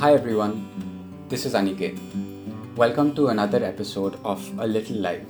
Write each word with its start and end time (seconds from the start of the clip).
Hi 0.00 0.14
everyone, 0.14 0.66
this 1.28 1.44
is 1.44 1.52
Aniket. 1.52 1.98
Welcome 2.74 3.14
to 3.16 3.26
another 3.28 3.62
episode 3.62 4.18
of 4.24 4.40
A 4.58 4.66
Little 4.66 4.96
Life, 4.96 5.28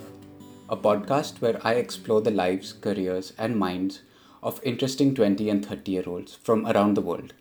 a 0.68 0.76
podcast 0.76 1.40
where 1.40 1.58
I 1.66 1.74
explore 1.74 2.20
the 2.20 2.30
lives, 2.30 2.72
careers, 2.72 3.32
and 3.36 3.56
minds 3.56 4.02
of 4.44 4.60
interesting 4.62 5.12
20 5.12 5.50
and 5.50 5.66
30 5.66 5.90
year 5.90 6.04
olds 6.06 6.36
from 6.36 6.68
around 6.68 6.94
the 6.94 7.00
world. 7.00 7.34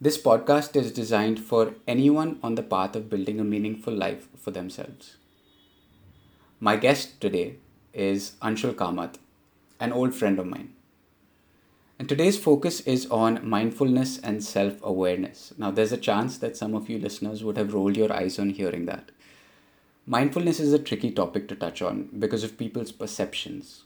This 0.00 0.20
podcast 0.20 0.74
is 0.74 0.90
designed 0.90 1.38
for 1.38 1.74
anyone 1.86 2.40
on 2.42 2.56
the 2.56 2.64
path 2.64 2.96
of 2.96 3.08
building 3.08 3.38
a 3.38 3.44
meaningful 3.44 3.94
life 3.94 4.26
for 4.36 4.50
themselves. 4.50 5.16
My 6.58 6.74
guest 6.74 7.20
today 7.20 7.58
is 7.94 8.32
Anshul 8.42 8.74
Kamath, 8.74 9.14
an 9.78 9.92
old 9.92 10.16
friend 10.16 10.40
of 10.40 10.46
mine. 10.46 10.74
And 12.00 12.08
today's 12.08 12.38
focus 12.38 12.80
is 12.80 13.04
on 13.10 13.46
mindfulness 13.46 14.18
and 14.20 14.42
self 14.42 14.82
awareness. 14.82 15.52
Now, 15.58 15.70
there's 15.70 15.92
a 15.92 15.98
chance 15.98 16.38
that 16.38 16.56
some 16.56 16.74
of 16.74 16.88
you 16.88 16.98
listeners 16.98 17.44
would 17.44 17.58
have 17.58 17.74
rolled 17.74 17.94
your 17.94 18.10
eyes 18.10 18.38
on 18.38 18.48
hearing 18.48 18.86
that. 18.86 19.10
Mindfulness 20.06 20.60
is 20.60 20.72
a 20.72 20.78
tricky 20.78 21.10
topic 21.10 21.46
to 21.48 21.54
touch 21.54 21.82
on 21.82 22.08
because 22.18 22.42
of 22.42 22.56
people's 22.56 22.90
perceptions 22.90 23.84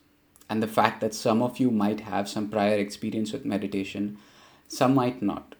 and 0.49 0.63
the 0.63 0.69
fact 0.69 1.01
that 1.01 1.13
some 1.13 1.43
of 1.43 1.59
you 1.59 1.73
might 1.73 2.03
have 2.03 2.29
some 2.29 2.49
prior 2.49 2.77
experience 2.77 3.33
with 3.33 3.45
meditation, 3.45 4.17
some 4.69 4.95
might 4.95 5.21
not. 5.21 5.57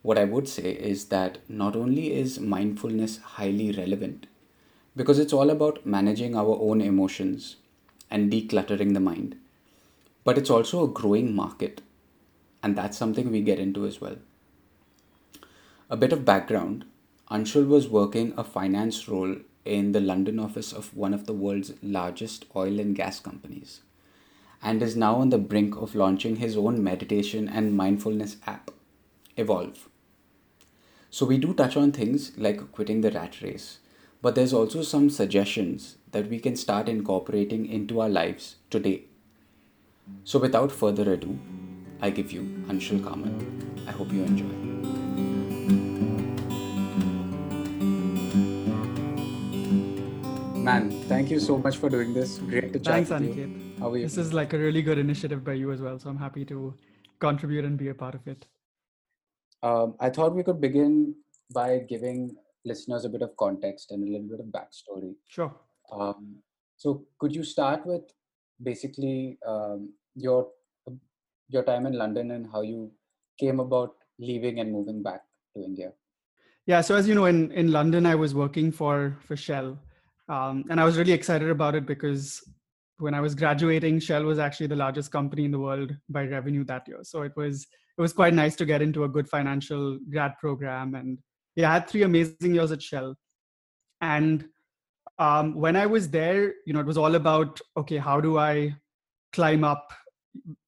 What 0.00 0.16
I 0.16 0.24
would 0.24 0.48
say 0.48 0.70
is 0.72 1.08
that 1.08 1.40
not 1.46 1.76
only 1.76 2.14
is 2.14 2.40
mindfulness 2.40 3.18
highly 3.18 3.70
relevant, 3.72 4.28
because 4.96 5.18
it's 5.18 5.34
all 5.34 5.50
about 5.50 5.84
managing 5.84 6.34
our 6.34 6.56
own 6.58 6.80
emotions 6.80 7.56
and 8.10 8.32
decluttering 8.32 8.94
the 8.94 9.00
mind 9.00 9.36
but 10.24 10.36
it's 10.36 10.50
also 10.50 10.84
a 10.84 10.88
growing 10.88 11.34
market, 11.34 11.80
and 12.62 12.76
that's 12.76 12.98
something 12.98 13.30
we 13.30 13.40
get 13.40 13.58
into 13.58 13.86
as 13.86 14.00
well. 14.00 14.16
A 15.88 15.96
bit 15.96 16.12
of 16.12 16.24
background 16.24 16.84
Anshul 17.30 17.66
was 17.68 17.88
working 17.88 18.34
a 18.36 18.42
finance 18.42 19.08
role 19.08 19.36
in 19.64 19.92
the 19.92 20.00
London 20.00 20.40
office 20.40 20.72
of 20.72 20.96
one 20.96 21.14
of 21.14 21.26
the 21.26 21.32
world's 21.32 21.72
largest 21.80 22.44
oil 22.56 22.80
and 22.80 22.96
gas 22.96 23.20
companies, 23.20 23.82
and 24.62 24.82
is 24.82 24.96
now 24.96 25.14
on 25.16 25.30
the 25.30 25.38
brink 25.38 25.76
of 25.76 25.94
launching 25.94 26.36
his 26.36 26.56
own 26.56 26.82
meditation 26.82 27.48
and 27.48 27.76
mindfulness 27.76 28.36
app, 28.46 28.72
Evolve. 29.36 29.88
So, 31.08 31.24
we 31.24 31.38
do 31.38 31.54
touch 31.54 31.76
on 31.76 31.92
things 31.92 32.36
like 32.36 32.72
quitting 32.72 33.00
the 33.00 33.10
rat 33.12 33.40
race, 33.42 33.78
but 34.22 34.34
there's 34.34 34.52
also 34.52 34.82
some 34.82 35.08
suggestions 35.08 35.96
that 36.10 36.28
we 36.28 36.40
can 36.40 36.56
start 36.56 36.88
incorporating 36.88 37.66
into 37.66 38.00
our 38.00 38.08
lives 38.08 38.56
today 38.70 39.04
so, 40.24 40.38
without 40.38 40.70
further 40.70 41.12
ado, 41.12 41.38
I 42.00 42.10
give 42.10 42.32
you 42.32 42.42
Anshul 42.68 43.00
Kamath. 43.00 43.88
I 43.88 43.92
hope 43.92 44.12
you 44.12 44.22
enjoy. 44.22 44.70
Man, 50.64 50.90
thank 51.08 51.30
you 51.30 51.40
so 51.40 51.56
much 51.56 51.78
for 51.78 51.88
doing 51.88 52.12
this. 52.12 52.38
Great 52.38 52.72
to 52.74 52.78
chat 52.78 52.94
Thanks, 52.94 53.10
with 53.10 53.22
Aniket. 53.22 53.36
you. 53.36 53.72
How 53.80 53.90
are 53.90 53.96
you? 53.96 54.04
This 54.04 54.18
is 54.18 54.32
like 54.34 54.52
a 54.52 54.58
really 54.58 54.82
good 54.82 54.98
initiative 54.98 55.42
by 55.42 55.54
you 55.54 55.72
as 55.72 55.80
well. 55.80 55.98
So 55.98 56.10
I'm 56.10 56.18
happy 56.18 56.44
to 56.44 56.74
contribute 57.18 57.64
and 57.64 57.78
be 57.78 57.88
a 57.88 57.94
part 57.94 58.14
of 58.14 58.26
it. 58.28 58.46
Um, 59.62 59.94
I 60.00 60.10
thought 60.10 60.34
we 60.34 60.42
could 60.42 60.60
begin 60.60 61.14
by 61.52 61.78
giving 61.88 62.36
listeners 62.64 63.04
a 63.04 63.08
bit 63.08 63.22
of 63.22 63.36
context 63.36 63.90
and 63.90 64.06
a 64.06 64.10
little 64.12 64.28
bit 64.28 64.40
of 64.40 64.46
backstory. 64.46 65.14
Sure. 65.28 65.54
Um, 65.90 66.36
so, 66.76 67.04
could 67.18 67.34
you 67.34 67.42
start 67.42 67.86
with 67.86 68.02
basically 68.62 69.38
um, 69.46 69.92
your 70.14 70.48
your 71.48 71.62
time 71.64 71.86
in 71.86 71.94
London 71.94 72.30
and 72.30 72.46
how 72.50 72.62
you 72.62 72.90
came 73.38 73.60
about 73.60 73.94
leaving 74.18 74.60
and 74.60 74.70
moving 74.70 75.02
back 75.02 75.22
to 75.56 75.62
India? 75.62 75.92
Yeah. 76.66 76.80
So 76.80 76.94
as 76.94 77.08
you 77.08 77.14
know, 77.14 77.26
in 77.26 77.50
in 77.52 77.72
London, 77.72 78.06
I 78.06 78.14
was 78.14 78.34
working 78.34 78.70
for 78.70 79.16
for 79.20 79.36
Shell, 79.36 79.78
um, 80.28 80.64
and 80.70 80.80
I 80.80 80.84
was 80.84 80.96
really 80.98 81.12
excited 81.12 81.50
about 81.50 81.74
it 81.74 81.86
because 81.86 82.42
when 82.98 83.14
I 83.14 83.20
was 83.20 83.34
graduating, 83.34 83.98
Shell 83.98 84.24
was 84.24 84.38
actually 84.38 84.66
the 84.68 84.76
largest 84.76 85.10
company 85.10 85.44
in 85.44 85.50
the 85.50 85.58
world 85.58 85.94
by 86.08 86.24
revenue 86.24 86.64
that 86.64 86.86
year. 86.86 87.00
So 87.02 87.22
it 87.22 87.32
was 87.36 87.66
it 87.98 88.00
was 88.00 88.12
quite 88.12 88.34
nice 88.34 88.56
to 88.56 88.64
get 88.64 88.82
into 88.82 89.04
a 89.04 89.08
good 89.08 89.28
financial 89.28 89.98
grad 90.10 90.38
program, 90.38 90.94
and 90.94 91.18
yeah, 91.56 91.70
I 91.70 91.74
had 91.74 91.88
three 91.88 92.02
amazing 92.02 92.54
years 92.54 92.72
at 92.72 92.82
Shell, 92.82 93.16
and 94.00 94.48
um, 95.18 95.54
when 95.54 95.76
I 95.76 95.86
was 95.86 96.08
there, 96.08 96.54
you 96.66 96.72
know, 96.72 96.80
it 96.80 96.86
was 96.86 96.98
all 96.98 97.14
about 97.14 97.60
okay, 97.76 97.96
how 97.96 98.20
do 98.20 98.38
I 98.38 98.76
climb 99.32 99.64
up, 99.64 99.92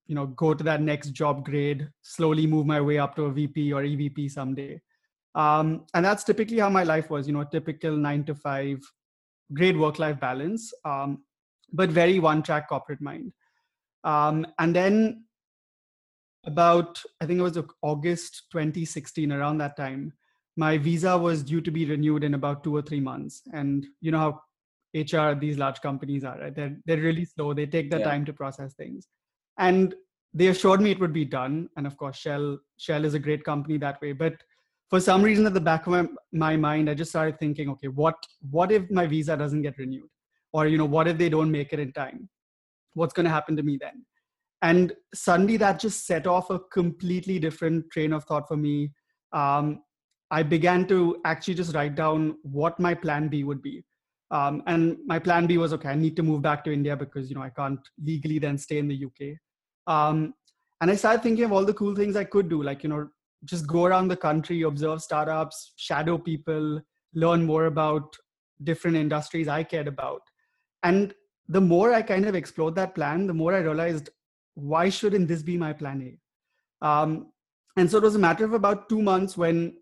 you 0.07 0.15
know, 0.15 0.27
go 0.27 0.55
to 0.55 0.65
that 0.65 0.81
next 0.81 1.11
job 1.11 1.45
grade, 1.45 1.89
slowly 2.03 2.47
move 2.47 2.67
my 2.67 2.81
way 2.81 2.99
up 2.99 3.17
to 3.17 3.25
a 3.25 3.33
VP 3.33 3.73
or 3.73 3.83
EVP 3.83 4.31
someday. 4.31 4.81
Um, 5.35 5.87
and 5.95 6.05
that's 6.05 6.25
typically 6.25 6.59
how 6.59 6.69
my 6.69 6.83
life 6.83 7.11
was, 7.11 7.27
you 7.27 7.33
know, 7.33 7.41
a 7.41 7.47
typical 7.51 7.97
nine 7.97 8.25
to 8.25 8.35
five, 8.35 8.79
great 9.53 9.77
work-life 9.77 10.21
balance, 10.21 10.73
um, 10.85 11.25
but 11.73 11.91
very 11.91 12.19
one-track 12.19 12.69
corporate 12.69 13.01
mind. 13.01 13.33
Um, 14.05 14.47
and 14.59 14.75
then 14.75 15.25
about, 16.45 17.03
I 17.21 17.27
think 17.27 17.39
it 17.39 17.43
was 17.43 17.59
August 17.83 18.45
2016, 18.53 19.33
around 19.33 19.59
that 19.59 19.77
time, 19.77 20.13
my 20.57 20.77
visa 20.77 21.17
was 21.17 21.43
due 21.43 21.61
to 21.63 21.71
be 21.71 21.87
renewed 21.87 22.25
in 22.25 22.35
about 22.35 22.63
two 22.63 22.77
or 22.77 22.83
three 22.83 23.01
months. 23.01 23.43
And 23.53 23.87
you 24.01 24.11
know 24.11 24.19
how 24.19 24.43
HR 24.95 25.35
these 25.35 25.59
large 25.59 25.81
companies 25.81 26.25
are, 26.25 26.39
right? 26.39 26.55
They're 26.55 26.77
they're 26.85 27.01
really 27.01 27.25
slow. 27.25 27.55
They 27.55 27.67
take 27.67 27.91
their 27.91 28.01
yeah. 28.01 28.11
time 28.11 28.25
to 28.27 28.33
process 28.33 28.75
things. 28.75 29.09
And 29.59 29.95
they 30.35 30.49
assured 30.49 30.81
me 30.81 30.91
it 30.91 31.01
would 31.01 31.13
be 31.13 31.25
done. 31.25 31.69
And 31.77 31.87
of 31.87 31.97
course, 31.97 32.17
Shell 32.17 32.59
Shell 32.79 33.05
is 33.05 33.15
a 33.15 33.19
great 33.19 33.45
company 33.45 33.79
that 33.79 34.01
way. 34.01 34.13
But 34.13 34.35
for 34.91 35.01
some 35.01 35.23
reason 35.23 35.47
at 35.47 35.55
the 35.55 35.61
back 35.61 35.87
of 35.87 35.93
my, 35.93 36.07
my 36.33 36.57
mind, 36.57 36.91
I 36.91 36.95
just 36.95 37.11
started 37.11 37.39
thinking, 37.39 37.71
okay, 37.71 37.89
what 37.89 38.15
what 38.51 38.71
if 38.71 38.91
my 38.91 39.07
visa 39.07 39.37
doesn't 39.37 39.63
get 39.63 39.79
renewed? 39.79 40.09
Or 40.53 40.67
you 40.67 40.77
know, 40.77 40.85
what 40.85 41.09
if 41.09 41.17
they 41.17 41.29
don't 41.29 41.51
make 41.51 41.73
it 41.73 41.81
in 41.81 41.93
time? 41.93 42.29
What's 42.95 43.15
gonna 43.15 43.31
happen 43.31 43.57
to 43.57 43.63
me 43.63 43.79
then? 43.81 44.05
And 44.61 44.93
suddenly 45.15 45.57
that 45.57 45.81
just 45.81 46.07
set 46.07 46.27
off 46.27 46.51
a 46.51 46.59
completely 46.59 47.39
different 47.39 47.91
train 47.91 48.13
of 48.13 48.25
thought 48.25 48.47
for 48.47 48.57
me. 48.57 48.93
Um, 49.33 49.83
I 50.31 50.43
began 50.43 50.87
to 50.89 51.21
actually 51.25 51.55
just 51.55 51.75
write 51.75 51.95
down 51.95 52.37
what 52.43 52.79
my 52.79 52.95
plan 52.95 53.29
B 53.29 53.45
would 53.45 53.61
be. 53.61 53.85
Um, 54.33 54.63
and 54.67 54.97
my 55.07 55.19
plan 55.19 55.47
B 55.47 55.59
was 55.59 55.75
okay, 55.75 55.91
I 55.91 55.95
need 55.95 56.17
to 56.17 56.23
move 56.23 56.41
back 56.41 56.65
to 56.65 56.73
India 56.73 56.97
because 56.97 57.29
you 57.29 57.37
know 57.37 57.43
I 57.43 57.51
can't 57.51 57.81
legally 58.03 58.39
then 58.39 58.57
stay 58.57 58.79
in 58.79 58.89
the 58.89 59.05
UK. 59.05 59.37
Um, 59.87 60.35
and 60.81 60.91
I 60.91 60.97
started 60.97 61.23
thinking 61.23 61.45
of 61.45 61.53
all 61.53 61.67
the 61.67 61.75
cool 61.75 61.95
things 61.95 62.17
I 62.17 62.25
could 62.25 62.49
do, 62.49 62.63
like 62.63 62.83
you 62.83 62.89
know, 62.89 63.09
just 63.45 63.67
go 63.67 63.85
around 63.85 64.09
the 64.09 64.17
country, 64.17 64.63
observe 64.63 65.03
startups, 65.03 65.75
shadow 65.77 66.17
people, 66.17 66.81
learn 67.15 67.45
more 67.45 67.67
about 67.67 68.17
different 68.65 68.97
industries 68.97 69.49
I 69.49 69.65
cared 69.65 69.87
about. 69.87 70.23
And 70.83 71.13
the 71.49 71.61
more 71.61 71.93
I 71.93 72.01
kind 72.01 72.25
of 72.25 72.35
explored 72.35 72.75
that 72.77 72.95
plan, 72.95 73.27
the 73.27 73.35
more 73.35 73.55
I 73.55 73.59
realized 73.59 74.11
why 74.55 74.89
shouldn't 74.89 75.29
this 75.29 75.43
be 75.43 75.59
my 75.59 75.75
plan 75.75 76.17
A? 76.83 76.87
Um, 76.87 77.33
and 77.77 77.91
so 77.91 77.99
it 77.99 78.05
was 78.05 78.15
a 78.15 78.19
matter 78.19 78.45
of 78.45 78.55
about 78.55 78.89
two 78.89 79.03
months 79.03 79.37
when 79.37 79.77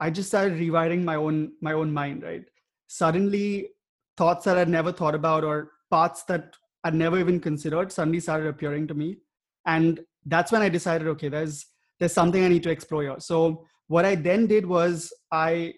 I 0.00 0.10
just 0.10 0.28
started 0.28 0.58
rewiring 0.58 1.04
my 1.04 1.14
own 1.14 1.52
my 1.60 1.72
own 1.72 1.92
mind. 1.92 2.24
Right, 2.24 2.44
suddenly 2.88 3.70
thoughts 4.16 4.44
that 4.44 4.58
I'd 4.58 4.68
never 4.68 4.92
thought 4.92 5.14
about 5.14 5.44
or 5.44 5.72
paths 5.90 6.24
that 6.24 6.54
I'd 6.84 6.94
never 6.94 7.18
even 7.18 7.40
considered 7.40 7.92
suddenly 7.92 8.20
started 8.20 8.46
appearing 8.46 8.86
to 8.88 8.94
me. 8.94 9.18
And 9.66 10.00
that's 10.24 10.52
when 10.52 10.62
I 10.62 10.68
decided, 10.68 11.08
okay, 11.08 11.28
there's 11.28 11.66
there's 11.98 12.12
something 12.12 12.44
I 12.44 12.48
need 12.48 12.62
to 12.64 12.70
explore 12.70 13.02
here. 13.02 13.16
So 13.18 13.64
what 13.88 14.04
I 14.04 14.14
then 14.14 14.46
did 14.46 14.66
was 14.66 15.12
I 15.32 15.74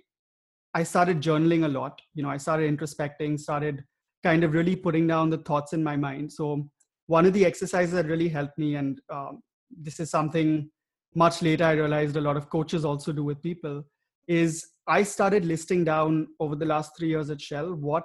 I 0.74 0.82
started 0.82 1.20
journaling 1.20 1.64
a 1.64 1.68
lot. 1.68 2.00
You 2.14 2.22
know, 2.22 2.30
I 2.30 2.36
started 2.36 2.76
introspecting, 2.76 3.38
started 3.40 3.84
kind 4.22 4.44
of 4.44 4.52
really 4.52 4.76
putting 4.76 5.06
down 5.06 5.30
the 5.30 5.38
thoughts 5.38 5.72
in 5.72 5.82
my 5.82 5.96
mind. 5.96 6.32
So 6.32 6.68
one 7.06 7.24
of 7.24 7.32
the 7.32 7.44
exercises 7.46 7.94
that 7.94 8.06
really 8.06 8.28
helped 8.28 8.58
me, 8.58 8.74
and 8.74 9.00
um, 9.10 9.40
this 9.70 10.00
is 10.00 10.10
something 10.10 10.70
much 11.14 11.40
later 11.40 11.64
I 11.64 11.72
realized 11.72 12.16
a 12.16 12.20
lot 12.20 12.36
of 12.36 12.50
coaches 12.50 12.84
also 12.84 13.12
do 13.12 13.24
with 13.24 13.42
people, 13.42 13.84
is 14.26 14.66
I 14.86 15.02
started 15.02 15.44
listing 15.44 15.84
down 15.84 16.28
over 16.38 16.54
the 16.54 16.66
last 16.66 16.92
three 16.98 17.08
years 17.08 17.30
at 17.30 17.40
Shell 17.40 17.74
what 17.74 18.04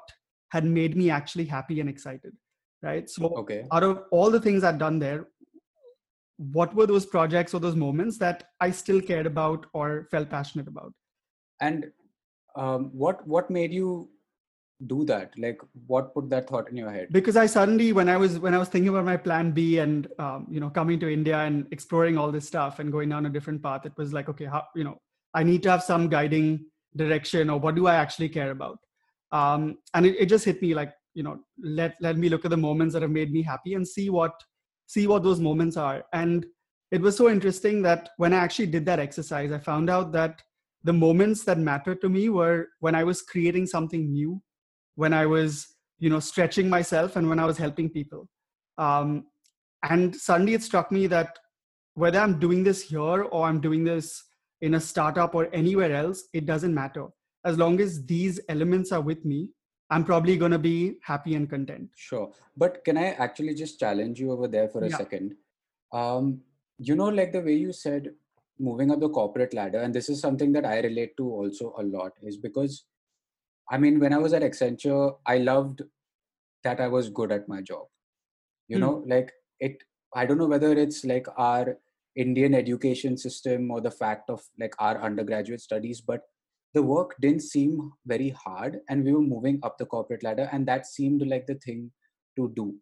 had 0.56 0.66
made 0.80 0.98
me 1.02 1.10
actually 1.20 1.46
happy 1.58 1.80
and 1.84 1.90
excited 1.90 2.34
right? 2.86 3.10
So 3.10 3.28
okay. 3.42 3.66
out 3.72 3.84
of 3.90 4.04
all 4.12 4.30
the 4.30 4.42
things 4.46 4.64
i've 4.70 4.80
done 4.80 5.00
there 5.00 5.28
what 6.38 6.74
were 6.74 6.88
those 6.88 7.06
projects 7.06 7.54
or 7.54 7.60
those 7.60 7.76
moments 7.76 8.18
that 8.18 8.50
i 8.60 8.72
still 8.72 9.02
cared 9.02 9.26
about 9.26 9.66
or 9.74 10.08
felt 10.12 10.30
passionate 10.30 10.68
about? 10.68 10.94
And 11.62 11.92
um, 12.56 12.90
what 12.94 13.26
what 13.28 13.50
made 13.50 13.74
you 13.74 14.10
do 14.88 15.06
that? 15.06 15.32
Like 15.38 15.62
what 15.88 16.14
put 16.14 16.30
that 16.30 16.50
thought 16.50 16.70
in 16.70 16.76
your 16.76 16.92
head? 16.92 17.08
Because 17.12 17.38
i 17.38 17.46
suddenly 17.46 17.94
when 17.94 18.10
i 18.10 18.18
was 18.18 18.40
when 18.40 18.54
i 18.54 18.58
was 18.58 18.68
thinking 18.68 18.90
about 18.90 19.06
my 19.06 19.18
plan 19.18 19.52
b 19.52 19.78
and 19.80 20.08
um, 20.20 20.48
you 20.50 20.60
know 20.60 20.70
coming 20.70 21.00
to 21.00 21.12
india 21.12 21.40
and 21.40 21.68
exploring 21.72 22.18
all 22.18 22.32
this 22.32 22.48
stuff 22.48 22.80
and 22.80 22.92
going 22.92 23.10
down 23.10 23.26
a 23.26 23.30
different 23.30 23.62
path 23.62 23.86
it 23.86 23.94
was 23.98 24.14
like 24.14 24.30
okay 24.30 24.46
how 24.46 24.64
you 24.76 24.84
know 24.84 24.98
i 25.34 25.44
need 25.44 25.64
to 25.64 25.70
have 25.70 25.84
some 25.84 26.10
guiding 26.10 26.66
direction 26.96 27.50
or 27.50 27.60
what 27.60 27.76
do 27.76 27.88
i 27.88 27.96
actually 27.96 28.30
care 28.30 28.52
about 28.52 28.80
um, 29.34 29.78
and 29.94 30.06
it, 30.06 30.16
it 30.18 30.26
just 30.28 30.46
hit 30.46 30.62
me 30.62 30.74
like 30.74 30.94
you 31.14 31.24
know 31.24 31.40
let 31.62 31.96
let 32.00 32.18
me 32.18 32.30
look 32.30 32.46
at 32.46 32.52
the 32.52 32.58
moments 32.58 32.94
that 32.94 33.02
have 33.02 33.12
made 33.12 33.32
me 33.32 33.42
happy 33.42 33.74
and 33.74 33.86
see 33.88 34.10
what 34.10 34.34
see 34.88 35.06
what 35.08 35.24
those 35.24 35.40
moments 35.40 35.76
are 35.76 36.04
and 36.14 36.46
it 36.92 37.02
was 37.02 37.18
so 37.18 37.30
interesting 37.30 37.82
that 37.82 38.10
when 38.18 38.34
i 38.34 38.38
actually 38.38 38.68
did 38.68 38.86
that 38.86 39.00
exercise 39.00 39.52
i 39.52 39.60
found 39.60 39.90
out 39.90 40.12
that 40.12 40.42
the 40.84 40.94
moments 40.94 41.44
that 41.46 41.58
mattered 41.58 42.02
to 42.02 42.10
me 42.10 42.30
were 42.30 42.68
when 42.80 42.94
I 42.94 43.04
was 43.04 43.22
creating 43.22 43.66
something 43.66 44.12
new, 44.12 44.42
when 44.96 45.14
I 45.14 45.26
was, 45.26 45.68
you 46.00 46.10
know, 46.10 46.20
stretching 46.20 46.70
myself 46.70 47.16
and 47.16 47.30
when 47.30 47.40
I 47.40 47.46
was 47.46 47.58
helping 47.58 47.90
people. 47.90 48.28
Um, 48.78 49.26
and 49.90 50.16
suddenly 50.16 50.54
it 50.54 50.64
struck 50.64 50.92
me 50.92 51.08
that 51.08 51.38
whether 51.96 52.20
I'm 52.20 52.40
doing 52.40 52.64
this 52.64 52.82
here 52.82 53.00
or 53.24 53.48
I'm 53.48 53.62
doing 53.62 53.84
this 53.84 54.24
in 54.62 54.76
a 54.76 54.80
startup 54.80 55.36
or 55.36 55.50
anywhere 55.54 55.94
else, 55.94 56.24
it 56.34 56.46
doesn't 56.46 56.74
matter. 56.74 57.08
As 57.46 57.58
long 57.58 57.80
as 57.82 58.06
these 58.06 58.40
elements 58.50 58.92
are 58.92 59.02
with 59.02 59.26
me, 59.26 59.50
I'm 59.90 60.04
probably 60.04 60.38
going 60.38 60.52
to 60.52 60.60
be 60.60 60.96
happy 61.04 61.36
and 61.36 61.50
content. 61.50 61.90
Sure. 61.96 62.32
But 62.58 62.84
can 62.84 62.98
I 62.98 63.10
actually 63.12 63.54
just 63.54 63.80
challenge 63.80 64.20
you 64.20 64.32
over 64.32 64.48
there 64.48 64.70
for 64.70 64.84
a 64.84 64.90
yeah. 64.90 64.98
second? 64.98 65.36
Um, 65.92 66.42
you 66.80 66.96
know, 66.96 67.10
like 67.10 67.32
the 67.32 67.42
way 67.42 67.54
you 67.54 67.74
said, 67.74 68.12
moving 68.60 68.92
up 68.92 69.00
the 69.00 69.10
corporate 69.10 69.54
ladder, 69.54 69.82
and 69.82 69.94
this 69.94 70.10
is 70.10 70.20
something 70.20 70.52
that 70.54 70.66
I 70.66 70.80
relate 70.80 71.16
to 71.18 71.30
also 71.30 71.76
a 71.78 71.84
lot, 71.84 72.14
is 72.22 72.38
because 72.38 72.86
I 73.70 73.78
mean, 73.78 74.00
when 74.00 74.14
I 74.14 74.18
was 74.18 74.34
at 74.34 74.42
Accenture, 74.42 75.16
I 75.26 75.38
loved 75.38 75.84
that 76.64 76.80
I 76.80 76.88
was 76.88 77.10
good 77.10 77.32
at 77.32 77.48
my 77.48 77.62
job. 77.62 77.86
You 78.68 78.78
hmm. 78.78 78.82
know, 78.82 79.04
like 79.08 79.32
it, 79.60 79.84
I 80.16 80.26
don't 80.26 80.38
know 80.38 80.48
whether 80.48 80.72
it's 80.74 81.06
like 81.06 81.28
our 81.38 81.78
Indian 82.16 82.54
education 82.54 83.18
system 83.18 83.72
or 83.72 83.82
the 83.82 83.92
fact 83.92 84.30
of 84.30 84.44
like 84.60 84.74
our 84.80 85.02
undergraduate 85.02 85.62
studies, 85.62 86.02
but 86.02 86.22
the 86.74 86.82
work 86.82 87.16
didn't 87.22 87.44
seem 87.44 87.92
very 88.06 88.30
hard 88.30 88.80
and 88.90 89.04
we 89.04 89.14
were 89.14 89.22
moving 89.22 89.60
up 89.64 89.78
the 89.78 89.86
corporate 89.86 90.24
ladder 90.24 90.50
and 90.52 90.68
that 90.68 90.88
seemed 90.88 91.26
like 91.28 91.46
the 91.48 91.56
thing 91.56 91.92
to 92.36 92.52
do. 92.56 92.76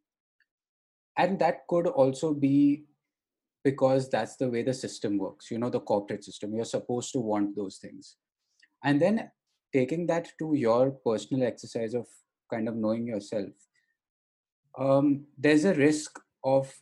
And 1.18 1.38
that 1.40 1.68
could 1.68 1.88
also 1.88 2.34
be 2.34 2.86
because 3.64 4.10
that's 4.10 4.38
the 4.38 4.50
way 4.50 4.64
the 4.64 4.74
system 4.74 5.18
works 5.20 5.52
you 5.52 5.60
know 5.60 5.70
the 5.70 5.80
corporate 5.80 6.24
system. 6.24 6.54
You're 6.56 6.66
supposed 6.66 7.12
to 7.14 7.20
want 7.20 7.56
those 7.56 7.78
things. 7.78 8.16
And 8.84 9.02
then 9.02 9.30
taking 9.74 10.08
that 10.08 10.30
to 10.40 10.54
your 10.56 10.92
personal 10.92 11.46
exercise 11.46 11.94
of 11.94 12.08
kind 12.52 12.68
of 12.68 12.76
knowing 12.76 13.08
yourself 13.08 13.50
um, 14.78 15.26
there's 15.38 15.66
a 15.66 15.74
risk 15.74 16.20
of 16.44 16.74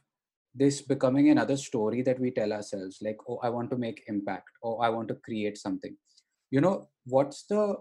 this 0.56 0.82
becoming 0.82 1.30
another 1.30 1.58
story 1.58 2.02
that 2.02 2.20
we 2.20 2.32
tell 2.32 2.52
ourselves 2.52 2.98
like 3.02 3.18
oh 3.28 3.40
i 3.44 3.50
want 3.50 3.70
to 3.70 3.78
make 3.78 4.04
impact 4.08 4.50
or 4.62 4.84
i 4.84 4.90
want 4.90 5.08
to 5.08 5.16
create 5.16 5.58
something 5.58 5.96
you 6.52 6.62
know 6.62 6.88
what's 7.06 7.44
the 7.44 7.76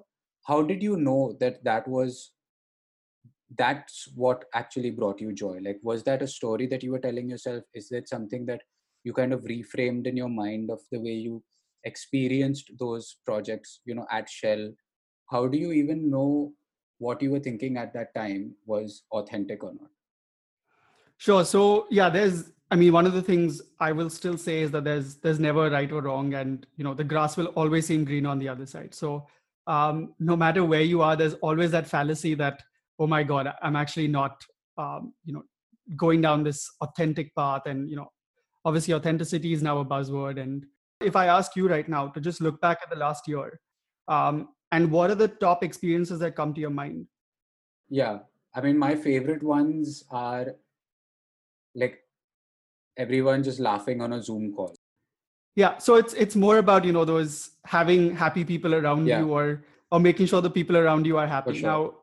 how 0.46 0.62
did 0.62 0.82
you 0.82 0.96
know 0.96 1.36
that 1.40 1.62
that 1.64 1.86
was 1.86 2.32
that's 3.56 4.08
what 4.14 4.44
actually 4.54 4.90
brought 4.90 5.20
you 5.20 5.32
joy? 5.32 5.58
Like 5.62 5.78
was 5.82 6.02
that 6.04 6.22
a 6.22 6.26
story 6.26 6.66
that 6.66 6.82
you 6.82 6.92
were 6.92 6.98
telling 6.98 7.30
yourself? 7.30 7.64
Is 7.74 7.88
that 7.88 8.08
something 8.08 8.44
that 8.46 8.60
you 9.04 9.12
kind 9.12 9.32
of 9.32 9.42
reframed 9.42 10.06
in 10.06 10.16
your 10.16 10.28
mind 10.28 10.70
of 10.70 10.80
the 10.92 11.00
way 11.00 11.12
you 11.12 11.42
experienced 11.84 12.70
those 12.78 13.16
projects 13.24 13.80
you 13.84 13.94
know 13.94 14.06
at 14.10 14.28
shell? 14.28 14.70
How 15.30 15.46
do 15.46 15.58
you 15.58 15.72
even 15.72 16.10
know 16.10 16.52
what 16.98 17.22
you 17.22 17.30
were 17.30 17.40
thinking 17.40 17.76
at 17.76 17.94
that 17.94 18.14
time 18.14 18.54
was 18.66 19.02
authentic 19.12 19.62
or 19.62 19.72
not? 19.72 19.90
Sure. 21.16 21.44
So 21.44 21.86
yeah 21.90 22.10
there's 22.10 22.52
I 22.70 22.76
mean, 22.76 22.92
one 22.92 23.06
of 23.06 23.14
the 23.14 23.22
things 23.22 23.62
I 23.80 23.92
will 23.92 24.10
still 24.10 24.36
say 24.36 24.60
is 24.60 24.70
that 24.72 24.84
there's 24.84 25.16
there's 25.16 25.40
never 25.40 25.70
right 25.70 25.90
or 25.90 26.02
wrong, 26.02 26.34
and 26.34 26.66
you 26.76 26.84
know 26.84 26.94
the 26.94 27.04
grass 27.04 27.36
will 27.36 27.46
always 27.48 27.86
seem 27.86 28.04
green 28.04 28.26
on 28.26 28.38
the 28.38 28.48
other 28.48 28.66
side. 28.66 28.94
So 28.94 29.26
um, 29.66 30.14
no 30.18 30.36
matter 30.36 30.64
where 30.64 30.82
you 30.82 31.00
are, 31.02 31.16
there's 31.16 31.34
always 31.34 31.70
that 31.70 31.86
fallacy 31.86 32.34
that 32.34 32.62
oh 32.98 33.06
my 33.06 33.22
god, 33.22 33.52
I'm 33.62 33.76
actually 33.76 34.08
not 34.08 34.44
um, 34.76 35.14
you 35.24 35.32
know 35.32 35.44
going 35.96 36.20
down 36.20 36.42
this 36.42 36.70
authentic 36.82 37.34
path, 37.34 37.62
and 37.66 37.88
you 37.88 37.96
know 37.96 38.12
obviously 38.64 38.92
authenticity 38.92 39.54
is 39.54 39.62
now 39.62 39.78
a 39.78 39.84
buzzword. 39.84 40.38
And 40.38 40.66
if 41.00 41.16
I 41.16 41.26
ask 41.26 41.56
you 41.56 41.68
right 41.68 41.88
now 41.88 42.08
to 42.08 42.20
just 42.20 42.42
look 42.42 42.60
back 42.60 42.80
at 42.82 42.90
the 42.90 42.96
last 42.96 43.26
year, 43.26 43.60
um, 44.08 44.48
and 44.72 44.90
what 44.90 45.10
are 45.10 45.14
the 45.14 45.28
top 45.28 45.64
experiences 45.64 46.18
that 46.18 46.36
come 46.36 46.52
to 46.52 46.60
your 46.60 46.70
mind? 46.70 47.06
Yeah, 47.88 48.18
I 48.54 48.60
mean, 48.60 48.76
my 48.76 48.94
favorite 48.94 49.42
ones 49.42 50.04
are 50.10 50.54
like 51.74 52.00
everyone 52.98 53.42
just 53.42 53.60
laughing 53.60 54.00
on 54.00 54.12
a 54.12 54.22
zoom 54.22 54.52
call 54.54 54.74
yeah 55.56 55.78
so 55.78 55.94
it's 55.94 56.14
it's 56.14 56.36
more 56.36 56.58
about 56.58 56.84
you 56.84 56.92
know 56.92 57.04
those 57.04 57.52
having 57.64 58.14
happy 58.14 58.44
people 58.44 58.74
around 58.74 59.06
yeah. 59.06 59.20
you 59.20 59.32
or 59.32 59.64
or 59.90 60.00
making 60.00 60.26
sure 60.26 60.40
the 60.40 60.50
people 60.50 60.76
around 60.76 61.06
you 61.06 61.16
are 61.16 61.26
happy 61.26 61.58
sure. 61.58 61.70
now 61.70 61.94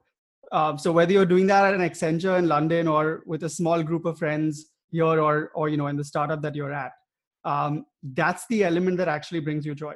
um, 0.51 0.77
so 0.77 0.91
whether 0.91 1.11
you're 1.11 1.25
doing 1.25 1.47
that 1.47 1.65
at 1.65 1.73
an 1.73 1.81
accenture 1.81 2.37
in 2.39 2.47
london 2.47 2.87
or 2.87 3.23
with 3.25 3.43
a 3.43 3.49
small 3.49 3.83
group 3.83 4.05
of 4.05 4.17
friends 4.17 4.71
here 4.91 5.21
or 5.27 5.51
or 5.53 5.69
you 5.69 5.77
know 5.77 5.87
in 5.87 5.97
the 5.97 6.03
startup 6.03 6.41
that 6.41 6.55
you're 6.55 6.73
at 6.73 6.91
um, 7.43 7.85
that's 8.13 8.45
the 8.47 8.63
element 8.63 8.97
that 8.97 9.07
actually 9.07 9.39
brings 9.39 9.65
you 9.65 9.75
joy 9.75 9.95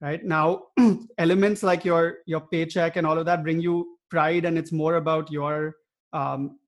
right 0.00 0.24
now 0.24 0.62
elements 1.18 1.62
like 1.62 1.84
your 1.84 2.18
your 2.26 2.40
paycheck 2.40 2.96
and 2.96 3.06
all 3.06 3.18
of 3.18 3.26
that 3.26 3.42
bring 3.42 3.60
you 3.60 3.98
pride 4.10 4.44
and 4.44 4.56
it's 4.56 4.72
more 4.72 4.96
about 4.96 5.30
your 5.30 5.76
um, 6.12 6.58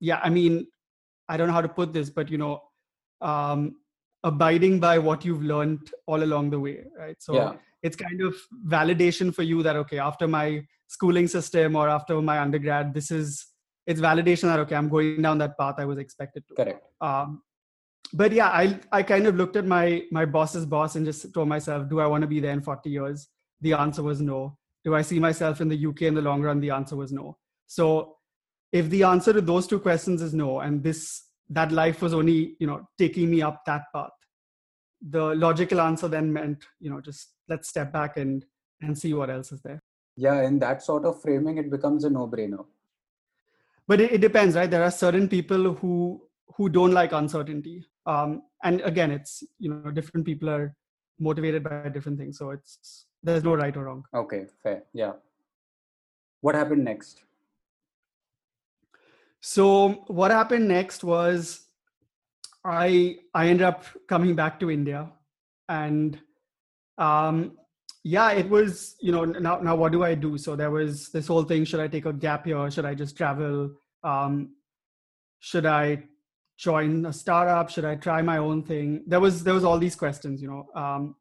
yeah 0.00 0.20
i 0.22 0.30
mean 0.30 0.66
i 1.28 1.36
don't 1.36 1.48
know 1.48 1.52
how 1.52 1.60
to 1.60 1.68
put 1.68 1.92
this 1.92 2.10
but 2.10 2.30
you 2.30 2.38
know 2.38 2.60
um, 3.20 3.76
abiding 4.24 4.80
by 4.80 4.98
what 4.98 5.24
you've 5.24 5.42
learned 5.42 5.90
all 6.06 6.22
along 6.22 6.50
the 6.50 6.58
way 6.58 6.84
right? 6.98 7.16
So 7.20 7.34
yeah. 7.34 7.52
it's 7.82 7.96
kind 7.96 8.20
of 8.20 8.34
validation 8.66 9.34
for 9.34 9.42
you 9.42 9.62
that 9.62 9.76
okay 9.76 9.98
after 9.98 10.26
my 10.26 10.64
schooling 10.88 11.28
system 11.28 11.76
or 11.76 11.88
after 11.88 12.20
my 12.20 12.38
undergrad 12.40 12.94
this 12.94 13.10
is 13.10 13.46
it's 13.86 14.00
validation 14.00 14.42
that 14.42 14.58
okay 14.60 14.74
i'm 14.74 14.88
going 14.88 15.22
down 15.22 15.38
that 15.38 15.56
path 15.58 15.76
i 15.78 15.84
was 15.84 15.98
expected 15.98 16.44
to. 16.48 16.54
Correct. 16.54 16.84
Um, 17.00 17.42
but 18.12 18.32
yeah 18.32 18.48
i 18.48 18.78
i 18.92 19.02
kind 19.02 19.26
of 19.26 19.36
looked 19.36 19.56
at 19.56 19.66
my 19.66 20.02
my 20.10 20.24
boss's 20.24 20.66
boss 20.66 20.96
and 20.96 21.04
just 21.04 21.32
told 21.34 21.48
myself 21.48 21.88
do 21.88 22.00
i 22.00 22.06
want 22.06 22.22
to 22.22 22.28
be 22.28 22.40
there 22.40 22.52
in 22.52 22.62
40 22.62 22.90
years? 22.90 23.28
The 23.62 23.72
answer 23.72 24.02
was 24.02 24.20
no. 24.20 24.58
Do 24.84 24.94
i 24.94 25.02
see 25.02 25.18
myself 25.18 25.60
in 25.60 25.68
the 25.68 25.86
uk 25.86 26.02
in 26.02 26.14
the 26.14 26.22
long 26.22 26.42
run? 26.42 26.60
The 26.60 26.70
answer 26.70 26.96
was 26.96 27.12
no. 27.12 27.38
So 27.66 28.16
if 28.72 28.90
the 28.90 29.04
answer 29.04 29.32
to 29.32 29.40
those 29.40 29.66
two 29.66 29.80
questions 29.80 30.22
is 30.22 30.34
no 30.34 30.60
and 30.60 30.82
this 30.82 31.25
that 31.50 31.72
life 31.72 32.02
was 32.02 32.14
only 32.14 32.56
you 32.58 32.66
know 32.66 32.88
taking 32.98 33.30
me 33.30 33.42
up 33.42 33.64
that 33.66 33.84
path. 33.94 34.10
The 35.08 35.34
logical 35.34 35.80
answer 35.80 36.08
then 36.08 36.32
meant 36.32 36.64
you 36.80 36.90
know 36.90 37.00
just 37.00 37.34
let's 37.48 37.68
step 37.68 37.92
back 37.92 38.16
and 38.16 38.44
and 38.80 38.98
see 38.98 39.14
what 39.14 39.30
else 39.30 39.52
is 39.52 39.60
there. 39.62 39.82
Yeah 40.16 40.42
in 40.42 40.58
that 40.60 40.82
sort 40.82 41.04
of 41.04 41.20
framing 41.20 41.58
it 41.58 41.70
becomes 41.70 42.04
a 42.04 42.10
no 42.10 42.26
brainer 42.26 42.64
but 43.88 44.00
it, 44.00 44.12
it, 44.12 44.20
depends 44.20 44.56
right? 44.56 44.70
There 44.70 44.82
are 44.82 44.90
certain 44.90 45.28
people 45.28 45.74
who 45.74 46.22
who 46.56 46.68
don't 46.68 46.92
like 46.92 47.12
uncertainty. 47.12 47.84
Um 48.06 48.42
and 48.64 48.80
again 48.80 49.10
it's 49.10 49.42
you 49.58 49.70
know 49.70 49.90
different 49.90 50.26
people 50.26 50.48
are 50.48 50.74
motivated 51.18 51.62
by 51.62 51.88
different 51.88 52.18
things 52.18 52.38
so 52.38 52.50
it's 52.50 53.06
there's 53.22 53.44
no 53.44 53.54
right 53.54 53.76
or 53.76 53.84
wrong. 53.84 54.04
Okay 54.14 54.46
fair 54.62 54.84
yeah. 54.92 55.12
What 56.40 56.54
happened 56.54 56.84
next 56.84 57.22
so 59.48 60.02
what 60.08 60.32
happened 60.32 60.66
next 60.66 61.04
was 61.04 61.60
I 62.64 63.18
I 63.32 63.46
ended 63.46 63.62
up 63.62 63.84
coming 64.08 64.34
back 64.34 64.58
to 64.58 64.72
India, 64.72 65.08
and 65.68 66.18
um, 66.98 67.56
yeah, 68.02 68.32
it 68.32 68.48
was 68.48 68.96
you 69.00 69.12
know 69.12 69.24
now 69.24 69.60
now 69.60 69.76
what 69.76 69.92
do 69.92 70.02
I 70.02 70.16
do? 70.16 70.36
So 70.36 70.56
there 70.56 70.72
was 70.72 71.10
this 71.10 71.28
whole 71.28 71.44
thing: 71.44 71.64
should 71.64 71.78
I 71.78 71.86
take 71.86 72.06
a 72.06 72.12
gap 72.12 72.44
year? 72.44 72.68
Should 72.72 72.86
I 72.86 72.94
just 72.96 73.16
travel? 73.16 73.70
Um, 74.02 74.56
should 75.38 75.64
I 75.64 76.02
join 76.58 77.06
a 77.06 77.12
startup? 77.12 77.70
Should 77.70 77.84
I 77.84 77.94
try 77.94 78.22
my 78.22 78.38
own 78.38 78.64
thing? 78.64 79.04
There 79.06 79.20
was 79.20 79.44
there 79.44 79.54
was 79.54 79.62
all 79.62 79.78
these 79.78 79.94
questions, 79.94 80.42
you 80.42 80.48
know, 80.48 80.66
um, 80.74 81.14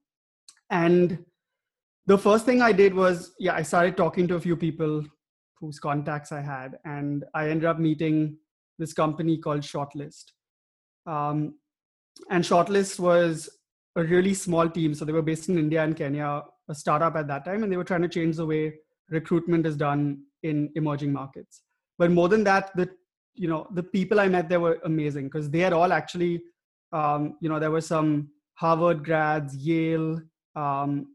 and 0.71 1.23
the 2.07 2.17
first 2.17 2.43
thing 2.47 2.63
I 2.63 2.71
did 2.71 2.95
was 2.95 3.35
yeah, 3.37 3.53
I 3.53 3.61
started 3.61 3.95
talking 3.95 4.27
to 4.29 4.35
a 4.35 4.41
few 4.41 4.55
people 4.55 5.05
whose 5.59 5.79
contacts 5.79 6.31
I 6.31 6.41
had. 6.41 6.79
And 6.85 7.23
I 7.33 7.49
ended 7.49 7.65
up 7.65 7.79
meeting 7.79 8.37
this 8.77 8.93
company 8.93 9.37
called 9.37 9.61
Shortlist. 9.61 10.25
Um, 11.05 11.55
and 12.29 12.43
Shortlist 12.43 12.99
was 12.99 13.49
a 13.95 14.03
really 14.03 14.33
small 14.33 14.69
team. 14.69 14.93
So 14.93 15.05
they 15.05 15.13
were 15.13 15.21
based 15.21 15.49
in 15.49 15.57
India 15.57 15.83
and 15.83 15.95
Kenya, 15.95 16.43
a 16.69 16.75
startup 16.75 17.15
at 17.15 17.27
that 17.27 17.45
time, 17.45 17.63
and 17.63 17.71
they 17.71 17.77
were 17.77 17.83
trying 17.83 18.01
to 18.01 18.09
change 18.09 18.35
the 18.37 18.45
way 18.45 18.73
recruitment 19.09 19.65
is 19.65 19.75
done 19.75 20.23
in 20.43 20.69
emerging 20.75 21.13
markets. 21.13 21.61
But 21.97 22.11
more 22.11 22.27
than 22.27 22.43
that, 22.45 22.75
the 22.75 22.89
you 23.35 23.47
know 23.47 23.67
the 23.73 23.83
people 23.83 24.19
I 24.19 24.27
met 24.27 24.49
there 24.49 24.59
were 24.59 24.79
amazing 24.85 25.25
because 25.25 25.49
they 25.49 25.59
had 25.59 25.73
all 25.73 25.91
actually, 25.91 26.41
um, 26.91 27.37
you 27.41 27.49
know, 27.49 27.59
there 27.59 27.71
were 27.71 27.81
some 27.81 28.29
Harvard 28.55 29.03
grads, 29.03 29.55
Yale, 29.55 30.21
um, 30.55 31.07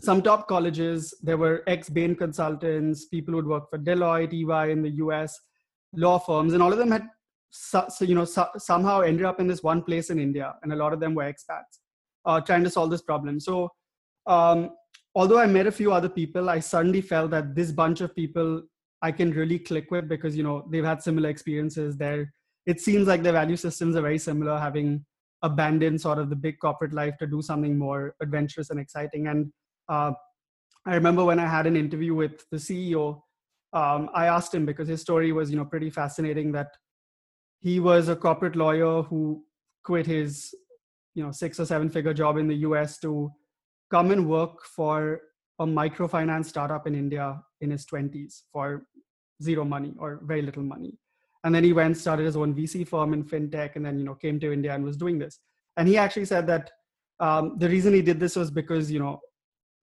some 0.00 0.22
top 0.22 0.48
colleges. 0.48 1.14
There 1.22 1.36
were 1.36 1.62
ex 1.66 1.88
Bain 1.88 2.14
consultants, 2.14 3.06
people 3.06 3.34
who'd 3.34 3.46
worked 3.46 3.70
for 3.70 3.78
Deloitte, 3.78 4.32
EY 4.32 4.72
in 4.72 4.82
the 4.82 4.90
US, 5.04 5.38
law 5.94 6.18
firms, 6.18 6.52
and 6.52 6.62
all 6.62 6.72
of 6.72 6.78
them 6.78 6.90
had 6.90 7.08
so 7.52 7.84
you 8.00 8.14
know 8.14 8.24
so, 8.24 8.46
somehow 8.58 9.00
ended 9.00 9.26
up 9.26 9.40
in 9.40 9.46
this 9.46 9.62
one 9.62 9.82
place 9.82 10.10
in 10.10 10.18
India, 10.18 10.54
and 10.62 10.72
a 10.72 10.76
lot 10.76 10.92
of 10.92 11.00
them 11.00 11.14
were 11.14 11.24
expats 11.24 11.80
uh, 12.24 12.40
trying 12.40 12.64
to 12.64 12.70
solve 12.70 12.90
this 12.90 13.02
problem. 13.02 13.40
So 13.40 13.70
um, 14.26 14.70
although 15.14 15.38
I 15.38 15.46
met 15.46 15.66
a 15.66 15.72
few 15.72 15.92
other 15.92 16.08
people, 16.08 16.50
I 16.50 16.60
suddenly 16.60 17.00
felt 17.00 17.30
that 17.32 17.54
this 17.54 17.72
bunch 17.72 18.00
of 18.00 18.14
people 18.14 18.62
I 19.02 19.12
can 19.12 19.30
really 19.32 19.58
click 19.58 19.90
with 19.90 20.08
because 20.08 20.36
you 20.36 20.42
know 20.42 20.66
they've 20.70 20.84
had 20.84 21.02
similar 21.02 21.28
experiences. 21.28 21.96
There, 21.96 22.32
it 22.66 22.80
seems 22.80 23.06
like 23.06 23.22
their 23.22 23.32
value 23.32 23.56
systems 23.56 23.96
are 23.96 24.02
very 24.02 24.18
similar, 24.18 24.58
having 24.58 25.04
abandoned 25.42 26.00
sort 26.00 26.18
of 26.18 26.28
the 26.28 26.36
big 26.36 26.58
corporate 26.58 26.92
life 26.92 27.16
to 27.18 27.26
do 27.26 27.40
something 27.40 27.78
more 27.78 28.14
adventurous 28.20 28.68
and 28.70 28.78
exciting. 28.78 29.28
And 29.28 29.50
uh, 29.90 30.12
I 30.86 30.94
remember 30.94 31.24
when 31.24 31.38
I 31.38 31.46
had 31.46 31.66
an 31.66 31.76
interview 31.76 32.14
with 32.14 32.48
the 32.50 32.56
CEO, 32.56 33.20
um, 33.72 34.08
I 34.14 34.26
asked 34.26 34.54
him 34.54 34.64
because 34.64 34.88
his 34.88 35.00
story 35.00 35.32
was, 35.32 35.50
you 35.50 35.56
know, 35.56 35.64
pretty 35.64 35.90
fascinating 35.90 36.52
that 36.52 36.68
he 37.58 37.80
was 37.80 38.08
a 38.08 38.16
corporate 38.16 38.56
lawyer 38.56 39.02
who 39.02 39.44
quit 39.84 40.06
his, 40.06 40.54
you 41.14 41.22
know, 41.22 41.32
six 41.32 41.60
or 41.60 41.66
seven 41.66 41.90
figure 41.90 42.14
job 42.14 42.38
in 42.38 42.48
the 42.48 42.62
US 42.68 42.98
to 43.00 43.30
come 43.90 44.10
and 44.12 44.28
work 44.28 44.64
for 44.64 45.20
a 45.58 45.66
microfinance 45.66 46.46
startup 46.46 46.86
in 46.86 46.94
India 46.94 47.42
in 47.60 47.70
his 47.70 47.84
20s 47.84 48.42
for 48.52 48.86
zero 49.42 49.64
money 49.64 49.92
or 49.98 50.20
very 50.24 50.42
little 50.42 50.62
money. 50.62 50.98
And 51.44 51.54
then 51.54 51.64
he 51.64 51.72
went, 51.72 51.96
started 51.96 52.26
his 52.26 52.36
own 52.36 52.54
VC 52.54 52.86
firm 52.86 53.12
in 53.12 53.24
fintech, 53.24 53.76
and 53.76 53.84
then 53.84 53.98
you 53.98 54.04
know 54.04 54.14
came 54.14 54.38
to 54.40 54.52
India 54.52 54.74
and 54.74 54.84
was 54.84 54.96
doing 54.96 55.18
this. 55.18 55.40
And 55.76 55.88
he 55.88 55.96
actually 55.96 56.26
said 56.26 56.46
that 56.48 56.70
um, 57.18 57.56
the 57.58 57.68
reason 57.68 57.94
he 57.94 58.02
did 58.02 58.20
this 58.20 58.36
was 58.36 58.50
because 58.50 58.90
you 58.90 58.98
know 58.98 59.20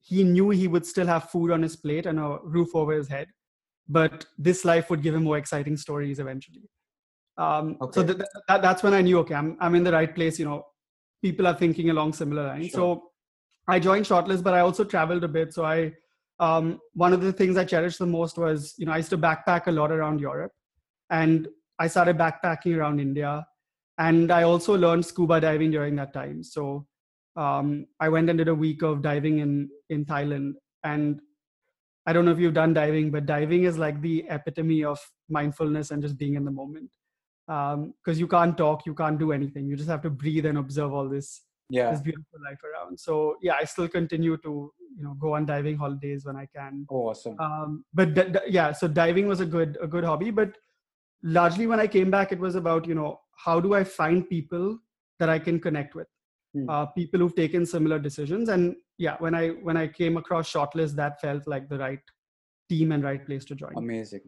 he 0.08 0.24
knew 0.24 0.50
he 0.50 0.68
would 0.68 0.86
still 0.86 1.08
have 1.08 1.30
food 1.30 1.52
on 1.52 1.62
his 1.62 1.76
plate 1.76 2.06
and 2.06 2.20
a 2.20 2.38
roof 2.44 2.70
over 2.74 2.94
his 2.94 3.10
head, 3.10 3.28
but 3.90 4.26
this 4.38 4.64
life 4.64 4.90
would 4.90 5.02
give 5.02 5.16
him 5.16 5.24
more 5.24 5.38
exciting 5.38 5.76
stories 5.76 6.20
eventually. 6.20 6.64
Um, 7.38 7.78
okay. 7.82 8.00
So 8.00 8.06
th- 8.06 8.18
th- 8.18 8.62
that's 8.62 8.84
when 8.84 8.94
I 8.94 9.02
knew, 9.02 9.20
okay, 9.20 9.36
I'm 9.36 9.58
I'm 9.60 9.76
in 9.76 9.84
the 9.84 9.92
right 9.92 10.14
place. 10.14 10.40
You 10.40 10.46
know, 10.46 10.64
people 11.22 11.46
are 11.46 11.54
thinking 11.54 11.90
along 11.90 12.14
similar 12.14 12.48
lines. 12.48 12.70
Sure. 12.70 12.80
So 12.80 13.12
I 13.68 13.80
joined 13.80 14.06
Shortlist, 14.06 14.44
but 14.44 14.54
I 14.54 14.62
also 14.62 14.84
traveled 14.84 15.24
a 15.24 15.28
bit. 15.28 15.54
So 15.54 15.66
I 15.66 15.94
um, 16.40 16.80
one 16.94 17.14
of 17.14 17.22
the 17.22 17.34
things 17.34 17.58
I 17.58 17.66
cherished 17.66 18.00
the 18.00 18.06
most 18.06 18.38
was, 18.38 18.74
you 18.78 18.86
know, 18.86 18.94
I 18.94 18.98
used 18.98 19.10
to 19.10 19.18
backpack 19.18 19.68
a 19.68 19.72
lot 19.72 19.92
around 19.92 20.20
Europe, 20.22 20.54
and 21.10 21.48
I 21.80 21.88
started 21.88 22.18
backpacking 22.18 22.78
around 22.78 23.00
India, 23.02 23.46
and 23.98 24.32
I 24.32 24.44
also 24.44 24.78
learned 24.78 25.06
scuba 25.06 25.42
diving 25.42 25.72
during 25.72 25.96
that 25.98 26.14
time. 26.14 26.44
So 26.44 26.88
um, 27.38 27.86
I 28.00 28.10
went 28.10 28.30
and 28.30 28.38
did 28.38 28.48
a 28.48 28.56
week 28.56 28.82
of 28.82 29.02
diving 29.02 29.40
in 29.40 29.70
in 29.90 30.06
Thailand, 30.06 30.54
and 30.84 31.22
I 32.06 32.14
don't 32.14 32.26
know 32.26 32.32
if 32.32 32.40
you've 32.40 32.54
done 32.54 32.74
diving, 32.74 33.12
but 33.12 33.26
diving 33.26 33.64
is 33.64 33.78
like 33.78 34.02
the 34.02 34.26
epitome 34.30 34.84
of 34.84 35.00
mindfulness 35.30 35.92
and 35.92 36.02
just 36.02 36.18
being 36.18 36.36
in 36.36 36.46
the 36.46 36.52
moment. 36.52 36.92
Because 37.46 37.74
um, 37.76 38.20
you 38.20 38.28
can't 38.28 38.58
talk, 38.58 38.86
you 38.86 38.94
can't 38.94 39.20
do 39.20 39.32
anything. 39.32 39.68
You 39.68 39.78
just 39.78 39.90
have 39.90 40.02
to 40.02 40.10
breathe 40.10 40.46
and 40.46 40.58
observe 40.58 40.94
all 40.94 41.08
this 41.08 41.44
yeah 41.70 41.92
this 41.92 42.02
beautiful 42.02 42.40
life 42.44 42.60
around 42.64 43.00
so 43.00 43.36
yeah 43.42 43.56
i 43.60 43.64
still 43.66 43.88
continue 43.88 44.38
to 44.38 44.72
you 44.98 45.04
know 45.04 45.14
go 45.20 45.34
on 45.36 45.46
diving 45.46 45.78
holidays 45.78 46.26
when 46.26 46.36
i 46.36 46.48
can 46.56 46.86
oh, 46.90 47.10
awesome 47.10 47.38
um, 47.40 47.84
but 47.94 48.14
d- 48.14 48.30
d- 48.32 48.40
yeah 48.48 48.72
so 48.72 48.88
diving 48.88 49.28
was 49.28 49.42
a 49.42 49.46
good 49.46 49.78
a 49.82 49.88
good 49.88 50.04
hobby 50.04 50.32
but 50.32 50.58
largely 51.24 51.68
when 51.68 51.80
i 51.80 51.88
came 51.88 52.10
back 52.10 52.32
it 52.32 52.40
was 52.40 52.56
about 52.56 52.88
you 52.88 52.96
know 52.96 53.20
how 53.36 53.60
do 53.60 53.74
i 53.74 53.84
find 53.84 54.30
people 54.30 54.78
that 55.20 55.30
i 55.30 55.38
can 55.38 55.60
connect 55.60 55.94
with 55.96 56.08
hmm. 56.54 56.70
uh, 56.70 56.86
people 56.86 57.20
who've 57.20 57.36
taken 57.36 57.66
similar 57.66 58.00
decisions 58.00 58.50
and 58.50 58.76
yeah 58.98 59.16
when 59.20 59.36
i 59.36 59.50
when 59.68 59.78
i 59.78 59.88
came 59.88 60.18
across 60.18 60.52
shortlist 60.52 60.96
that 60.96 61.20
felt 61.22 61.48
like 61.48 61.68
the 61.70 61.78
right 61.78 62.00
team 62.70 62.92
and 62.92 63.04
right 63.04 63.26
place 63.26 63.46
to 63.46 63.56
join 63.56 63.74
amazing 63.78 64.22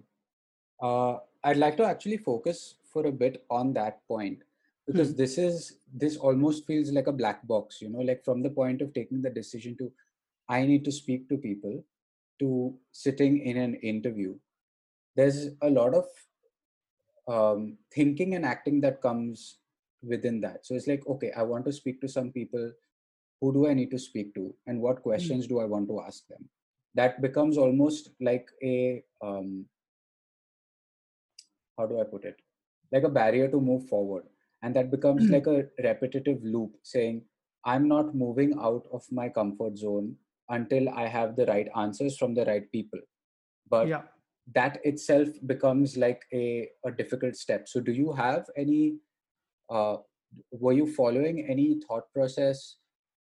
uh, 0.82 1.18
i'd 1.46 1.58
like 1.58 1.78
to 1.78 1.86
actually 1.86 2.18
focus 2.18 2.76
for 2.92 3.06
a 3.08 3.12
bit 3.12 3.46
on 3.50 3.74
that 3.74 4.06
point 4.08 4.40
because 4.88 5.12
hmm. 5.12 5.18
this 5.18 5.38
is 5.38 5.80
this 5.94 6.18
almost 6.18 6.66
feels 6.66 6.92
like 6.92 7.08
a 7.08 7.20
black 7.22 7.46
box 7.48 7.82
you 7.82 7.90
know 7.90 8.00
like 8.00 8.24
from 8.24 8.42
the 8.42 8.50
point 8.50 8.82
of 8.82 8.94
taking 8.94 9.22
the 9.22 9.30
decision 9.30 9.78
to 9.78 9.92
i 10.48 10.66
need 10.66 10.84
to 10.86 10.92
speak 10.92 11.28
to 11.30 11.38
people 11.38 11.84
to 12.40 12.74
sitting 12.92 13.40
in 13.40 13.58
an 13.58 13.76
interview 13.76 14.34
there's 15.16 15.50
a 15.62 15.70
lot 15.70 15.94
of 15.94 16.06
um, 17.28 17.78
thinking 17.94 18.36
and 18.36 18.46
acting 18.46 18.82
that 18.82 19.02
comes 19.02 19.59
within 20.04 20.40
that 20.42 20.66
so 20.66 20.76
it's 20.76 20.88
like 20.88 21.04
okay 21.08 21.32
i 21.38 21.42
want 21.42 21.66
to 21.66 21.72
speak 21.72 22.00
to 22.02 22.08
some 22.08 22.32
people 22.32 22.72
who 23.42 23.54
do 23.54 23.68
i 23.68 23.74
need 23.74 23.92
to 23.92 24.00
speak 24.00 24.34
to 24.34 24.54
and 24.68 24.80
what 24.80 24.98
hmm. 24.98 25.04
questions 25.04 25.46
mm. 25.46 25.50
do 25.50 25.60
i 25.60 25.66
want 25.66 25.88
to 25.88 26.02
ask 26.02 26.28
them 26.28 26.50
that 26.96 27.22
becomes 27.22 27.58
almost 27.58 28.10
like 28.20 28.48
a 28.64 29.04
um, 29.22 29.66
how 31.78 31.86
do 31.86 32.00
i 32.00 32.04
put 32.04 32.26
it 32.26 32.38
like 32.92 33.04
a 33.04 33.10
barrier 33.10 33.48
to 33.48 33.60
move 33.62 33.88
forward 33.88 34.24
and 34.64 34.76
that 34.76 34.92
becomes 34.92 35.24
mm-hmm. 35.24 35.34
like 35.34 35.48
a 35.48 35.66
repetitive 35.84 36.40
loop 36.44 36.76
saying 36.84 37.22
i'm 37.66 37.88
not 37.88 38.16
moving 38.16 38.54
out 38.60 38.86
of 38.92 39.04
my 39.12 39.30
comfort 39.30 39.78
zone 39.78 40.16
until 40.50 40.90
i 40.90 41.08
have 41.08 41.36
the 41.36 41.46
right 41.46 41.68
answers 41.76 42.18
from 42.18 42.34
the 42.34 42.46
right 42.46 42.72
people 42.72 43.00
but 43.70 43.88
yeah. 43.88 44.02
that 44.54 44.80
itself 44.84 45.28
becomes 45.46 45.96
like 45.98 46.24
a, 46.34 46.68
a 46.86 46.92
difficult 46.92 47.36
step 47.36 47.68
so 47.68 47.80
do 47.80 47.92
you 47.92 48.12
have 48.12 48.46
any 48.58 48.96
uh, 49.70 49.98
were 50.52 50.74
you 50.74 50.88
following 50.94 51.46
any 51.50 51.80
thought 51.88 52.12
process? 52.14 52.78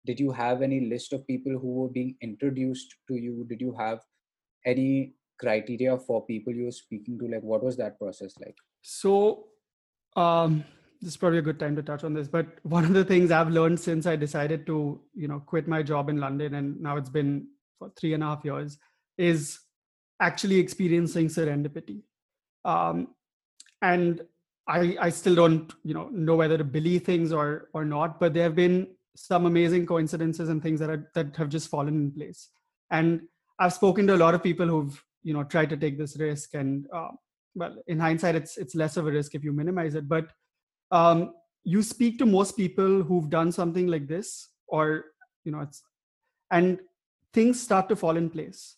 Did 0.06 0.20
you 0.20 0.32
have 0.32 0.62
any 0.62 0.82
list 0.82 1.14
of 1.14 1.28
people 1.28 1.54
who 1.54 1.74
were 1.74 1.90
being 1.90 2.16
introduced 2.22 2.96
to 3.08 3.16
you? 3.16 3.46
Did 3.50 3.62
you 3.62 3.76
have 3.78 4.00
any 4.66 5.14
criteria 5.40 5.98
for 5.98 6.26
people 6.26 6.54
you 6.54 6.66
were 6.66 6.72
speaking 6.72 7.20
to? 7.20 7.28
Like 7.28 7.44
what 7.44 7.64
was 7.64 7.78
that 7.78 8.00
process 8.00 8.34
like? 8.40 8.56
So 8.82 9.48
um 10.16 10.64
this 11.02 11.10
is 11.10 11.18
probably 11.18 11.38
a 11.38 11.44
good 11.44 11.60
time 11.60 11.76
to 11.76 11.84
touch 11.84 12.04
on 12.04 12.12
this 12.16 12.28
but 12.28 12.48
one 12.64 12.84
of 12.84 12.92
the 12.92 13.06
things 13.06 13.30
i've 13.30 13.52
learned 13.52 13.80
since 13.80 14.08
i 14.08 14.16
decided 14.16 14.66
to 14.66 15.00
you 15.14 15.28
know 15.28 15.40
quit 15.46 15.68
my 15.68 15.84
job 15.84 16.10
in 16.10 16.18
london 16.18 16.56
and 16.56 16.82
now 16.82 16.98
it's 16.98 17.10
been 17.10 17.46
for 17.78 17.92
three 17.96 18.14
and 18.16 18.24
a 18.24 18.26
half 18.26 18.44
years 18.44 18.80
is 19.18 19.60
actually 20.20 20.60
experiencing 20.60 21.28
serendipity. 21.28 22.02
Um, 22.66 23.10
and 23.82 24.22
I, 24.68 24.98
I 25.00 25.10
still 25.10 25.36
don't 25.36 25.74
you 25.84 25.94
know 25.94 26.10
know 26.12 26.36
whether 26.36 26.58
to 26.58 26.64
believe 26.64 27.04
things 27.04 27.32
or 27.32 27.70
or 27.74 27.86
not 27.86 28.20
but 28.20 28.34
there 28.34 28.44
have 28.44 28.56
been 28.56 28.88
some 29.16 29.46
amazing 29.46 29.86
coincidences 29.86 30.50
and 30.50 30.62
things 30.62 30.80
that 30.80 30.90
are 30.90 31.10
that 31.16 31.36
have 31.36 31.50
just 31.50 31.70
fallen 31.70 31.96
in 31.96 32.12
place. 32.12 32.50
And 32.92 33.22
i've 33.60 33.74
spoken 33.74 34.06
to 34.06 34.16
a 34.16 34.24
lot 34.24 34.36
of 34.36 34.44
people 34.44 34.68
who've 34.68 35.04
you 35.24 35.34
know 35.34 35.44
tried 35.44 35.70
to 35.70 35.78
take 35.78 35.98
this 35.98 36.18
risk 36.18 36.54
and 36.54 36.86
uh, 36.94 37.10
well 37.56 37.76
in 37.88 38.00
hindsight 38.00 38.36
it's 38.36 38.58
it's 38.58 38.76
less 38.76 38.98
of 38.98 39.08
a 39.08 39.12
risk 39.12 39.36
if 39.36 39.44
you 39.44 39.52
minimize 39.52 39.96
it. 39.96 40.08
But 40.08 40.30
um, 40.92 41.34
you 41.64 41.82
speak 41.82 42.18
to 42.20 42.26
most 42.26 42.56
people 42.56 43.04
who've 43.04 43.30
done 43.30 43.52
something 43.52 43.88
like 43.88 44.08
this 44.08 44.50
or 44.68 45.06
you 45.44 45.52
know 45.52 45.62
it's 45.62 45.82
and 46.52 46.80
things 47.34 47.60
start 47.62 47.90
to 47.90 47.96
fall 47.96 48.18
in 48.18 48.30
place. 48.30 48.76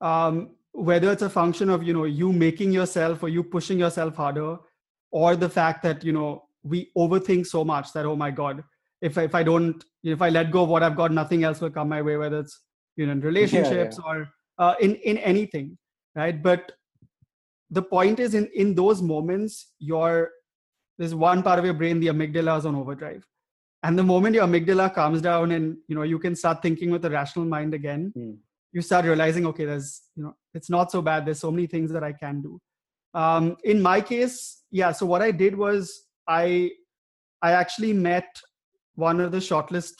Um, 0.00 0.50
whether 0.72 1.10
it's 1.10 1.22
a 1.22 1.30
function 1.30 1.68
of 1.68 1.82
you 1.82 1.92
know 1.92 2.04
you 2.04 2.32
making 2.32 2.72
yourself 2.72 3.22
or 3.22 3.28
you 3.28 3.42
pushing 3.42 3.78
yourself 3.78 4.14
harder 4.16 4.58
or 5.10 5.36
the 5.36 5.48
fact 5.48 5.82
that 5.82 6.04
you 6.04 6.12
know 6.12 6.44
we 6.62 6.90
overthink 6.96 7.46
so 7.46 7.64
much 7.64 7.92
that 7.92 8.06
oh 8.06 8.16
my 8.16 8.30
god 8.30 8.62
if 9.00 9.16
if 9.18 9.34
i 9.34 9.42
don't 9.42 9.84
if 10.02 10.22
i 10.22 10.28
let 10.28 10.50
go 10.50 10.62
of 10.62 10.68
what 10.68 10.82
i've 10.82 10.96
got 10.96 11.12
nothing 11.12 11.44
else 11.44 11.60
will 11.60 11.70
come 11.70 11.88
my 11.88 12.02
way 12.02 12.16
whether 12.16 12.40
it's 12.40 12.60
you 12.96 13.06
know 13.06 13.12
in 13.12 13.20
relationships 13.20 13.98
yeah, 13.98 14.12
yeah. 14.14 14.18
or 14.18 14.28
uh, 14.58 14.74
in 14.80 14.94
in 14.96 15.18
anything 15.18 15.76
right 16.14 16.42
but 16.42 16.72
the 17.70 17.82
point 17.82 18.20
is 18.20 18.34
in 18.34 18.46
in 18.54 18.74
those 18.74 19.00
moments 19.00 19.72
your 19.78 20.30
there's 20.98 21.14
one 21.14 21.42
part 21.42 21.58
of 21.58 21.64
your 21.64 21.74
brain 21.74 22.00
the 22.00 22.08
amygdala 22.08 22.58
is 22.58 22.66
on 22.66 22.74
overdrive 22.74 23.24
and 23.82 23.98
the 23.98 24.02
moment 24.02 24.34
your 24.34 24.46
amygdala 24.46 24.92
calms 24.94 25.22
down 25.22 25.52
and 25.52 25.76
you 25.88 25.94
know 25.94 26.02
you 26.02 26.18
can 26.18 26.36
start 26.36 26.62
thinking 26.62 26.90
with 26.90 27.04
a 27.04 27.10
rational 27.10 27.46
mind 27.46 27.72
again 27.74 28.12
mm. 28.16 28.36
you 28.72 28.82
start 28.82 29.04
realizing 29.04 29.46
okay 29.46 29.64
there's 29.64 30.02
you 30.14 30.22
know 30.22 30.34
it's 30.52 30.68
not 30.68 30.90
so 30.90 31.00
bad 31.00 31.24
there's 31.24 31.40
so 31.40 31.50
many 31.50 31.66
things 31.66 31.90
that 31.92 32.04
i 32.04 32.12
can 32.12 32.42
do 32.42 32.60
um, 33.14 33.56
in 33.64 33.80
my 33.80 34.00
case 34.00 34.62
yeah 34.70 34.92
so 34.92 35.04
what 35.06 35.22
i 35.22 35.30
did 35.30 35.56
was 35.56 36.06
i 36.28 36.70
i 37.42 37.52
actually 37.52 37.92
met 37.92 38.28
one 38.94 39.20
of 39.20 39.32
the 39.32 39.38
shortlist 39.38 39.94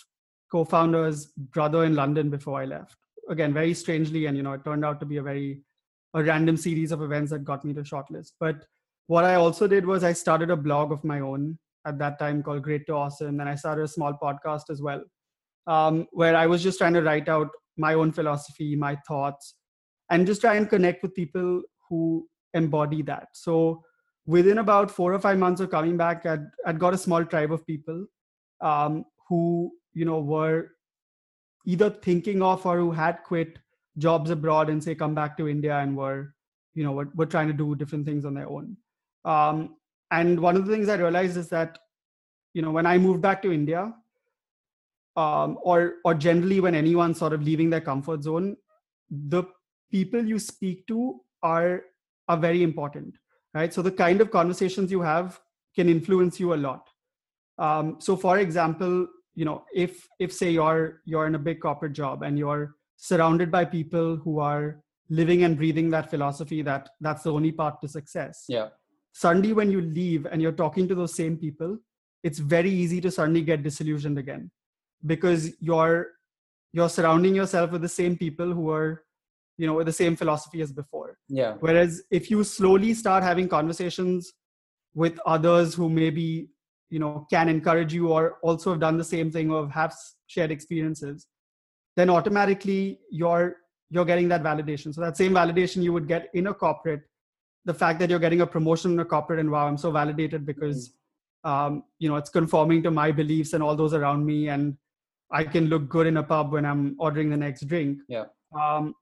co-founders 0.53 1.27
brother 1.37 1.85
in 1.85 1.95
london 1.95 2.31
before 2.31 2.61
i 2.61 2.65
left 2.65 2.97
again 3.29 3.53
very 3.53 3.75
strangely 3.75 4.27
and 4.27 4.37
you 4.37 4.43
know 4.43 4.53
it 4.53 4.65
turned 4.65 4.85
out 4.85 5.01
to 5.01 5.07
be 5.07 5.17
a 5.17 5.23
very 5.23 5.63
a 6.15 6.23
random 6.23 6.57
series 6.57 6.93
of 6.93 7.03
events 7.03 7.31
that 7.31 7.45
got 7.45 7.65
me 7.65 7.73
to 7.73 7.83
shortlist 7.83 8.33
but 8.39 8.65
what 9.11 9.25
I 9.25 9.35
also 9.35 9.67
did 9.67 9.85
was 9.85 10.05
I 10.05 10.13
started 10.13 10.51
a 10.51 10.57
blog 10.57 10.93
of 10.93 11.03
my 11.03 11.19
own 11.19 11.59
at 11.85 11.99
that 11.99 12.21
time 12.21 12.45
called 12.45 12.63
Great 12.63 12.87
to 12.87 12.93
Awesome. 12.93 13.41
And 13.41 13.49
I 13.49 13.57
started 13.57 13.83
a 13.83 13.89
small 13.89 14.13
podcast 14.13 14.71
as 14.71 14.81
well, 14.81 15.03
um, 15.67 16.07
where 16.13 16.37
I 16.37 16.47
was 16.47 16.63
just 16.63 16.79
trying 16.79 16.95
to 16.95 17.03
write 17.03 17.29
out 17.29 17.49
my 17.77 17.95
own 17.95 18.13
philosophy, 18.13 18.77
my 18.77 18.97
thoughts, 19.09 19.57
and 20.11 20.29
just 20.29 20.41
try 20.41 20.55
and 20.55 20.71
connect 20.71 21.03
with 21.03 21.13
people 21.17 21.61
who 21.89 22.29
embody 22.55 23.03
that. 23.03 23.29
So 23.33 23.85
within 24.27 24.59
about 24.59 24.91
four 24.91 25.13
or 25.13 25.19
five 25.19 25.39
months 25.39 25.61
of 25.61 25.71
coming 25.71 25.97
back, 25.97 26.27
I'd, 26.27 26.47
I'd 26.67 26.79
got 26.79 26.95
a 26.95 26.99
small 26.99 27.25
tribe 27.25 27.53
of 27.53 27.67
people 27.67 28.07
um, 28.61 29.05
who, 29.29 29.73
you 29.93 30.05
know, 30.05 30.21
were 30.21 30.69
either 31.67 31.91
thinking 31.91 32.43
of 32.43 32.65
or 32.65 32.79
who 32.79 32.91
had 32.91 33.23
quit 33.25 33.59
jobs 33.99 34.31
abroad 34.31 34.71
and 34.71 34.83
say 34.83 34.95
come 34.95 35.15
back 35.15 35.37
to 35.37 35.49
India 35.49 35.79
and 35.79 35.97
were, 35.97 36.35
you 36.75 36.85
know, 36.85 36.93
were, 36.93 37.09
were 37.15 37.27
trying 37.27 37.49
to 37.49 37.53
do 37.53 37.75
different 37.75 38.07
things 38.07 38.25
on 38.25 38.35
their 38.35 38.49
own. 38.49 38.77
Um, 39.25 39.77
and 40.11 40.41
one 40.41 40.57
of 40.57 40.67
the 40.67 40.73
things 40.73 40.89
I 40.89 40.95
realized 40.95 41.37
is 41.37 41.49
that, 41.49 41.79
you 42.55 42.63
know, 42.63 42.71
when 42.71 42.87
I 42.87 42.99
moved 42.99 43.21
back 43.21 43.43
to 43.43 43.53
India, 43.53 43.93
um, 45.17 45.59
or 45.63 45.95
or 46.05 46.15
generally 46.15 46.61
when 46.61 46.75
anyone's 46.75 47.19
sort 47.19 47.33
of 47.33 47.43
leaving 47.43 47.71
their 47.71 47.81
comfort 47.81 48.23
zone, 48.23 48.57
the 49.11 49.45
people 49.91 50.25
you 50.25 50.39
speak 50.39 50.87
to 50.87 51.21
are 51.43 51.83
are 52.31 52.37
very 52.37 52.63
important, 52.63 53.19
right? 53.55 53.75
So 53.75 53.83
the 53.83 53.97
kind 54.01 54.21
of 54.21 54.31
conversations 54.31 54.91
you 54.91 55.03
have 55.03 55.41
can 55.77 55.89
influence 55.89 56.41
you 56.41 56.55
a 56.55 56.61
lot. 56.69 56.89
Um, 57.59 57.97
so, 57.99 58.17
for 58.17 58.39
example, 58.39 59.07
you 59.35 59.45
know, 59.45 59.65
if 59.75 60.09
if 60.19 60.33
say 60.33 60.51
you're 60.51 61.03
you're 61.05 61.27
in 61.27 61.35
a 61.35 61.45
big 61.49 61.61
corporate 61.61 61.93
job 61.93 62.23
and 62.23 62.39
you're 62.39 62.77
surrounded 62.97 63.51
by 63.51 63.65
people 63.65 64.17
who 64.17 64.39
are 64.39 64.83
living 65.09 65.43
and 65.43 65.57
breathing 65.57 65.91
that 65.91 66.09
philosophy 66.09 66.63
that 66.63 66.89
that's 67.01 67.25
the 67.25 67.33
only 67.33 67.51
path 67.51 67.81
to 67.81 67.89
success 67.89 68.45
yeah 68.49 68.69
suddenly 69.13 69.53
when 69.53 69.71
you 69.71 69.81
leave 69.81 70.27
and 70.27 70.41
you're 70.41 70.61
talking 70.61 70.87
to 70.87 70.95
those 70.95 71.15
same 71.15 71.37
people 71.37 71.77
it's 72.23 72.39
very 72.39 72.71
easy 72.71 73.01
to 73.01 73.11
suddenly 73.11 73.43
get 73.43 73.63
disillusioned 73.63 74.19
again 74.19 74.51
because 75.07 75.51
you're 75.61 76.13
you're 76.73 76.89
surrounding 76.89 77.35
yourself 77.35 77.73
with 77.73 77.83
the 77.83 77.95
same 77.97 78.17
people 78.17 78.53
who 78.53 78.71
are 78.71 79.03
you 79.61 79.67
know 79.67 79.75
with 79.75 79.87
the 79.87 79.99
same 80.03 80.17
philosophy 80.17 80.63
as 80.63 80.73
before. 80.73 81.19
Yeah. 81.29 81.55
Whereas 81.61 82.03
if 82.11 82.31
you 82.31 82.43
slowly 82.45 82.95
start 82.95 83.23
having 83.23 83.49
conversations 83.49 84.33
with 84.95 85.19
others 85.27 85.75
who 85.75 85.89
maybe 85.89 86.49
you 86.89 86.99
know 86.99 87.27
can 87.31 87.49
encourage 87.49 87.93
you 87.99 88.09
or 88.09 88.39
also 88.43 88.71
have 88.71 88.81
done 88.81 88.97
the 88.97 89.11
same 89.17 89.31
thing 89.31 89.51
or 89.51 89.69
have 89.81 89.95
shared 90.27 90.51
experiences 90.51 91.27
then 91.97 92.09
automatically 92.09 93.01
you're 93.11 93.57
you're 93.91 94.05
getting 94.05 94.29
that 94.29 94.43
validation. 94.43 94.95
So 94.95 95.01
that 95.03 95.17
same 95.17 95.33
validation 95.33 95.83
you 95.83 95.93
would 95.93 96.09
get 96.09 96.29
in 96.33 96.47
a 96.47 96.55
corporate 96.55 97.03
the 97.67 97.75
fact 97.75 97.99
that 98.01 98.09
you're 98.09 98.25
getting 98.27 98.41
a 98.41 98.47
promotion 98.47 98.93
in 98.93 99.01
a 99.01 99.05
corporate 99.05 99.39
and 99.39 99.51
wow 99.51 99.67
i'm 99.67 99.77
so 99.77 99.91
validated 99.91 100.47
because 100.47 100.95
um, 101.45 101.83
you 101.99 102.09
know 102.09 102.17
it's 102.17 102.31
conforming 102.31 102.83
to 102.83 102.91
my 102.91 103.13
beliefs 103.13 103.53
and 103.53 103.63
all 103.63 103.77
those 103.77 103.93
around 103.95 104.25
me 104.25 104.49
and 104.49 104.77
i 105.31 105.45
can 105.45 105.67
look 105.67 105.89
good 105.89 106.07
in 106.07 106.17
a 106.17 106.23
pub 106.23 106.53
when 106.53 106.65
i'm 106.65 106.97
ordering 106.99 107.29
the 107.31 107.37
next 107.37 107.67
drink. 107.67 107.99
Yeah. 108.09 108.25
Um, 108.59 108.95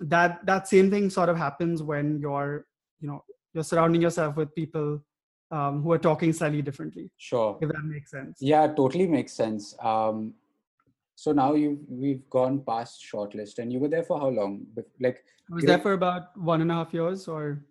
that 0.00 0.44
that 0.46 0.68
same 0.68 0.90
thing 0.90 1.10
sort 1.10 1.28
of 1.28 1.36
happens 1.36 1.82
when 1.82 2.18
you're 2.20 2.66
you 3.00 3.08
know 3.08 3.24
you're 3.54 3.64
surrounding 3.64 4.02
yourself 4.02 4.36
with 4.36 4.54
people 4.54 5.00
um, 5.50 5.82
who 5.82 5.92
are 5.92 5.98
talking 5.98 6.32
slightly 6.32 6.62
differently 6.62 7.10
sure. 7.16 7.58
if 7.60 7.68
that 7.68 7.84
makes 7.84 8.10
sense. 8.10 8.38
Yeah 8.40 8.66
totally 8.66 9.06
makes 9.06 9.32
sense. 9.32 9.74
Um, 9.80 10.34
so 11.14 11.32
now 11.32 11.54
you 11.54 11.78
we've 11.88 12.28
gone 12.28 12.60
past 12.66 13.04
shortlist 13.10 13.58
and 13.58 13.72
you 13.72 13.78
were 13.78 13.88
there 13.88 14.02
for 14.02 14.18
how 14.18 14.28
long? 14.28 14.66
Like 15.00 15.24
i 15.50 15.54
was 15.54 15.64
there 15.64 15.78
for 15.78 15.92
about 15.92 16.36
one 16.36 16.60
and 16.60 16.70
a 16.70 16.74
half 16.74 16.92
years 16.92 17.28
or 17.28 17.62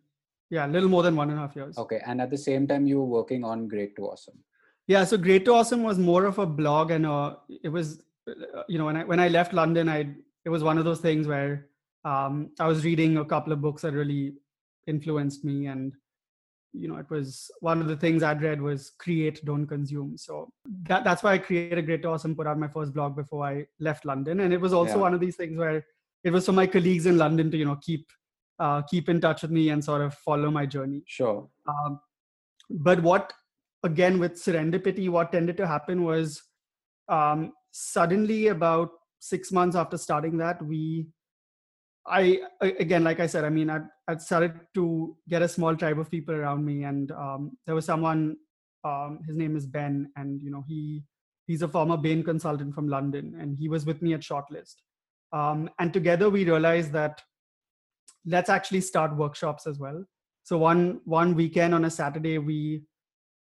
yeah 0.50 0.66
a 0.66 0.72
little 0.76 0.90
more 0.90 1.04
than 1.04 1.16
one 1.16 1.30
and 1.30 1.38
a 1.38 1.42
half 1.42 1.56
years. 1.56 1.78
Okay 1.78 2.02
and 2.06 2.22
at 2.22 2.32
the 2.32 2.38
same 2.38 2.68
time 2.68 2.88
you 2.88 3.00
were 3.00 3.06
working 3.20 3.44
on 3.44 3.68
great 3.68 3.96
to 3.98 4.04
awesome. 4.04 4.40
Yeah 4.88 5.04
so 5.04 5.18
great 5.18 5.46
to 5.46 5.54
awesome 5.54 5.84
was 5.84 6.00
more 6.00 6.26
of 6.26 6.40
a 6.40 6.46
blog 6.46 6.92
and 6.92 7.06
uh, 7.06 7.36
it 7.64 7.70
was 7.70 8.02
uh, 8.30 8.64
you 8.68 8.80
know 8.80 8.86
when 8.86 8.98
i 8.98 9.04
when 9.04 9.20
i 9.20 9.28
left 9.28 9.54
london 9.54 9.90
i 9.90 10.00
it 10.46 10.50
was 10.50 10.64
one 10.64 10.78
of 10.78 10.86
those 10.86 11.00
things 11.00 11.28
where 11.28 11.68
um, 12.06 12.50
i 12.60 12.68
was 12.68 12.86
reading 12.86 13.18
a 13.18 13.26
couple 13.26 13.52
of 13.54 13.62
books 13.62 13.82
that 13.82 13.94
really 13.94 14.34
influenced 14.88 15.44
me 15.44 15.66
and 15.68 15.94
you 16.74 16.88
know 16.90 16.98
it 16.98 17.10
was 17.10 17.50
one 17.62 17.82
of 17.82 17.88
the 17.88 17.96
things 17.96 18.22
i'd 18.22 18.42
read 18.42 18.62
was 18.62 18.92
create 19.00 19.44
don't 19.46 19.66
consume. 19.66 20.18
So 20.18 20.50
that, 20.90 21.04
that's 21.04 21.24
why 21.24 21.34
i 21.34 21.38
created 21.38 21.78
a 21.78 21.82
great 21.82 22.06
awesome 22.06 22.36
put 22.36 22.48
out 22.48 22.60
my 22.60 22.68
first 22.68 22.94
blog 22.94 23.16
before 23.16 23.46
i 23.46 23.66
left 23.80 24.06
london. 24.06 24.42
And 24.42 24.54
it 24.54 24.60
was 24.62 24.74
also 24.74 24.96
Yeah. 24.96 25.02
one 25.08 25.14
of 25.14 25.22
these 25.22 25.38
things 25.38 25.58
where 25.58 25.86
it 26.24 26.32
was 26.32 26.46
for 26.46 26.52
my 26.52 26.68
colleagues 26.68 27.06
in 27.06 27.18
london 27.18 27.50
to 27.52 27.58
you 27.58 27.66
know 27.66 27.78
keep 27.82 28.06
uh, 28.60 28.82
keep 28.84 29.10
in 29.10 29.20
touch 29.20 29.42
with 29.42 29.52
me 29.52 29.70
and 29.70 29.84
sort 29.84 30.02
of 30.02 30.14
follow 30.14 30.50
my 30.50 30.66
journey. 30.66 31.04
Sure. 31.08 31.48
Um, 31.68 32.00
but 32.70 33.02
what 33.02 33.34
again 33.84 34.20
with 34.20 34.34
serendipity 34.34 35.10
what 35.10 35.32
tended 35.32 35.58
to 35.58 35.68
happen 35.68 36.04
was 36.04 36.42
um, 37.10 37.54
suddenly 37.72 38.48
about 38.48 38.90
six 39.20 39.52
months 39.52 39.76
after 39.76 39.98
starting 39.98 40.38
that 40.38 40.62
we 40.66 41.08
i 42.08 42.40
again 42.62 43.04
like 43.04 43.20
i 43.20 43.26
said 43.26 43.44
i 43.44 43.50
mean 43.50 43.70
i 43.70 43.80
i 44.08 44.16
started 44.16 44.54
to 44.74 45.18
get 45.28 45.42
a 45.42 45.48
small 45.48 45.76
tribe 45.76 46.00
of 46.00 46.10
people 46.12 46.36
around 46.36 46.64
me 46.64 46.84
and 46.84 47.12
um, 47.12 47.52
there 47.66 47.76
was 47.76 47.86
someone 47.86 48.36
um, 48.84 49.20
his 49.26 49.36
name 49.36 49.56
is 49.56 49.66
ben 49.66 50.12
and 50.16 50.42
you 50.44 50.52
know 50.52 50.64
he 50.68 51.04
he's 51.48 51.62
a 51.62 51.68
former 51.68 51.98
bain 51.98 52.24
consultant 52.24 52.74
from 52.74 52.88
london 52.88 53.36
and 53.40 53.58
he 53.58 53.70
was 53.70 53.86
with 53.86 54.02
me 54.02 54.14
at 54.14 54.22
shortlist. 54.22 54.76
Um, 55.34 55.70
and 55.80 55.92
together 55.92 56.30
we 56.30 56.46
realized 56.46 56.92
that 56.94 57.22
let's 58.26 58.50
actually 58.50 58.82
start 58.82 59.16
workshops 59.16 59.68
as 59.68 59.80
well. 59.80 60.04
So 60.44 60.58
one 60.58 61.02
one 61.06 61.36
weekend 61.36 61.74
on 61.74 61.86
a 61.86 61.90
saturday 61.90 62.38
we 62.38 62.84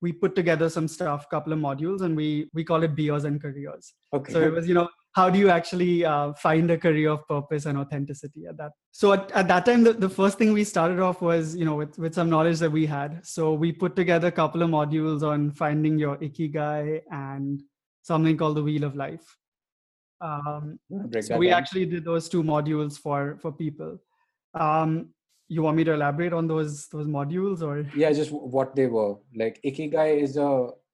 we 0.03 0.13
put 0.13 0.35
together 0.35 0.69
some 0.69 0.89
stuff 0.89 1.29
couple 1.31 1.53
of 1.53 1.59
modules 1.59 2.03
and 2.03 2.17
we 2.17 2.49
we 2.55 2.65
call 2.65 2.83
it 2.83 2.95
beers 2.95 3.25
and 3.25 3.41
careers. 3.43 3.95
Okay. 4.13 4.33
So 4.33 4.41
it 4.41 4.53
was 4.53 4.69
you 4.69 4.75
know 4.75 4.89
how 5.17 5.31
do 5.31 5.39
you 5.39 5.49
actually 5.49 6.05
uh, 6.05 6.35
find 6.35 6.71
a 6.71 6.77
career 6.77 7.09
of 7.11 7.27
purpose 7.27 7.65
and 7.65 7.79
authenticity 7.79 8.45
at 8.47 8.59
that? 8.59 8.73
So 8.93 9.15
at, 9.15 9.31
at 9.33 9.49
that 9.49 9.65
time 9.65 9.83
the, 9.83 9.95
the 9.95 10.11
first 10.11 10.37
thing 10.37 10.53
we 10.53 10.63
started 10.63 11.01
off 11.01 11.23
was 11.23 11.57
you 11.57 11.65
know 11.65 11.75
with, 11.75 11.99
with 11.99 12.15
some 12.15 12.29
knowledge 12.29 12.59
that 12.59 12.71
we 12.71 12.85
had. 12.85 13.25
So 13.25 13.55
we 13.55 13.73
put 13.73 13.97
together 13.97 14.29
a 14.29 14.37
couple 14.41 14.63
of 14.63 14.69
modules 14.69 15.23
on 15.23 15.51
finding 15.53 15.99
your 15.99 16.19
ikigai 16.19 17.01
and 17.11 17.63
something 18.03 18.37
called 18.37 18.59
the 18.59 18.63
wheel 18.63 18.85
of 18.85 18.95
life. 18.95 19.27
Um, 20.21 20.79
so 21.21 21.39
we 21.39 21.49
down. 21.49 21.59
actually 21.61 21.87
did 21.87 22.05
those 22.05 22.29
two 22.29 22.43
modules 22.43 22.99
for 22.99 23.39
for 23.41 23.53
people. 23.53 23.99
Um, 24.53 25.09
you 25.49 25.63
want 25.63 25.77
me 25.79 25.85
to 25.85 25.95
elaborate 25.95 26.35
on 26.35 26.47
those 26.47 26.89
those 26.89 27.07
modules 27.07 27.63
or? 27.63 27.91
Yeah 27.97 28.13
just 28.13 28.33
what 28.33 28.77
they 28.77 28.87
were. 28.87 29.15
Like 29.35 29.61
ikigai 29.65 30.23
is 30.23 30.37
a 30.37 30.49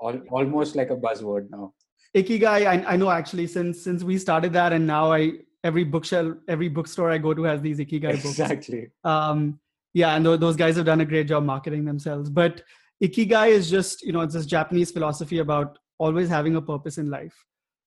al- 0.09 0.27
almost 0.31 0.77
like 0.77 0.91
a 0.91 0.97
buzzword 0.97 1.51
now 1.51 1.73
ikigai 2.17 2.67
I, 2.67 2.93
I 2.93 2.97
know 2.97 3.11
actually 3.11 3.47
since 3.47 3.83
since 3.83 4.05
we 4.05 4.19
started 4.19 4.53
that 4.53 4.73
and 4.73 4.87
now 4.87 5.13
i 5.13 5.33
every 5.65 5.85
bookshelf 5.85 6.37
every 6.49 6.69
bookstore 6.69 7.11
i 7.11 7.19
go 7.19 7.33
to 7.35 7.43
has 7.45 7.61
these 7.63 7.79
ikigai 7.79 8.13
books. 8.13 8.25
Exactly. 8.25 8.91
Um 9.05 9.59
yeah 9.95 10.15
and 10.17 10.25
tho- 10.27 10.37
those 10.37 10.57
guys 10.57 10.77
have 10.77 10.87
done 10.87 11.01
a 11.01 11.05
great 11.05 11.29
job 11.29 11.45
marketing 11.45 11.85
themselves. 11.85 12.31
But 12.31 12.63
ikigai 13.03 13.49
is 13.51 13.71
just 13.71 14.03
you 14.03 14.13
know 14.13 14.21
it's 14.21 14.35
this 14.35 14.47
japanese 14.47 14.91
philosophy 14.91 15.39
about 15.39 15.79
always 15.99 16.29
having 16.29 16.57
a 16.57 16.63
purpose 16.63 16.99
in 16.99 17.11
life. 17.11 17.35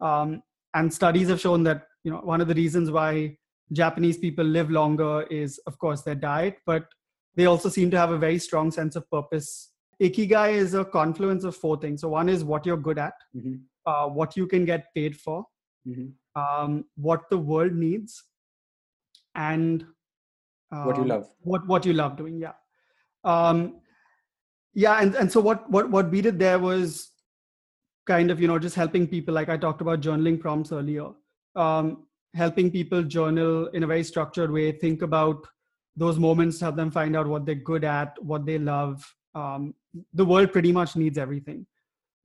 Um 0.02 0.42
and 0.74 0.94
studies 0.94 1.30
have 1.30 1.40
shown 1.40 1.64
that 1.64 1.88
you 2.04 2.12
know 2.12 2.22
one 2.34 2.42
of 2.42 2.48
the 2.48 2.54
reasons 2.56 2.92
why 2.92 3.38
japanese 3.72 4.18
people 4.18 4.46
live 4.46 4.70
longer 4.70 5.24
is 5.42 5.58
of 5.66 5.78
course 5.80 6.02
their 6.02 6.16
diet 6.16 6.58
but 6.66 6.86
they 7.36 7.46
also 7.46 7.70
seem 7.70 7.90
to 7.92 7.98
have 7.98 8.12
a 8.12 8.18
very 8.18 8.40
strong 8.40 8.72
sense 8.72 8.96
of 8.96 9.10
purpose. 9.12 9.72
Ikigai 10.02 10.54
is 10.54 10.74
a 10.74 10.86
confluence 10.86 11.44
of 11.44 11.56
four 11.56 11.78
things. 11.78 12.02
So 12.02 12.08
one 12.10 12.30
is 12.30 12.44
what 12.44 12.66
you're 12.66 12.78
good 12.78 12.98
at. 12.98 13.14
Mhm, 13.36 13.60
uh, 13.86 14.08
what 14.08 14.36
you 14.36 14.48
can 14.48 14.66
get 14.66 14.94
paid 14.94 15.18
for, 15.18 15.46
mhm. 15.88 16.12
um, 16.36 16.86
what 16.96 17.30
the 17.30 17.38
world 17.38 17.74
needs, 17.74 18.24
and 19.36 19.86
what 20.70 20.96
you 20.98 21.04
um, 21.04 21.08
love 21.08 21.28
What 21.42 21.68
what 21.68 21.86
you 21.86 21.94
love 21.94 22.18
doing, 22.18 22.40
yeah, 22.40 22.54
um, 23.24 23.82
yeah. 24.74 25.00
And 25.02 25.16
and 25.16 25.32
so 25.32 25.40
what 25.40 25.70
what 25.70 25.90
what 25.90 26.10
we 26.10 26.22
did 26.22 26.40
there 26.40 26.60
was 26.60 27.12
kind 28.06 28.32
of 28.32 28.42
you 28.42 28.48
know 28.48 28.60
just 28.60 28.76
helping 28.76 29.08
people. 29.08 29.34
Like 29.34 29.50
I 29.50 29.58
talked 29.58 29.82
about 29.82 30.02
journaling 30.02 30.40
prompts 30.40 30.72
earlier, 30.72 31.10
um, 31.56 32.08
helping 32.34 32.72
people 32.72 33.04
journal 33.04 33.68
in 33.68 33.84
a 33.84 33.88
very 33.88 34.04
structured 34.04 34.52
way. 34.52 34.72
Think 34.72 35.02
about 35.02 35.46
those 35.96 36.20
moments, 36.20 36.60
help 36.60 36.76
them 36.76 36.92
find 36.92 37.16
out 37.16 37.28
what 37.28 37.46
they're 37.46 37.56
good 37.56 37.86
at, 37.86 38.22
what 38.22 38.46
they 38.46 38.58
love. 38.58 39.06
Um, 39.34 39.74
the 40.14 40.26
world 40.26 40.52
pretty 40.52 40.72
much 40.72 40.96
needs 40.96 41.18
everything 41.18 41.66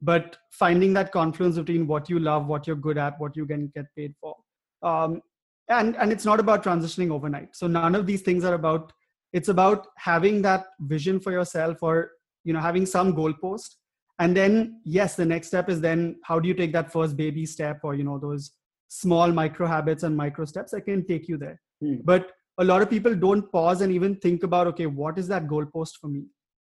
but 0.03 0.37
finding 0.51 0.93
that 0.95 1.13
confluence 1.13 1.57
between 1.57 1.87
what 1.87 2.09
you 2.09 2.19
love 2.19 2.47
what 2.47 2.67
you're 2.67 2.77
good 2.77 2.99
at 2.99 3.19
what 3.21 3.37
you 3.37 3.47
can 3.47 3.71
get 3.75 3.87
paid 3.97 4.15
for. 4.21 4.37
Um, 4.83 5.23
and 5.69 5.97
and 5.97 6.13
it's 6.13 6.25
not 6.25 6.41
about 6.41 6.65
transitioning 6.65 7.11
overnight. 7.11 7.55
So 7.55 7.67
none 7.67 7.95
of 7.95 8.07
these 8.07 8.23
things 8.23 8.45
are 8.45 8.55
about 8.55 8.93
it's 9.33 9.49
about 9.49 9.87
having 9.97 10.43
that 10.43 10.67
vision 10.81 11.21
for 11.21 11.33
yourself 11.33 11.83
or 11.83 12.13
you 12.45 12.53
know 12.53 12.61
having 12.61 12.87
some 12.87 13.15
goalpost. 13.15 13.77
And 14.19 14.37
then 14.37 14.81
yes 14.85 15.17
the 15.17 15.25
next 15.25 15.49
step 15.49 15.69
is 15.69 15.81
then 15.81 16.17
how 16.25 16.39
do 16.41 16.49
you 16.49 16.55
take 16.55 16.73
that 16.73 16.93
first 16.93 17.17
baby 17.17 17.47
step 17.47 17.81
or 17.83 17.95
you 17.95 18.05
know 18.05 18.19
those 18.19 18.53
small 18.89 19.31
micro 19.33 19.67
habits 19.67 20.03
and 20.03 20.17
micro 20.17 20.45
steps 20.45 20.73
that 20.73 20.83
can 20.83 21.07
take 21.07 21.29
you 21.29 21.37
there. 21.37 21.61
Hmm. 21.81 21.97
but 22.05 22.33
a 22.59 22.65
lot 22.65 22.83
of 22.83 22.91
people 22.91 23.15
don't 23.15 23.51
pause 23.51 23.81
and 23.81 23.91
even 23.91 24.17
think 24.17 24.43
about 24.43 24.67
okay 24.67 24.87
what 24.87 25.19
is 25.19 25.29
that 25.29 25.47
goalpost 25.47 25.93
for 26.01 26.09
me? 26.09 26.25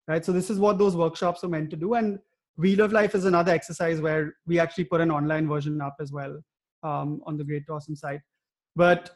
Right? 0.07 0.23
So 0.23 0.31
this 0.31 0.49
is 0.49 0.57
what 0.57 0.77
those 0.77 0.95
workshops 0.95 1.43
are 1.43 1.49
meant 1.49 1.69
to 1.71 1.75
do. 1.75 1.93
And 1.93 2.19
Wheel 2.57 2.81
of 2.81 2.91
Life 2.91 3.15
is 3.15 3.25
another 3.25 3.51
exercise 3.51 4.01
where 4.01 4.35
we 4.45 4.59
actually 4.59 4.85
put 4.85 5.01
an 5.01 5.11
online 5.11 5.47
version 5.47 5.79
up 5.81 5.95
as 5.99 6.11
well 6.11 6.39
um, 6.83 7.21
on 7.25 7.37
the 7.37 7.43
Great 7.43 7.65
to 7.67 7.73
Awesome 7.73 7.95
site. 7.95 8.21
But 8.75 9.11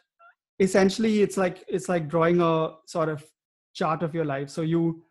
essentially, 0.59 1.21
it's 1.21 1.37
like 1.37 1.63
it's 1.67 1.89
like 1.89 2.07
drawing 2.07 2.41
a 2.41 2.75
sort 2.85 3.09
of 3.09 3.25
chart 3.73 4.03
of 4.03 4.13
your 4.13 4.25
life. 4.25 4.49
So 4.49 4.61
you 4.61 5.03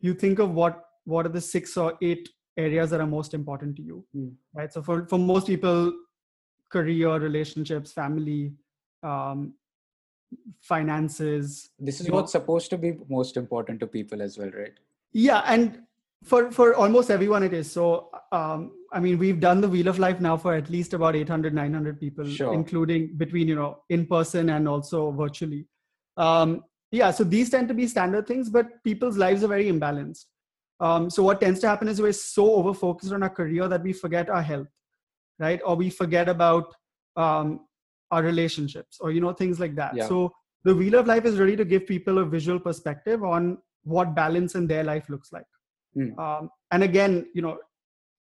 you 0.00 0.14
think 0.14 0.38
of 0.38 0.50
what 0.52 0.84
what 1.04 1.26
are 1.26 1.30
the 1.30 1.40
six 1.40 1.76
or 1.76 1.94
eight 2.00 2.28
areas 2.56 2.90
that 2.90 3.00
are 3.00 3.06
most 3.06 3.34
important 3.34 3.76
to 3.76 3.82
you, 3.82 4.04
Hmm. 4.12 4.28
right? 4.54 4.72
So 4.72 4.82
for 4.82 5.06
for 5.06 5.18
most 5.18 5.46
people, 5.46 5.92
career, 6.70 7.18
relationships, 7.18 7.92
family, 7.92 8.52
um, 9.02 9.54
finances, 10.60 11.70
this 11.78 12.00
is 12.00 12.10
what's 12.10 12.32
supposed 12.32 12.70
to 12.70 12.78
be 12.78 12.96
most 13.08 13.36
important 13.36 13.80
to 13.80 13.86
people 13.86 14.22
as 14.22 14.36
well 14.38 14.50
right 14.50 14.72
yeah 15.12 15.42
and 15.46 15.83
for 16.24 16.50
for 16.50 16.74
almost 16.74 17.10
everyone 17.10 17.42
it 17.42 17.52
is. 17.52 17.70
So 17.70 18.10
um 18.32 18.72
i 18.92 19.00
mean 19.00 19.18
we've 19.18 19.40
done 19.40 19.60
the 19.60 19.68
wheel 19.68 19.88
of 19.88 19.98
life 19.98 20.20
now 20.20 20.36
for 20.36 20.54
at 20.54 20.70
least 20.70 20.94
about 20.94 21.16
800 21.16 21.52
900 21.54 21.98
people 22.00 22.24
Sure. 22.24 22.54
including 22.54 23.16
between 23.16 23.48
you 23.48 23.56
know 23.56 23.78
in 23.88 24.06
person 24.06 24.50
and 24.50 24.68
also 24.68 25.10
virtually. 25.10 25.66
Um 26.16 26.62
yeah 26.90 27.10
so 27.10 27.24
these 27.24 27.50
tend 27.50 27.68
to 27.68 27.74
be 27.74 27.86
standard 27.86 28.26
things 28.26 28.48
but 28.50 28.70
people's 28.84 29.16
lives 29.16 29.44
are 29.44 29.48
very 29.48 29.66
imbalanced. 29.72 30.24
Um 30.80 31.10
so 31.10 31.22
what 31.22 31.40
tends 31.40 31.60
to 31.60 31.68
happen 31.68 31.88
is 31.88 32.00
we're 32.00 32.12
so 32.12 32.54
over 32.54 32.72
focused 32.74 33.12
on 33.12 33.22
our 33.22 33.30
career 33.40 33.68
that 33.68 33.82
we 33.82 33.92
forget 33.92 34.30
our 34.30 34.42
health 34.42 34.68
right? 35.40 35.60
Or 35.66 35.74
we 35.76 35.90
forget 35.90 36.28
about 36.28 36.72
um 37.16 37.60
our 38.10 38.22
relationships 38.22 38.98
or 39.00 39.10
you 39.10 39.20
know 39.20 39.32
things 39.32 39.58
like 39.60 39.74
that. 39.76 39.94
Yeah. 39.96 40.08
so 40.08 40.32
the 40.64 40.74
wheel 40.74 40.94
of 40.98 41.06
life 41.06 41.24
is 41.26 41.38
really 41.38 41.56
to 41.56 41.64
give 41.64 41.86
people 41.86 42.18
a 42.18 42.24
visual 42.24 42.58
perspective 42.58 43.22
on 43.22 43.58
what 43.82 44.14
balance 44.14 44.54
in 44.54 44.66
their 44.66 44.84
life 44.84 45.08
looks 45.10 45.30
like 45.32 45.46
Hmm. 45.94 46.18
um, 46.18 46.50
and 46.72 46.82
again 46.82 47.26
you 47.34 47.42
know 47.42 47.56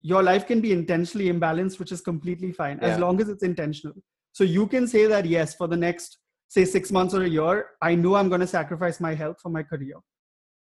your 0.02 0.22
life 0.22 0.46
can 0.46 0.60
be 0.62 0.72
intentionally 0.72 1.28
imbalanced 1.32 1.80
which 1.80 1.92
is 1.92 2.02
completely 2.02 2.52
fine 2.52 2.80
as 2.82 3.00
long 3.00 3.20
as 3.22 3.30
it's 3.30 3.44
intentional 3.44 3.96
so 4.32 4.44
you 4.44 4.68
can 4.68 4.88
say 4.88 5.06
that 5.08 5.26
yes 5.26 5.56
for 5.56 5.68
the 5.68 5.78
next 5.78 6.18
say 6.50 6.66
six 6.66 6.92
months 6.92 7.14
or 7.16 7.24
a 7.24 7.28
year 7.38 7.66
i 7.82 7.96
know 7.96 8.16
i'm 8.16 8.30
going 8.30 8.42
to 8.42 8.52
sacrifice 8.56 9.00
my 9.00 9.14
health 9.22 9.38
for 9.42 9.50
my 9.50 9.64
career 9.64 9.96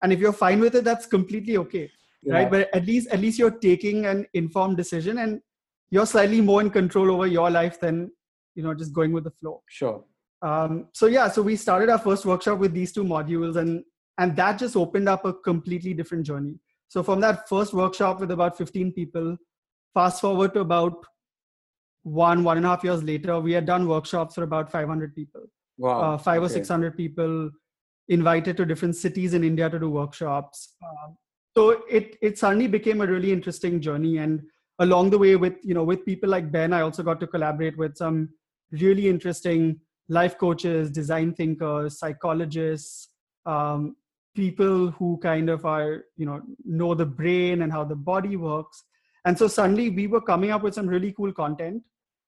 and 0.02 0.12
if 0.14 0.20
you're 0.20 0.34
fine 0.46 0.60
with 0.60 0.76
it 0.76 0.84
that's 0.90 1.06
completely 1.18 1.58
okay 1.66 1.86
Yeah. 2.24 2.34
right 2.36 2.50
but 2.54 2.70
at 2.78 2.86
least 2.90 3.08
at 3.16 3.20
least 3.26 3.38
you're 3.40 3.58
taking 3.70 4.06
an 4.12 4.26
informed 4.34 4.78
decision 4.78 5.20
and 5.24 5.42
you're 5.96 6.08
slightly 6.12 6.42
more 6.42 6.62
in 6.66 6.70
control 6.78 7.12
over 7.16 7.28
your 7.28 7.50
life 7.52 7.80
than 7.80 8.12
you 8.56 8.64
know 8.64 8.74
just 8.74 8.94
going 9.00 9.12
with 9.18 9.26
the 9.26 9.36
flow 9.42 9.56
Sure. 9.80 9.98
um, 10.42 10.88
so 10.94 11.06
yeah 11.18 11.28
so 11.36 11.42
we 11.50 11.56
started 11.66 11.90
our 11.96 12.00
first 12.08 12.26
workshop 12.32 12.58
with 12.66 12.74
these 12.80 12.92
two 12.98 13.04
modules 13.04 13.58
and 13.64 13.84
and 14.18 14.36
that 14.42 14.58
just 14.64 14.76
opened 14.86 15.10
up 15.14 15.26
a 15.26 15.34
completely 15.50 15.94
different 15.94 16.26
journey 16.32 16.56
so 16.88 17.04
from 17.04 17.20
that 17.20 17.48
first 17.50 17.74
workshop 17.74 18.20
with 18.20 18.32
about 18.32 18.58
15 18.58 18.92
people 18.94 19.38
fast 19.94 20.22
forward 20.22 20.54
to 20.54 20.62
about 20.62 21.06
one 22.04 22.44
one 22.44 22.58
and 22.58 22.66
a 22.66 22.70
half 22.70 22.84
years 22.84 23.04
later 23.04 23.40
we 23.40 23.52
had 23.52 23.66
done 23.66 23.88
workshops 23.88 24.36
for 24.36 24.44
about 24.44 24.72
500 24.72 25.16
people. 25.16 25.42
Wow. 25.78 26.02
uh, 26.02 26.18
five 26.18 26.42
or 26.42 26.48
600 26.48 26.96
people 26.96 27.52
invited 28.08 28.56
to 28.58 28.66
different 28.66 28.96
cities 28.96 29.34
in 29.34 29.44
india 29.44 29.70
to 29.70 29.80
do 29.80 29.90
workshops. 29.90 30.76
Um, 30.84 31.18
so 31.58 31.84
it 31.90 32.18
it 32.22 32.38
suddenly 32.38 32.68
became 32.68 33.02
a 33.02 33.08
really 33.08 33.32
interesting 33.32 33.82
journey. 33.82 34.18
And 34.20 34.44
along 34.80 35.10
the 35.10 35.18
way 35.18 35.36
with 35.36 35.56
you 35.64 35.74
know 35.74 35.84
with 35.84 36.06
people 36.06 36.30
like 36.30 36.52
ben 36.52 36.74
i 36.74 36.82
also 36.82 37.04
got 37.04 37.20
to 37.20 37.28
collaborate 37.28 37.78
with 37.78 37.96
some 37.96 38.30
really 38.72 39.08
interesting 39.08 39.80
life 40.10 40.38
coaches 40.38 40.92
design 40.92 41.34
thinkers 41.34 42.00
psychologists 42.00 43.10
um, 43.46 43.96
people 44.36 44.92
who 44.92 45.18
kind 45.22 45.50
of 45.50 45.66
are 45.66 46.06
you 46.18 46.26
know 46.26 46.42
know 46.64 46.94
the 46.94 47.06
brain 47.06 47.62
and 47.62 47.72
how 47.72 47.84
the 47.84 47.96
body 47.96 48.36
works. 48.36 48.84
And 49.26 49.38
so 49.38 49.48
suddenly 49.48 49.90
we 49.90 50.08
were 50.08 50.22
coming 50.22 50.52
up 50.52 50.62
with 50.62 50.76
some 50.76 50.88
really 50.88 51.12
cool 51.12 51.34
content 51.34 51.82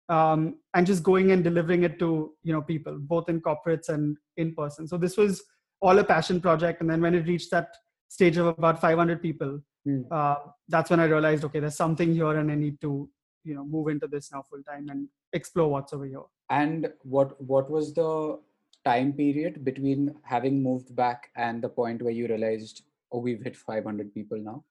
um, 0.10 0.56
and 0.74 0.88
just 0.88 1.04
going 1.04 1.32
and 1.32 1.44
delivering 1.44 1.84
it 1.84 2.00
to 2.00 2.34
you 2.44 2.54
know 2.54 2.62
people 2.62 2.98
both 3.00 3.30
in 3.30 3.42
corporates 3.42 3.90
and 3.90 4.18
in 4.38 4.56
person. 4.56 4.88
So 4.88 4.98
this 4.98 5.18
was 5.18 5.44
all 5.82 6.00
a 6.00 6.04
passion 6.04 6.42
project. 6.42 6.82
And 6.82 6.90
then 6.90 7.02
when 7.02 7.14
it 7.14 7.28
reached 7.28 7.52
that 7.52 7.70
stage 8.10 8.38
of 8.38 8.48
about 8.48 8.82
500 8.82 9.22
people 9.22 9.62
Hmm. 9.86 10.02
uh, 10.12 10.36
that's 10.68 10.90
when 10.90 11.00
i 11.00 11.06
realized 11.06 11.46
okay 11.46 11.62
there's 11.62 11.78
something 11.78 12.14
here 12.14 12.36
and 12.40 12.52
i 12.52 12.56
need 12.56 12.82
to 12.82 13.10
you 13.46 13.56
know 13.56 13.64
move 13.64 13.88
into 13.88 14.06
this 14.06 14.32
now 14.34 14.44
full 14.50 14.62
time 14.64 14.90
and 14.90 15.08
explore 15.34 15.70
what's 15.70 15.94
over 15.94 16.06
here. 16.06 16.24
And 16.50 16.90
what 17.04 17.40
what 17.42 17.70
was 17.70 17.94
the 17.94 18.40
time 18.88 19.14
period 19.22 19.64
between 19.70 20.02
having 20.34 20.62
moved 20.68 20.96
back 21.04 21.30
and 21.46 21.62
the 21.68 21.70
point 21.80 22.02
where 22.02 22.14
you 22.20 22.28
realized, 22.34 22.84
oh, 23.12 23.20
we've 23.20 23.44
hit 23.50 23.56
500 23.56 24.14
people 24.14 24.38
now? 24.52 24.64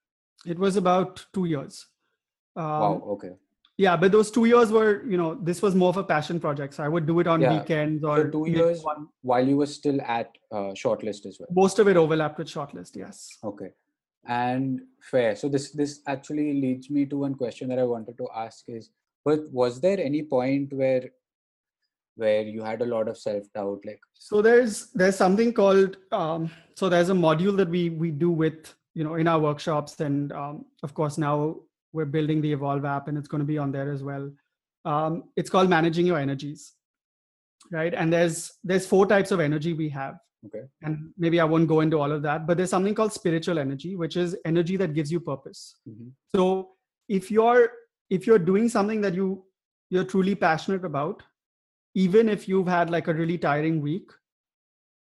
it 0.52 0.58
was 0.62 0.76
about 0.76 1.20
two 1.36 1.44
years 1.50 1.76
um, 2.62 2.80
wow. 2.82 2.96
Okay. 3.14 3.30
yeah 3.84 3.94
but 4.02 4.12
those 4.16 4.30
two 4.34 4.42
years 4.50 4.72
were 4.74 4.90
you 5.12 5.16
know 5.20 5.28
this 5.50 5.60
was 5.66 5.74
more 5.82 5.88
of 5.94 5.96
a 6.00 6.04
passion 6.10 6.38
project 6.44 6.74
so 6.78 6.82
i 6.88 6.90
would 6.94 7.06
do 7.10 7.14
it 7.22 7.30
on 7.34 7.40
Yeah. 7.44 7.52
weekends 7.54 8.04
or 8.10 8.16
So 8.18 8.26
two 8.34 8.42
years 8.56 8.82
one- 8.88 9.06
while 9.30 9.48
you 9.52 9.56
were 9.62 9.70
still 9.78 9.98
at 10.18 10.28
uh, 10.58 10.72
shortlist 10.82 11.24
as 11.30 11.38
well. 11.40 11.48
most 11.62 11.80
of 11.84 11.88
it 11.92 12.00
overlapped 12.02 12.38
with 12.42 12.50
shortlist 12.56 13.00
yes 13.04 13.22
Okay. 13.52 13.70
And 14.42 14.80
fair. 15.10 15.32
So 15.40 15.48
this 15.54 15.66
this 15.80 15.92
actually 16.14 16.46
leads 16.66 16.86
me 16.98 17.02
to 17.10 17.16
one 17.26 17.34
question 17.42 17.68
that 17.74 17.78
I 17.86 17.88
wanted 17.94 18.16
to 18.22 18.26
ask 18.44 18.70
is, 18.78 18.90
but 19.28 19.40
was 19.62 19.80
there 19.84 19.98
any 20.10 20.22
point 20.36 20.72
where 20.80 21.04
where 22.16 22.42
you 22.42 22.62
had 22.62 22.82
a 22.82 22.86
lot 22.86 23.08
of 23.08 23.16
self 23.18 23.44
doubt, 23.54 23.80
like 23.84 24.00
so 24.14 24.42
there's 24.42 24.90
there's 24.92 25.16
something 25.16 25.52
called 25.52 25.96
um, 26.12 26.50
so 26.74 26.88
there's 26.88 27.10
a 27.10 27.14
module 27.14 27.56
that 27.56 27.68
we 27.68 27.90
we 27.90 28.10
do 28.10 28.30
with 28.30 28.74
you 28.94 29.04
know 29.04 29.14
in 29.14 29.28
our 29.28 29.38
workshops. 29.38 30.00
And 30.00 30.32
um, 30.32 30.64
of 30.82 30.94
course 30.94 31.18
now 31.18 31.56
we're 31.92 32.04
building 32.04 32.40
the 32.40 32.52
evolve 32.52 32.84
app 32.84 33.08
and 33.08 33.16
it's 33.18 33.28
going 33.28 33.40
to 33.40 33.46
be 33.46 33.58
on 33.58 33.72
there 33.72 33.92
as 33.92 34.02
well. 34.02 34.30
Um, 34.84 35.24
it's 35.36 35.50
called 35.50 35.68
managing 35.70 36.06
your 36.06 36.18
energies 36.18 36.72
right? 37.72 37.94
And 37.94 38.12
there's 38.12 38.52
there's 38.62 38.86
four 38.86 39.06
types 39.06 39.30
of 39.30 39.40
energy 39.40 39.72
we 39.72 39.88
have. 39.90 40.16
Okay. 40.46 40.64
and 40.82 41.10
maybe 41.18 41.40
i 41.40 41.44
won't 41.44 41.66
go 41.66 41.80
into 41.80 41.98
all 41.98 42.12
of 42.12 42.20
that 42.22 42.46
but 42.46 42.56
there's 42.56 42.70
something 42.70 42.94
called 42.94 43.12
spiritual 43.12 43.58
energy 43.58 43.96
which 43.96 44.16
is 44.16 44.36
energy 44.44 44.76
that 44.76 44.92
gives 44.94 45.10
you 45.10 45.18
purpose. 45.18 45.76
Mhm. 45.88 46.10
so 46.34 46.42
if 47.08 47.30
you're 47.30 47.70
if 48.10 48.26
you're 48.26 48.38
doing 48.50 48.68
something 48.68 49.00
that 49.00 49.14
you 49.14 49.44
you're 49.90 50.04
truly 50.04 50.34
passionate 50.36 50.84
about 50.84 51.22
even 51.96 52.28
if 52.28 52.46
you've 52.48 52.68
had 52.68 52.90
like 52.90 53.08
a 53.08 53.14
really 53.14 53.38
tiring 53.38 53.80
week 53.80 54.12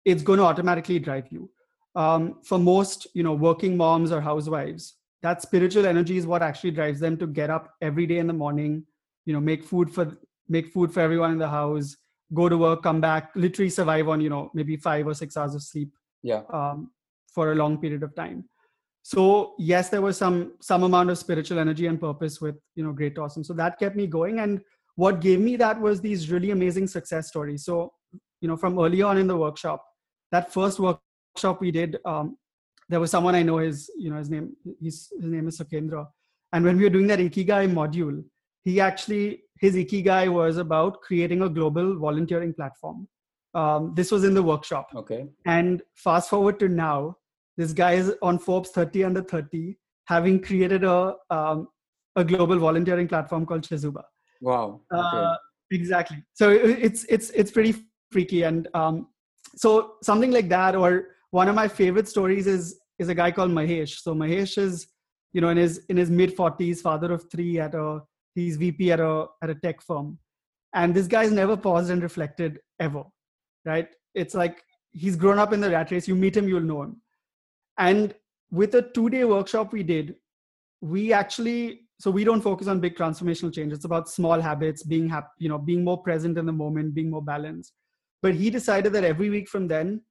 it's 0.06 0.24
going 0.24 0.38
to 0.38 0.46
automatically 0.46 1.00
drive 1.00 1.26
you. 1.32 1.50
Um, 1.96 2.40
for 2.44 2.60
most 2.60 3.08
you 3.14 3.24
know 3.24 3.34
working 3.34 3.78
moms 3.78 4.12
or 4.12 4.22
housewives 4.22 4.96
that 5.24 5.42
spiritual 5.42 5.86
energy 5.86 6.18
is 6.18 6.28
what 6.28 6.44
actually 6.44 6.72
drives 6.72 7.00
them 7.00 7.18
to 7.18 7.26
get 7.26 7.50
up 7.50 7.74
every 7.82 8.06
day 8.06 8.18
in 8.18 8.28
the 8.28 8.40
morning 8.46 8.84
you 9.26 9.34
know 9.34 9.40
make 9.40 9.64
food 9.64 9.90
for 9.90 10.18
make 10.50 10.68
food 10.74 10.94
for 10.94 11.00
everyone 11.00 11.32
in 11.32 11.38
the 11.38 11.48
house 11.48 11.96
go 12.34 12.50
to 12.50 12.58
work 12.58 12.84
come 12.84 13.00
back 13.00 13.32
literally 13.36 13.70
survive 13.70 14.10
on 14.10 14.20
you 14.20 14.30
know 14.30 14.52
maybe 14.54 14.76
five 14.76 15.08
or 15.08 15.14
six 15.14 15.38
hours 15.38 15.56
of 15.56 15.64
sleep 15.64 15.90
yeah, 16.26 16.42
um, 16.52 16.92
for 17.28 17.52
a 17.52 17.56
long 17.56 17.78
period 17.78 18.02
of 18.02 18.16
time. 18.16 18.46
So 19.04 19.54
yes 19.60 19.90
there 19.90 20.02
was 20.02 20.18
some 20.18 20.54
some 20.60 20.84
amount 20.84 21.12
of 21.12 21.20
spiritual 21.20 21.60
energy 21.60 21.86
and 21.86 22.02
purpose 22.02 22.42
with 22.42 22.56
you 22.76 22.84
know 22.84 22.92
great 22.92 23.18
awesome. 23.20 23.44
So 23.44 23.54
that 23.54 23.78
kept 23.78 23.96
me 23.96 24.08
going 24.08 24.40
and 24.40 24.62
what 24.96 25.20
gave 25.20 25.40
me 25.40 25.56
that 25.58 25.80
was 25.80 26.02
these 26.02 26.32
really 26.32 26.52
amazing 26.52 26.88
success 26.88 27.28
stories. 27.28 27.66
So 27.66 27.94
you 28.42 28.48
know 28.48 28.58
from 28.58 28.78
early 28.80 29.02
on 29.02 29.18
in 29.18 29.28
the 29.28 29.38
workshop 29.38 29.84
that 30.32 30.52
first 30.54 30.80
workshop 30.80 31.62
we 31.62 31.72
did 31.72 31.98
um, 32.06 32.38
there 32.90 33.00
was 33.00 33.10
someone 33.10 33.34
i 33.34 33.42
know 33.42 33.58
his 33.58 33.90
you 33.98 34.10
know 34.10 34.18
his 34.18 34.30
name 34.30 34.56
his, 34.82 35.12
his 35.20 35.30
name 35.36 35.48
is 35.48 35.58
sakendra 35.60 36.06
and 36.54 36.64
when 36.64 36.78
we 36.78 36.84
were 36.84 36.90
doing 36.90 37.08
that 37.08 37.20
ikigai 37.20 37.72
module 37.72 38.24
he 38.66 38.80
actually 38.82 39.44
his 39.60 39.76
ikigai 39.76 40.32
was 40.32 40.58
about 40.58 41.02
creating 41.02 41.42
a 41.42 41.50
global 41.50 41.96
volunteering 41.98 42.54
platform. 42.54 43.08
Um, 43.54 43.94
this 43.96 44.12
was 44.12 44.26
in 44.26 44.34
the 44.34 44.44
workshop. 44.44 44.90
Okay, 44.96 45.28
and 45.46 45.82
fast 45.94 46.30
forward 46.30 46.60
to 46.60 46.68
now, 46.68 47.18
this 47.58 47.72
guy 47.72 47.94
is 47.94 48.14
on 48.22 48.38
Forbes 48.38 48.72
30 48.72 49.06
under 49.06 49.22
30, 49.22 49.78
having 50.08 50.42
created 50.42 50.84
a 50.84 51.16
um, 51.30 51.70
a 52.18 52.24
global 52.24 52.60
volunteering 52.60 53.08
platform 53.08 53.46
called 53.46 53.62
Chezuba. 53.62 54.04
Wow, 54.46 54.82
okay, 54.94 55.24
Uh, 55.26 55.36
exactly. 55.72 56.20
So 56.34 56.50
it's 56.52 57.06
it's 57.16 57.30
it's 57.32 57.52
pretty 57.52 57.74
freaky, 58.12 58.44
and 58.44 58.68
um, 58.74 59.08
so 59.64 59.70
something 60.10 60.32
like 60.32 60.50
that. 60.50 60.76
Or 60.76 60.90
one 61.32 61.50
of 61.50 61.56
my 61.56 61.68
favorite 61.68 62.08
stories 62.08 62.48
is 62.48 62.80
is 63.00 63.10
a 63.10 63.16
guy 63.22 63.32
called 63.32 63.52
Mahesh. 63.52 63.94
So 64.06 64.14
Mahesh 64.14 64.58
is 64.58 64.88
you 65.34 65.42
know 65.42 65.50
in 65.50 65.58
his 65.58 65.80
in 65.90 65.98
his 65.98 66.10
mid 66.10 66.36
40s, 66.38 66.82
father 66.82 67.12
of 67.12 67.30
three 67.32 67.60
at 67.60 67.74
a 67.76 68.02
he's 68.36 68.58
VP 68.58 68.92
at 68.92 69.00
a 69.00 69.26
at 69.44 69.50
a 69.50 69.56
tech 69.56 69.82
firm, 69.82 70.18
and 70.74 70.94
this 70.94 71.08
guy's 71.08 71.32
never 71.32 71.58
paused 71.58 71.90
and 71.90 72.04
reflected 72.04 72.60
ever, 72.80 73.04
right? 73.66 73.90
It's 74.14 74.36
like 74.36 74.64
he's 74.92 75.16
grown 75.16 75.40
up 75.40 75.54
in 75.54 75.60
the 75.62 75.70
rat 75.72 75.92
race. 75.92 76.08
You 76.08 76.16
meet 76.16 76.38
him, 76.38 76.48
you'll 76.48 76.62
know 76.62 76.84
him. 76.84 77.02
And 77.78 78.14
with 78.52 78.76
a 78.76 78.82
two 78.82 79.10
day 79.10 79.26
workshop 79.26 79.74
we 79.74 79.84
did, 79.84 80.16
we 80.82 81.12
actually 81.12 81.85
so 82.00 82.12
we 82.12 82.24
don't 82.24 82.42
focus 82.42 82.68
on 82.68 82.80
big 82.80 82.96
transformational 82.96 83.54
change. 83.54 83.72
It's 83.74 83.86
about 83.86 84.10
small 84.10 84.42
habits 84.42 84.84
being 84.84 85.08
happy 85.10 85.28
you 85.38 85.50
know 85.50 85.58
being 85.58 85.84
more 85.84 86.02
present 86.02 86.38
in 86.38 86.46
the 86.46 86.52
moment 86.52 86.94
being 86.94 87.10
more 87.10 87.24
balanced. 87.24 87.74
But 88.22 88.36
he 88.36 88.50
decided 88.50 88.94
that 88.94 89.04
every 89.04 89.30
week 89.30 89.48
from 89.48 89.68
then 89.68 90.02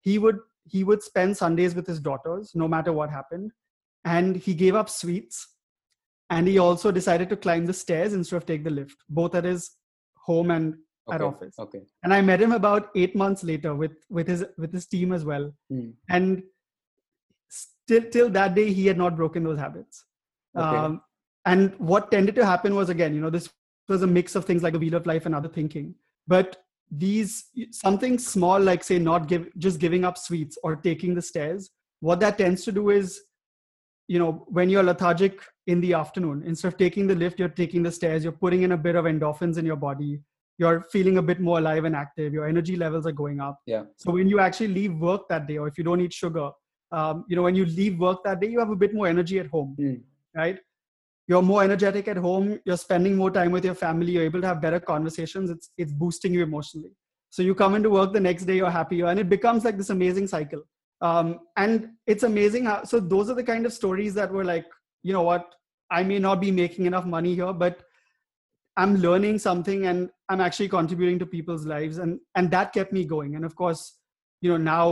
he 0.00 0.18
would 0.18 0.38
he 0.64 0.84
would 0.84 1.02
spend 1.02 1.36
sundays 1.36 1.74
with 1.74 1.86
his 1.86 2.00
daughters 2.00 2.52
no 2.54 2.68
matter 2.68 2.92
what 2.92 3.10
happened. 3.10 3.50
And 4.04 4.36
he 4.36 4.54
gave 4.54 4.74
up 4.74 4.88
sweets. 4.88 5.48
And 6.30 6.48
he 6.48 6.58
also 6.58 6.90
decided 6.90 7.28
to 7.28 7.36
climb 7.36 7.66
the 7.66 7.72
stairs 7.74 8.14
instead 8.14 8.36
of 8.36 8.46
take 8.46 8.64
the 8.64 8.70
lift 8.70 8.96
both 9.08 9.34
at 9.34 9.44
his 9.44 9.72
home 10.16 10.50
and 10.50 10.76
at 11.10 11.20
office. 11.20 11.58
okay, 11.58 11.80
and 12.04 12.14
i 12.14 12.20
met 12.20 12.40
him 12.40 12.52
about 12.52 12.90
eight 12.94 13.16
months 13.16 13.42
later 13.42 13.74
with 13.74 13.92
with 14.08 14.28
his 14.28 14.44
with 14.56 14.72
his 14.72 14.86
team 14.86 15.12
as 15.12 15.24
well. 15.24 15.52
Hmm. 15.68 15.90
and 16.08 16.42
still 17.48 18.04
till 18.10 18.30
that 18.30 18.54
day 18.54 18.72
he 18.72 18.86
had 18.86 18.96
not 18.96 19.16
broken 19.16 19.42
those 19.44 19.58
habits. 19.58 20.04
Okay. 20.56 20.76
um, 20.76 21.02
and 21.46 21.74
what 21.78 22.10
tended 22.10 22.34
to 22.34 22.46
happen 22.46 22.74
was 22.74 22.88
again 22.88 23.14
you 23.14 23.20
know 23.20 23.30
this 23.30 23.50
was 23.88 24.02
a 24.02 24.06
mix 24.06 24.34
of 24.34 24.44
things 24.44 24.62
like 24.62 24.72
the 24.72 24.78
wheel 24.78 24.94
of 24.94 25.06
life 25.06 25.26
and 25.26 25.34
other 25.34 25.48
thinking. 25.48 25.94
But 26.26 26.56
these 26.90 27.46
something 27.70 28.18
small 28.18 28.60
like 28.60 28.84
say 28.84 28.98
not 28.98 29.26
give 29.26 29.48
just 29.58 29.80
giving 29.80 30.04
up 30.04 30.18
sweets 30.18 30.58
or 30.62 30.76
taking 30.76 31.14
the 31.14 31.22
stairs 31.22 31.70
what 32.00 32.20
that 32.20 32.36
tends 32.36 32.64
to 32.64 32.72
do 32.72 32.90
is 32.90 33.22
you 34.08 34.18
know 34.18 34.44
when 34.48 34.68
you're 34.68 34.82
lethargic 34.82 35.40
in 35.68 35.80
the 35.80 35.94
afternoon 35.94 36.42
instead 36.44 36.68
of 36.68 36.76
taking 36.76 37.06
the 37.06 37.14
lift 37.14 37.38
you're 37.38 37.48
taking 37.48 37.82
the 37.82 37.90
stairs 37.90 38.22
you're 38.22 38.38
putting 38.44 38.62
in 38.62 38.72
a 38.72 38.76
bit 38.76 38.94
of 38.94 39.06
endorphins 39.06 39.56
in 39.56 39.64
your 39.64 39.76
body 39.76 40.20
you're 40.58 40.82
feeling 40.92 41.16
a 41.16 41.22
bit 41.22 41.40
more 41.40 41.58
alive 41.58 41.84
and 41.84 41.96
active 41.96 42.34
your 42.34 42.46
energy 42.46 42.76
levels 42.76 43.06
are 43.06 43.12
going 43.12 43.40
up. 43.40 43.58
Yeah, 43.64 43.84
so 43.96 44.12
when 44.12 44.28
you 44.28 44.38
actually 44.38 44.68
leave 44.68 44.94
work 44.98 45.28
that 45.30 45.46
day 45.46 45.56
or 45.56 45.66
if 45.66 45.78
you 45.78 45.84
don't 45.84 46.00
eat 46.02 46.12
sugar 46.12 46.50
um, 46.90 47.24
you 47.26 47.36
know 47.36 47.42
when 47.42 47.54
you 47.54 47.64
leave 47.64 47.98
work 47.98 48.22
that 48.24 48.40
day 48.40 48.48
you 48.48 48.58
have 48.58 48.70
a 48.70 48.76
bit 48.76 48.92
more 48.92 49.06
energy 49.06 49.38
at 49.38 49.46
home 49.46 49.74
Hmm. 49.78 49.94
right 50.34 50.58
you're 51.32 51.48
more 51.50 51.62
energetic 51.64 52.08
at 52.12 52.18
home 52.24 52.48
you're 52.66 52.82
spending 52.82 53.16
more 53.16 53.30
time 53.36 53.52
with 53.56 53.64
your 53.68 53.78
family 53.82 54.12
you're 54.12 54.30
able 54.30 54.42
to 54.44 54.46
have 54.46 54.60
better 54.64 54.80
conversations 54.92 55.54
it's 55.54 55.70
it's 55.78 55.92
boosting 55.92 56.34
you 56.34 56.42
emotionally. 56.42 56.92
So 57.30 57.42
you 57.42 57.54
come 57.54 57.74
into 57.76 57.90
work 57.90 58.12
the 58.12 58.20
next 58.20 58.44
day 58.44 58.56
you're 58.56 58.76
happier 58.78 59.06
and 59.06 59.18
it 59.18 59.30
becomes 59.30 59.64
like 59.64 59.78
this 59.78 59.88
amazing 59.88 60.26
cycle. 60.26 60.62
Um, 61.00 61.40
and 61.56 61.88
it's 62.06 62.24
amazing 62.24 62.66
how, 62.66 62.84
so 62.84 63.00
those 63.00 63.30
are 63.30 63.34
the 63.34 63.46
kind 63.52 63.64
of 63.66 63.72
stories 63.72 64.14
that 64.14 64.30
were 64.30 64.44
like 64.44 64.66
you 65.02 65.12
know 65.12 65.22
what 65.22 65.54
i 65.90 66.02
may 66.10 66.18
not 66.26 66.40
be 66.40 66.50
making 66.58 66.86
enough 66.90 67.06
money 67.14 67.34
here 67.38 67.52
but 67.62 67.80
i'm 68.82 68.94
learning 69.06 69.40
something 69.46 69.86
and 69.86 70.10
i'm 70.28 70.44
actually 70.48 70.68
contributing 70.76 71.18
to 71.22 71.26
people's 71.26 71.66
lives 71.72 71.98
and 71.98 72.20
and 72.36 72.50
that 72.50 72.72
kept 72.78 72.92
me 73.00 73.04
going. 73.16 73.34
And 73.36 73.44
of 73.50 73.56
course 73.64 73.82
you 74.42 74.50
know 74.52 74.62
now 74.68 74.86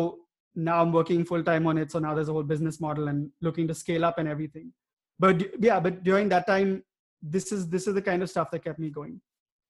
now 0.55 0.83
i'm 0.83 0.93
working 0.99 1.25
full 1.25 1.45
time 1.53 1.67
on 1.67 1.79
it 1.79 1.93
so 1.93 1.99
now 1.99 2.15
there's 2.15 2.29
a 2.29 2.33
whole 2.33 2.51
business 2.55 2.81
model 2.81 3.09
and 3.09 3.31
looking 3.41 3.69
to 3.69 3.75
scale 3.75 4.05
up 4.05 4.19
and 4.19 4.29
everything 4.29 4.73
but 5.21 5.63
yeah 5.63 5.79
but 5.79 6.03
during 6.03 6.29
that 6.29 6.47
time 6.47 6.83
this 7.23 7.53
is 7.53 7.69
this 7.69 7.87
is 7.87 7.95
the 7.95 8.03
kind 8.03 8.23
of 8.23 8.31
stuff 8.31 8.51
that 8.51 8.65
kept 8.65 8.79
me 8.79 8.91
going. 8.91 9.21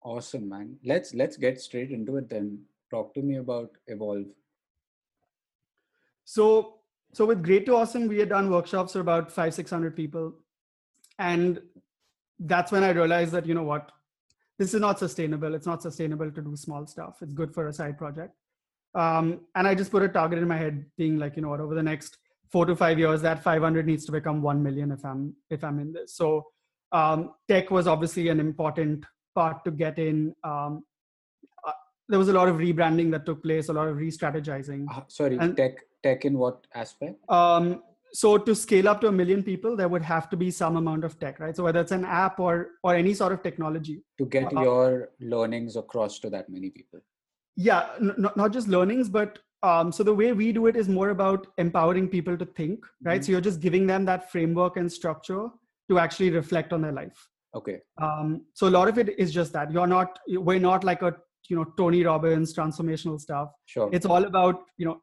Awesome 0.02 0.48
man. 0.48 0.76
Let's 0.84 1.14
let's 1.14 1.36
get 1.36 1.60
straight 1.60 1.90
into 1.90 2.16
it 2.16 2.28
then. 2.28 2.60
Talk 2.90 3.14
to 3.14 3.22
me 3.22 3.36
about 3.36 3.70
evolve. 3.86 4.26
So 6.24 6.78
so 7.12 7.26
with 7.26 7.42
great 7.42 7.66
to 7.66 7.74
awesome 7.74 8.06
we 8.06 8.18
had 8.18 8.28
done 8.28 8.50
workshops 8.50 8.92
for 8.92 9.00
about 9.00 9.30
five 9.30 9.54
six 9.54 9.70
hundred 9.70 9.96
people. 9.96 10.32
And 11.18 11.60
that's 12.38 12.72
when 12.72 12.82
i 12.82 12.90
realized 12.90 13.32
that 13.32 13.46
you 13.46 13.54
know 13.54 13.64
what? 13.64 13.92
This 14.58 14.74
is 14.74 14.80
not 14.80 14.98
sustainable. 14.98 15.54
It's 15.54 15.66
not 15.66 15.82
sustainable 15.82 16.30
to 16.30 16.42
do 16.42 16.54
small 16.56 16.86
stuff. 16.86 17.18
It's 17.22 17.32
good 17.32 17.52
for 17.52 17.68
a 17.68 17.72
side 17.72 17.98
project. 17.98 18.34
Um, 18.94 19.40
and 19.54 19.68
i 19.68 19.74
just 19.74 19.90
put 19.90 20.02
a 20.02 20.08
target 20.08 20.40
in 20.40 20.48
my 20.48 20.56
head 20.56 20.84
being 20.96 21.16
like 21.16 21.36
you 21.36 21.42
know 21.42 21.50
what 21.50 21.60
over 21.60 21.76
the 21.76 21.82
next 21.82 22.18
four 22.50 22.66
to 22.66 22.74
five 22.76 22.98
years 22.98 23.22
that 23.22 23.42
500 23.42 23.86
needs 23.86 24.04
to 24.06 24.12
become 24.12 24.42
1 24.42 24.62
million 24.62 24.90
if 24.92 25.04
i'm 25.04 25.34
if 25.50 25.64
i'm 25.64 25.78
in 25.78 25.92
this. 25.92 26.14
So 26.14 26.46
um, 26.92 27.34
tech 27.48 27.70
was 27.70 27.86
obviously 27.86 28.28
an 28.28 28.40
important 28.40 29.04
part 29.34 29.64
to 29.64 29.70
get 29.70 29.98
in. 29.98 30.34
Um, 30.42 30.84
uh, 31.64 31.72
there 32.08 32.18
was 32.18 32.28
a 32.28 32.32
lot 32.32 32.48
of 32.48 32.56
rebranding 32.56 33.12
that 33.12 33.24
took 33.26 33.42
place 33.42 33.68
a 33.68 33.72
lot 33.72 33.86
of 33.86 33.96
re-strategizing. 33.96 34.86
Uh, 34.90 35.02
sorry 35.06 35.36
and, 35.38 35.56
tech 35.56 35.78
tech 36.02 36.24
in 36.24 36.36
what 36.36 36.66
aspect? 36.74 37.16
Um, 37.30 37.82
so 38.12 38.36
to 38.36 38.56
scale 38.56 38.88
up 38.88 39.00
to 39.02 39.06
a 39.06 39.12
million 39.12 39.40
people 39.40 39.76
there 39.76 39.88
would 39.88 40.02
have 40.02 40.28
to 40.30 40.36
be 40.36 40.50
some 40.50 40.76
amount 40.76 41.04
of 41.04 41.18
tech 41.20 41.38
right? 41.38 41.54
So 41.56 41.62
whether 41.62 41.80
it's 41.80 41.92
an 41.92 42.04
app 42.04 42.40
or 42.40 42.70
or 42.82 42.94
any 42.94 43.14
sort 43.14 43.32
of 43.32 43.42
technology. 43.42 44.02
To 44.18 44.26
get 44.26 44.52
uh, 44.56 44.60
your 44.60 45.10
learnings 45.20 45.76
across 45.76 46.18
to 46.20 46.30
that 46.30 46.50
many 46.50 46.70
people. 46.70 47.00
Yeah 47.54 47.90
n- 48.00 48.26
not 48.34 48.52
just 48.52 48.66
learnings 48.66 49.08
but 49.08 49.38
um, 49.62 49.92
so 49.92 50.02
the 50.02 50.14
way 50.14 50.32
we 50.32 50.52
do 50.52 50.66
it 50.66 50.76
is 50.76 50.88
more 50.88 51.10
about 51.10 51.46
empowering 51.58 52.08
people 52.08 52.36
to 52.36 52.44
think 52.44 52.84
right? 53.02 53.20
Mm-hmm. 53.20 53.24
so 53.24 53.32
you're 53.32 53.40
just 53.40 53.60
giving 53.60 53.86
them 53.86 54.04
that 54.06 54.30
framework 54.30 54.76
and 54.76 54.90
structure 54.90 55.48
to 55.90 55.98
actually 55.98 56.30
reflect 56.30 56.72
on 56.72 56.82
their 56.82 56.92
life. 56.92 57.28
Okay. 57.54 57.78
Um, 58.00 58.42
so 58.54 58.68
a 58.68 58.70
lot 58.70 58.88
of 58.88 58.96
it 58.98 59.18
is 59.18 59.32
just 59.32 59.52
that. 59.54 59.72
You're 59.72 59.88
not 59.88 60.18
we're 60.28 60.60
not 60.60 60.84
like 60.84 61.02
a 61.02 61.14
you 61.48 61.56
know 61.56 61.64
tony 61.76 62.04
robbins 62.04 62.54
transformational 62.54 63.20
stuff. 63.20 63.48
Sure. 63.66 63.90
It's 63.92 64.06
all 64.06 64.24
about 64.24 64.62
you 64.76 64.86
know 64.86 65.02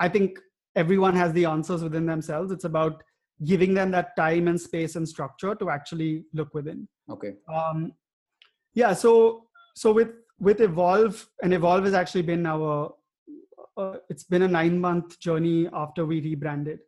i 0.00 0.08
think 0.08 0.38
everyone 0.74 1.14
has 1.14 1.32
the 1.34 1.44
answers 1.44 1.82
within 1.82 2.06
themselves. 2.06 2.50
It's 2.50 2.64
about 2.64 3.02
giving 3.44 3.74
them 3.74 3.90
that 3.90 4.16
time 4.16 4.48
and 4.48 4.58
space 4.60 4.96
and 4.96 5.06
structure 5.06 5.54
to 5.54 5.68
actually 5.68 6.24
look 6.32 6.54
within. 6.54 6.88
Okay. 7.10 7.34
Um, 7.52 7.92
yeah 8.74 8.94
so 8.94 9.44
so 9.74 9.92
with 9.92 10.10
with 10.38 10.60
evolve 10.60 11.26
and 11.42 11.52
evolve 11.52 11.84
has 11.84 11.94
actually 11.94 12.22
been 12.22 12.46
our 12.46 12.94
uh, 13.76 13.94
it's 14.08 14.24
been 14.24 14.42
a 14.42 14.48
nine 14.48 14.78
month 14.78 15.18
journey 15.18 15.68
after 15.72 16.04
we 16.04 16.20
rebranded. 16.20 16.80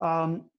Um, 0.00 0.50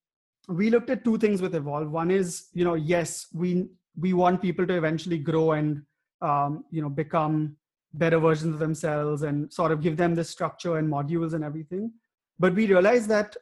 we 0.48 0.70
looked 0.70 0.90
at 0.90 1.04
two 1.04 1.18
things 1.18 1.42
with 1.42 1.56
evolve. 1.56 1.92
One 1.92 2.12
is 2.12 2.48
you 2.54 2.64
know 2.64 2.76
yes 2.76 3.28
we 3.34 3.68
we 3.98 4.14
want 4.14 4.42
people 4.42 4.66
to 4.66 4.74
eventually 4.74 5.18
grow 5.18 5.52
and 5.54 5.82
um, 6.22 6.66
you 6.72 6.82
know 6.82 6.90
become 6.90 7.56
better 7.94 8.20
versions 8.20 8.54
of 8.54 8.60
themselves 8.60 9.24
and 9.24 9.52
sort 9.52 9.72
of 9.72 9.82
give 9.82 9.98
them 9.98 10.16
the 10.16 10.24
structure 10.24 10.78
and 10.78 10.92
modules 10.92 11.34
and 11.34 11.44
everything. 11.44 11.92
But 12.38 12.54
we 12.54 12.68
realized 12.68 13.10
that 13.10 13.36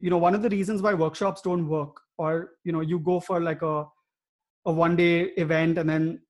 you 0.00 0.10
know 0.10 0.18
one 0.18 0.34
of 0.34 0.42
the 0.42 0.50
reasons 0.50 0.82
why 0.82 0.94
workshops 0.94 1.42
don't 1.42 1.68
work 1.68 2.00
or 2.18 2.50
you 2.64 2.72
know 2.72 2.80
you 2.80 2.98
go 2.98 3.20
for 3.20 3.40
like 3.40 3.62
a 3.62 3.86
a 4.66 4.72
one 4.72 4.96
day 4.96 5.24
event 5.36 5.78
and 5.78 5.88
then 5.88 6.20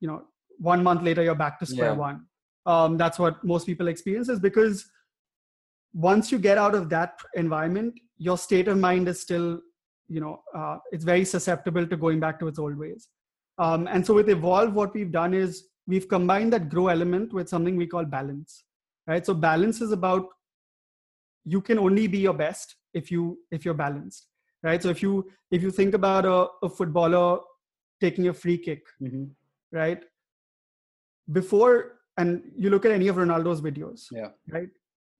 you 0.00 0.08
know 0.08 0.22
one 0.58 0.82
month 0.82 1.02
later 1.02 1.22
you're 1.22 1.34
back 1.34 1.58
to 1.58 1.66
square 1.66 1.90
yeah. 1.92 1.96
one 1.96 2.26
um, 2.70 2.96
that's 2.96 3.18
what 3.18 3.42
most 3.52 3.66
people 3.66 3.88
experience 3.88 4.28
is 4.28 4.40
because 4.40 4.84
once 5.92 6.30
you 6.32 6.38
get 6.38 6.58
out 6.64 6.74
of 6.74 6.88
that 6.88 7.18
environment 7.34 7.98
your 8.28 8.38
state 8.38 8.68
of 8.68 8.78
mind 8.78 9.08
is 9.08 9.20
still 9.20 9.60
you 10.08 10.20
know 10.20 10.42
uh, 10.54 10.76
it's 10.92 11.04
very 11.04 11.24
susceptible 11.24 11.86
to 11.86 11.96
going 11.96 12.20
back 12.20 12.38
to 12.40 12.48
its 12.48 12.58
old 12.58 12.76
ways. 12.76 13.08
Um, 13.58 13.86
and 13.88 14.06
so 14.06 14.14
with 14.14 14.28
evolve 14.30 14.74
what 14.74 14.94
we've 14.94 15.12
done 15.12 15.34
is 15.34 15.64
we've 15.86 16.08
combined 16.08 16.52
that 16.54 16.68
grow 16.68 16.88
element 16.88 17.32
with 17.32 17.48
something 17.48 17.76
we 17.76 17.86
call 17.86 18.04
balance 18.04 18.64
right? 19.06 19.24
So 19.26 19.34
balance 19.34 19.80
is 19.80 19.92
about 19.92 20.26
you 21.44 21.60
can 21.60 21.78
only 21.78 22.06
be 22.06 22.18
your 22.18 22.34
best 22.34 22.76
if 22.94 23.10
you 23.10 23.38
if 23.50 23.64
you're 23.64 23.80
balanced 23.82 24.26
right? 24.62 24.82
So 24.82 24.90
if 24.90 25.02
you 25.02 25.30
if 25.50 25.62
you 25.62 25.70
think 25.70 25.94
about 25.94 26.24
a, 26.24 26.66
a 26.66 26.68
footballer 26.68 27.40
taking 28.00 28.28
a 28.28 28.34
free 28.34 28.58
kick 28.58 28.84
mm-hmm. 29.02 29.24
right? 29.72 30.02
Before 31.32 31.99
and 32.20 32.42
you 32.56 32.70
look 32.70 32.84
at 32.84 32.92
any 32.92 33.08
of 33.08 33.16
ronaldo's 33.16 33.60
videos 33.66 34.06
yeah. 34.12 34.30
right? 34.50 34.68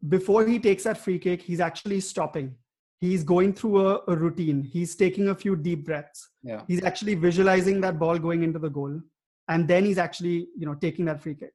Before 0.08 0.46
he 0.46 0.58
takes 0.58 0.84
that 0.84 0.98
free 0.98 1.18
kick 1.18 1.42
he's 1.42 1.60
actually 1.60 2.00
stopping. 2.00 2.54
He's 3.00 3.24
going 3.24 3.54
through 3.54 3.86
a, 3.86 4.00
a 4.08 4.16
routine. 4.16 4.62
He's 4.62 4.94
taking 4.94 5.28
a 5.28 5.34
few 5.34 5.56
deep 5.56 5.86
breaths. 5.86 6.28
Yeah. 6.42 6.62
He's 6.68 6.84
actually 6.84 7.14
visualizing 7.14 7.80
that 7.80 7.98
ball 7.98 8.18
going 8.18 8.42
into 8.42 8.58
the 8.58 8.68
goal. 8.68 9.00
And 9.48 9.66
then 9.66 9.86
he's 9.86 9.98
actually 9.98 10.48
you 10.56 10.66
know 10.66 10.74
taking 10.74 11.06
that 11.06 11.22
free 11.22 11.34
kick. 11.34 11.54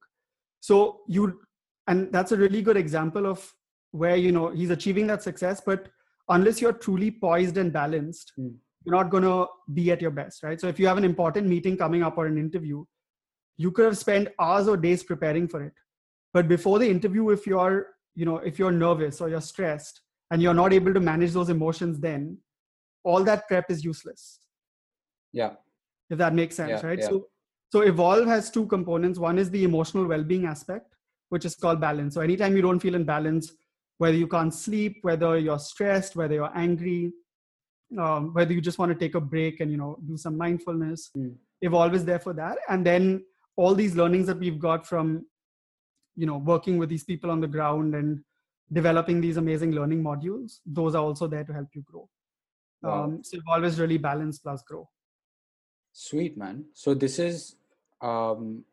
So 0.60 1.02
you 1.08 1.42
and 1.88 2.12
that's 2.12 2.32
a 2.32 2.38
really 2.38 2.62
good 2.62 2.78
example 2.78 3.28
of 3.28 3.54
where 3.92 4.16
you 4.16 4.32
know 4.32 4.50
he's 4.50 4.72
achieving 4.72 5.08
that 5.08 5.24
success. 5.24 5.62
But 5.66 5.88
unless 6.30 6.62
you're 6.62 6.74
truly 6.74 7.12
poised 7.12 7.58
and 7.58 7.72
balanced 7.72 8.34
mm. 8.40 8.54
you're 8.84 8.96
not 8.96 9.12
going 9.12 9.24
to 9.24 9.46
be 9.74 9.92
at 9.92 10.02
your 10.02 10.12
best 10.12 10.44
right? 10.44 10.60
So 10.60 10.68
if 10.68 10.80
you 10.80 10.88
have 10.88 10.98
an 10.98 11.04
important 11.04 11.48
meeting 11.48 11.78
coming 11.78 12.04
up 12.04 12.18
or 12.18 12.26
an 12.26 12.38
interview 12.38 12.84
you 13.58 13.72
could 13.72 13.86
have 13.86 13.98
spent 13.98 14.30
hours 14.40 14.68
or 14.68 14.78
days 14.78 15.04
preparing 15.04 15.48
for 15.48 15.64
it. 15.64 15.74
But 16.34 16.48
before 16.48 16.80
the 16.80 16.90
interview 16.90 17.30
if 17.30 17.48
you're 17.48 17.88
you 18.16 18.26
know 18.26 18.38
if 18.38 18.60
you're 18.60 18.72
nervous 18.72 19.22
or 19.22 19.30
you're 19.30 19.42
stressed 19.42 20.02
and 20.32 20.42
you're 20.42 20.54
not 20.54 20.74
able 20.74 20.94
to 20.94 21.00
manage 21.00 21.32
those 21.32 21.50
emotions 21.50 22.00
then 22.00 22.38
all 23.04 23.24
that 23.24 23.48
prep 23.48 23.70
is 23.70 23.84
useless. 23.84 24.40
Yeah. 25.32 25.54
If 26.10 26.18
that 26.18 26.34
makes 26.34 26.56
sense 26.56 26.82
yeah, 26.82 26.88
right? 26.88 27.00
yeah. 27.00 27.10
so 27.10 27.28
so 27.72 27.82
evolve 27.82 28.28
has 28.28 28.52
two 28.52 28.66
components. 28.68 29.20
One 29.20 29.38
is 29.38 29.50
the 29.50 29.64
emotional 29.64 30.06
well-being 30.06 30.46
aspect 30.46 30.96
which 31.30 31.46
is 31.46 31.56
called 31.56 31.82
balance. 31.82 32.14
So 32.14 32.22
anytime 32.22 32.56
you 32.56 32.62
don't 32.62 32.80
feel 32.80 32.96
in 32.96 33.04
balance 33.04 33.52
whether 33.98 34.18
you 34.18 34.28
can't 34.28 34.54
sleep 34.54 34.98
whether 35.02 35.38
you're 35.38 35.60
stressed 35.60 36.16
whether 36.16 36.36
you're 36.36 36.58
angry 36.58 37.14
um, 37.98 38.34
whether 38.34 38.54
you 38.54 38.62
just 38.62 38.78
want 38.78 38.92
to 38.92 38.98
take 38.98 39.16
a 39.16 39.22
break 39.22 39.60
and 39.60 39.72
you 39.72 39.78
know 39.78 39.98
do 40.06 40.18
some 40.18 40.38
mindfulness 40.38 41.12
mm. 41.18 41.34
evolve 41.62 41.94
is 41.96 42.04
there 42.04 42.20
for 42.20 42.34
that. 42.34 42.58
And 42.68 42.86
then 42.86 43.24
all 43.56 43.76
these 43.76 43.96
learnings 43.96 44.28
that 44.28 44.40
we've 44.40 44.60
got 44.60 44.86
from 44.86 45.26
you 46.16 46.26
know 46.26 46.38
working 46.38 46.78
with 46.78 46.90
these 46.90 47.04
people 47.04 47.32
on 47.32 47.42
the 47.42 47.48
ground 47.48 47.96
and 47.96 48.20
developing 48.74 49.22
these 49.22 49.38
amazing 49.38 49.72
learning 49.72 50.04
modules 50.04 50.60
those 50.66 50.96
are 50.96 51.04
also 51.04 51.28
there 51.28 51.44
to 51.44 51.54
help 51.54 51.68
you 51.74 51.84
grow. 51.84 52.10
Wow. 52.82 53.04
um, 53.04 53.24
so 53.24 53.38
always 53.48 53.80
really 53.80 53.98
balance 53.98 54.40
plus 54.40 54.62
grow. 54.64 54.88
Sweet 55.94 56.38
man. 56.38 56.66
So 56.74 56.94
this 56.94 57.20
is 57.20 57.56
um 58.02 58.64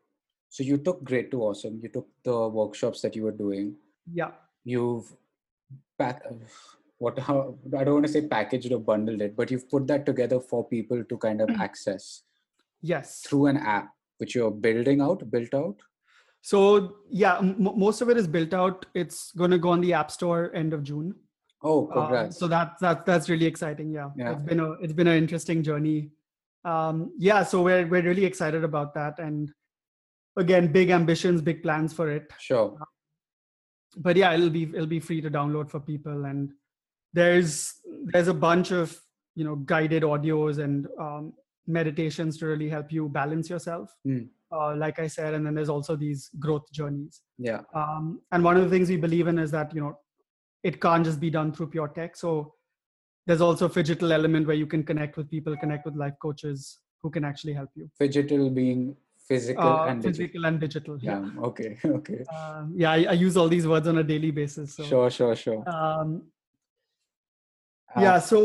so 0.49 0.63
you 0.63 0.77
took 0.77 1.03
great 1.03 1.31
to 1.31 1.41
awesome. 1.41 1.79
You 1.81 1.89
took 1.89 2.07
the 2.23 2.47
workshops 2.47 3.01
that 3.01 3.15
you 3.15 3.23
were 3.23 3.31
doing. 3.31 3.75
Yeah. 4.11 4.31
You've 4.63 5.11
pack 5.97 6.23
what 6.97 7.17
how 7.19 7.55
i 7.77 7.83
don't 7.83 7.95
want 7.95 8.05
to 8.05 8.11
say 8.11 8.21
packaged 8.27 8.71
or 8.71 8.79
bundled 8.79 9.21
it 9.21 9.35
but 9.35 9.51
you've 9.51 9.69
put 9.69 9.85
that 9.87 10.05
together 10.05 10.39
for 10.39 10.67
people 10.67 11.03
to 11.03 11.17
kind 11.17 11.41
of 11.41 11.49
access 11.67 12.23
yes. 12.81 13.21
through 13.25 13.45
an 13.47 13.57
app 13.57 13.89
which 14.17 14.35
you're 14.35 14.51
building 14.51 15.01
out 15.01 15.29
built 15.29 15.53
out? 15.53 15.75
So 16.41 16.97
yeah 17.09 17.37
m- 17.37 17.73
most 17.75 18.01
of 18.01 18.09
it 18.09 18.17
is 18.17 18.27
built 18.27 18.53
out. 18.53 18.85
It's 18.93 19.31
going 19.31 19.51
to 19.51 19.57
go 19.57 19.69
on 19.69 19.81
the 19.81 19.93
app 19.93 20.11
store 20.11 20.53
end 20.55 20.73
of 20.73 20.83
june. 20.83 21.15
Oh 21.63 21.87
congrats. 21.87 22.37
Uh, 22.37 22.39
so 22.39 22.47
that, 22.47 22.73
that 22.81 23.05
that's 23.05 23.29
really 23.29 23.45
exciting 23.45 23.91
yeah. 23.91 24.09
yeah. 24.17 24.33
It's 24.33 24.41
been 24.41 24.59
a 24.59 24.71
it's 24.73 24.93
been 24.93 25.07
an 25.07 25.17
interesting 25.17 25.63
journey. 25.63 26.09
Um 26.65 27.13
yeah 27.17 27.43
so 27.43 27.61
we're 27.61 27.87
we're 27.87 28.03
really 28.03 28.25
excited 28.25 28.63
about 28.63 28.93
that. 28.95 29.19
And 29.19 29.51
again 30.37 30.71
big 30.71 30.89
ambitions 30.89 31.41
big 31.41 31.63
plans 31.63 31.93
for 31.93 32.11
it. 32.11 32.31
Sure. 32.39 32.77
But 33.95 34.17
yeah 34.17 34.33
it'll 34.33 34.49
be 34.49 34.63
it'll 34.63 34.85
be 34.85 34.99
free 34.99 35.21
to 35.21 35.29
download 35.29 35.69
for 35.69 35.79
people. 35.79 36.25
And 36.25 36.51
there's 37.13 37.75
there's 38.11 38.27
a 38.27 38.33
bunch 38.33 38.71
of 38.71 38.99
you 39.35 39.43
know 39.43 39.55
guided 39.55 40.03
audios 40.03 40.57
and 40.59 40.87
um, 40.99 41.33
meditations 41.67 42.37
to 42.37 42.45
really 42.45 42.69
help 42.69 42.91
you 42.91 43.07
balance 43.09 43.49
yourself 43.49 43.95
mm. 44.05 44.27
uh, 44.51 44.75
like 44.75 44.99
i 44.99 45.07
said 45.07 45.33
and 45.33 45.45
then 45.45 45.53
there's 45.55 45.69
also 45.69 45.95
these 45.95 46.29
growth 46.39 46.71
journeys. 46.71 47.21
Yeah. 47.37 47.61
Um, 47.73 48.21
and 48.31 48.43
one 48.43 48.57
of 48.57 48.63
the 48.63 48.69
things 48.69 48.89
we 48.89 48.97
believe 48.97 49.27
in 49.27 49.39
is 49.39 49.51
that 49.51 49.73
you 49.73 49.81
know 49.81 49.97
it 50.63 50.79
can't 50.81 51.05
just 51.05 51.19
be 51.19 51.29
done 51.29 51.51
through 51.51 51.67
pure 51.67 51.89
tech. 51.89 52.15
So 52.15 52.53
there's 53.25 53.41
also 53.41 53.65
a 53.65 53.69
phygital 53.69 54.11
element 54.11 54.47
where 54.47 54.55
you 54.55 54.65
can 54.65 54.83
connect 54.83 55.17
with 55.17 55.29
people 55.29 55.55
connect 55.57 55.85
with 55.85 55.95
life 55.95 56.13
coaches 56.21 56.79
who 57.01 57.09
can 57.09 57.23
actually 57.23 57.53
help 57.53 57.69
you. 57.75 57.89
Phygital 57.99 58.53
being 58.53 58.95
physical 59.27 59.63
uh, 59.63 59.85
and 59.85 60.03
physical 60.03 60.41
digital. 60.41 60.45
and 60.45 60.59
digital 60.59 60.97
yeah. 61.01 61.21
Yeah 61.21 61.41
okay 61.41 61.77
okay. 61.85 62.25
Uh, 62.33 62.65
yeah 62.75 62.91
I, 62.91 63.03
I 63.03 63.13
use 63.13 63.37
all 63.37 63.47
these 63.47 63.65
words 63.65 63.87
on 63.87 63.97
a 63.97 64.03
daily 64.03 64.31
basis 64.31 64.75
so. 64.75 64.83
Sure 64.83 65.09
sure 65.09 65.35
sure. 65.35 65.63
Um, 65.67 66.23
Uh, 67.95 68.01
yeah 68.01 68.19
so 68.19 68.37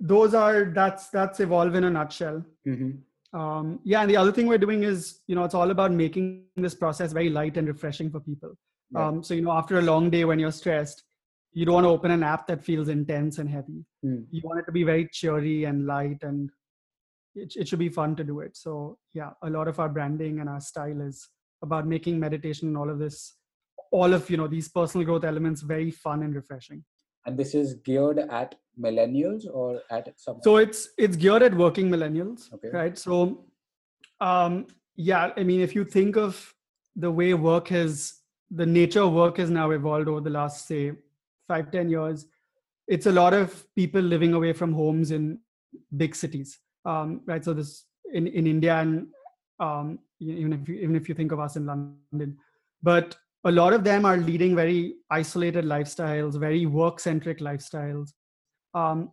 those 0.00 0.34
are 0.34 0.64
that's 0.74 1.08
that's 1.08 1.40
evolve 1.40 1.74
in 1.74 1.84
a 1.84 1.90
nutshell 1.90 2.44
mhm. 2.66 2.98
um, 3.32 3.80
yeah 3.84 4.00
and 4.02 4.10
the 4.10 4.16
other 4.16 4.32
thing 4.32 4.46
we're 4.46 4.58
doing 4.66 4.82
is 4.82 5.20
you 5.26 5.34
know 5.34 5.44
it's 5.44 5.54
all 5.54 5.70
about 5.70 5.92
making 5.92 6.44
this 6.56 6.74
process 6.74 7.12
very 7.12 7.30
light 7.30 7.56
and 7.56 7.68
refreshing 7.68 8.10
for 8.10 8.20
people 8.20 8.54
Right. 8.92 9.06
um, 9.06 9.22
so 9.22 9.34
you 9.34 9.42
know 9.42 9.52
after 9.52 9.78
a 9.78 9.82
long 9.82 10.10
day 10.10 10.24
when 10.24 10.38
you're 10.38 10.52
stressed 10.52 11.04
you 11.52 11.64
don't 11.64 11.74
want 11.74 11.84
to 11.84 11.88
open 11.90 12.10
an 12.10 12.22
app 12.22 12.46
that 12.48 12.62
feels 12.62 12.88
intense 12.88 13.38
and 13.38 13.48
heavy 13.48 13.84
Mm. 14.04 14.26
you 14.30 14.42
want 14.44 14.58
it 14.60 14.66
to 14.66 14.72
be 14.72 14.82
very 14.84 15.08
cheery 15.10 15.64
and 15.64 15.86
light 15.86 16.22
and 16.22 16.50
it, 17.34 17.54
it 17.56 17.66
should 17.66 17.78
be 17.78 17.88
fun 17.88 18.14
to 18.16 18.24
do 18.24 18.40
it 18.40 18.54
so 18.56 18.98
yeah 19.14 19.30
a 19.42 19.48
lot 19.50 19.66
of 19.68 19.80
our 19.80 19.88
branding 19.88 20.40
and 20.40 20.48
our 20.48 20.60
style 20.60 21.00
is 21.00 21.28
about 21.62 21.86
making 21.86 22.20
meditation 22.20 22.68
and 22.68 22.76
all 22.76 22.90
of 22.90 22.98
this 22.98 23.36
all 23.90 24.12
of 24.12 24.28
you 24.28 24.36
know 24.36 24.46
these 24.46 24.68
personal 24.68 25.06
growth 25.06 25.24
elements 25.24 25.62
very 25.62 25.90
fun 25.90 26.22
and 26.22 26.34
refreshing 26.34 26.84
and 27.26 27.38
this 27.38 27.54
is 27.54 27.74
geared 27.88 28.18
at 28.18 28.54
millennials 28.80 29.46
or 29.52 29.80
at 29.90 30.08
some 30.18 30.38
so 30.42 30.56
it's 30.56 30.88
it's 30.98 31.16
geared 31.16 31.42
at 31.42 31.54
working 31.54 31.88
millennials 31.88 32.52
Okay. 32.52 32.68
right? 32.72 32.98
So 32.98 33.44
um 34.20 34.66
yeah 34.96 35.30
i 35.36 35.42
mean 35.42 35.60
if 35.60 35.74
you 35.74 35.84
think 35.84 36.16
of 36.16 36.54
the 37.04 37.10
way 37.10 37.34
work 37.34 37.68
has 37.68 38.20
the 38.50 38.66
nature 38.66 39.00
of 39.02 39.12
work 39.12 39.38
has 39.38 39.50
now 39.50 39.70
evolved 39.70 40.08
over 40.08 40.20
the 40.20 40.30
last 40.30 40.68
say 40.68 40.92
five 41.48 41.70
ten 41.72 41.88
years 41.88 42.26
it's 42.86 43.06
a 43.06 43.12
lot 43.12 43.32
of 43.34 43.66
people 43.74 44.00
living 44.00 44.34
away 44.34 44.52
from 44.52 44.72
homes 44.72 45.10
in 45.10 45.38
big 45.96 46.14
cities. 46.14 46.58
Um 46.84 47.22
right 47.26 47.44
so 47.44 47.54
this 47.54 47.86
in 48.12 48.26
in 48.28 48.46
india 48.46 48.76
and 48.76 49.06
um 49.58 49.98
even 50.20 50.52
if 50.52 50.68
you, 50.68 50.74
even 50.76 50.94
if 50.96 51.08
you 51.08 51.14
think 51.14 51.32
of 51.32 51.40
us 51.40 51.56
in 51.56 51.66
london. 51.66 52.36
But 52.82 53.16
a 53.44 53.52
lot 53.52 53.72
of 53.72 53.84
them 53.84 54.06
are 54.06 54.16
leading 54.16 54.56
very 54.56 54.94
isolated 55.10 55.64
lifestyles 55.64 56.38
very 56.38 56.66
work 56.66 57.00
centric 57.00 57.40
lifestyles. 57.40 58.10
Um, 58.74 59.10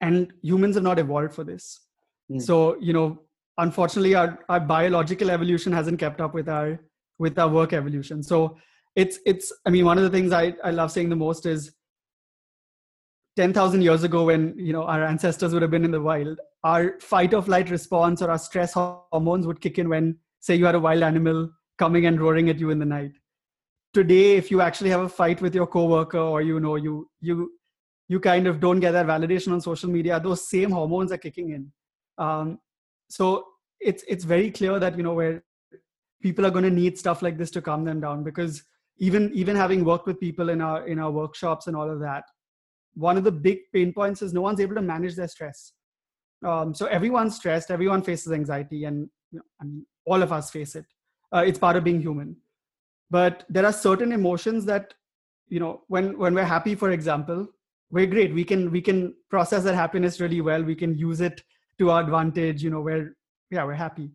and 0.00 0.32
humans 0.42 0.74
have 0.74 0.84
not 0.84 0.98
evolved 0.98 1.34
for 1.34 1.44
this. 1.44 1.80
Hmm. 2.28 2.38
so 2.38 2.76
you 2.80 2.92
know 2.92 3.18
unfortunately 3.58 4.14
our, 4.14 4.38
our 4.48 4.60
biological 4.60 5.30
evolution 5.30 5.72
hasn't 5.72 5.98
kept 5.98 6.20
up 6.20 6.34
with 6.34 6.48
our 6.48 6.80
with 7.18 7.38
our 7.38 7.48
work 7.48 7.72
evolution. 7.72 8.22
So 8.22 8.56
it's 8.96 9.18
it's 9.26 9.52
i 9.66 9.70
mean 9.70 9.84
one 9.84 9.98
of 9.98 10.04
the 10.04 10.10
things 10.10 10.32
i, 10.32 10.54
I 10.62 10.70
love 10.70 10.92
saying 10.92 11.08
the 11.08 11.16
most 11.16 11.46
is 11.46 11.72
10000 13.36 13.82
years 13.82 14.04
ago 14.04 14.24
when 14.24 14.54
you 14.56 14.72
know 14.72 14.84
our 14.84 15.04
ancestors 15.04 15.52
would 15.52 15.62
have 15.62 15.70
been 15.70 15.84
in 15.84 15.90
the 15.90 16.00
wild 16.00 16.38
our 16.62 16.98
fight 17.00 17.34
or 17.34 17.42
flight 17.42 17.70
response 17.70 18.22
or 18.22 18.30
our 18.30 18.38
stress 18.38 18.72
hormones 18.72 19.46
would 19.46 19.60
kick 19.60 19.78
in 19.78 19.88
when 19.88 20.16
say 20.40 20.54
you 20.54 20.64
had 20.64 20.76
a 20.76 20.80
wild 20.80 21.02
animal 21.02 21.50
coming 21.78 22.06
and 22.06 22.20
roaring 22.20 22.48
at 22.48 22.60
you 22.60 22.70
in 22.70 22.78
the 22.78 22.84
night 22.84 23.12
today 23.94 24.36
if 24.36 24.50
you 24.50 24.60
actually 24.60 24.90
have 24.90 25.00
a 25.00 25.08
fight 25.08 25.40
with 25.40 25.54
your 25.54 25.66
coworker 25.66 26.18
or 26.18 26.42
you 26.42 26.60
know 26.60 26.74
you 26.74 27.08
you 27.20 27.52
you 28.08 28.20
kind 28.20 28.46
of 28.46 28.60
don't 28.60 28.80
get 28.80 28.92
that 28.92 29.06
validation 29.06 29.52
on 29.52 29.60
social 29.60 29.88
media 29.88 30.20
those 30.20 30.46
same 30.46 30.70
hormones 30.70 31.12
are 31.12 31.18
kicking 31.18 31.50
in. 31.50 31.72
Um, 32.18 32.58
so 33.08 33.46
it's 33.80 34.04
it's 34.08 34.24
very 34.24 34.50
clear 34.50 34.78
that 34.78 34.96
you 34.96 35.02
know 35.02 35.14
where 35.14 35.42
people 36.20 36.44
are 36.46 36.50
going 36.50 36.64
to 36.64 36.70
need 36.70 36.98
stuff 36.98 37.22
like 37.22 37.38
this 37.38 37.50
to 37.52 37.62
calm 37.62 37.84
them 37.84 38.00
down 38.00 38.24
because 38.24 38.62
even 38.98 39.30
even 39.32 39.56
having 39.56 39.84
worked 39.84 40.06
with 40.06 40.20
people 40.20 40.48
in 40.50 40.60
our 40.60 40.86
in 40.86 40.98
our 40.98 41.10
workshops 41.10 41.66
and 41.66 41.76
all 41.76 41.90
of 41.90 42.00
that 42.00 42.24
one 42.94 43.16
of 43.16 43.24
the 43.24 43.32
big 43.32 43.58
pain 43.72 43.92
points 43.92 44.22
is 44.22 44.32
no 44.32 44.40
one's 44.40 44.60
able 44.60 44.76
to 44.76 44.82
manage 44.82 45.16
their 45.16 45.26
stress. 45.26 45.72
Um, 46.46 46.74
so 46.74 46.86
everyone's 46.86 47.36
stressed 47.36 47.70
everyone 47.70 48.02
faces 48.02 48.32
anxiety 48.32 48.84
and 48.84 49.08
you 49.32 49.38
know, 49.38 49.44
I 49.60 49.64
mean, 49.64 49.86
all 50.04 50.22
of 50.22 50.32
us 50.32 50.50
face 50.50 50.76
it. 50.76 50.84
Uh, 51.32 51.42
it's 51.44 51.58
part 51.58 51.76
of 51.76 51.82
being 51.82 52.00
human 52.00 52.36
but 53.14 53.44
there 53.48 53.66
are 53.68 53.72
certain 53.72 54.12
emotions 54.12 54.64
that 54.64 54.94
you 55.48 55.60
know 55.60 55.72
when 55.88 56.16
when 56.18 56.34
we're 56.34 56.52
happy 56.52 56.74
for 56.74 56.90
example 56.90 57.46
we're 57.94 58.06
great. 58.06 58.34
We 58.34 58.44
can 58.44 58.70
we 58.70 58.82
can 58.82 59.14
process 59.30 59.62
that 59.64 59.76
happiness 59.76 60.20
really 60.20 60.40
well. 60.40 60.62
We 60.62 60.74
can 60.74 60.98
use 60.98 61.20
it 61.20 61.42
to 61.78 61.90
our 61.90 62.02
advantage 62.02 62.62
you 62.62 62.70
know 62.70 62.80
where 62.80 63.14
yeah 63.50 63.64
we're 63.64 63.74
happy. 63.74 64.10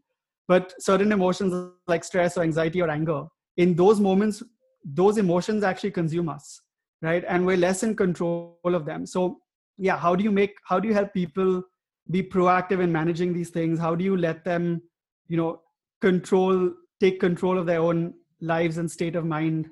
But 0.48 0.74
certain 0.80 1.12
emotions 1.12 1.72
like 1.88 2.04
stress 2.04 2.38
or 2.38 2.44
anxiety 2.44 2.82
or 2.82 2.90
anger 2.90 3.24
in 3.58 3.76
those 3.76 4.00
moments 4.00 4.44
those 4.84 5.18
emotions 5.18 5.64
actually 5.64 5.92
consume 5.92 6.30
us 6.30 6.62
right? 7.02 7.24
And 7.28 7.46
we're 7.46 7.58
less 7.58 7.84
in 7.84 7.96
control 7.96 8.76
of 8.80 8.86
them. 8.86 9.06
So 9.06 9.40
yeah 9.78 9.98
how 9.98 10.16
do 10.16 10.24
you 10.26 10.32
make 10.32 10.56
how 10.66 10.80
do 10.80 10.90
you 10.90 10.94
help 10.94 11.14
people 11.14 11.64
be 12.12 12.24
proactive 12.24 12.82
in 12.84 12.92
managing 12.92 13.34
these 13.34 13.50
things? 13.50 13.80
How 13.80 13.96
do 13.96 14.04
you 14.04 14.18
let 14.18 14.44
them 14.44 14.82
you 15.28 15.38
know 15.38 15.62
control 16.02 16.74
take 17.00 17.20
control 17.20 17.58
of 17.58 17.66
their 17.66 17.80
own 17.80 18.14
lives 18.42 18.78
and 18.78 18.90
state 18.90 19.16
of 19.16 19.26
mind 19.26 19.70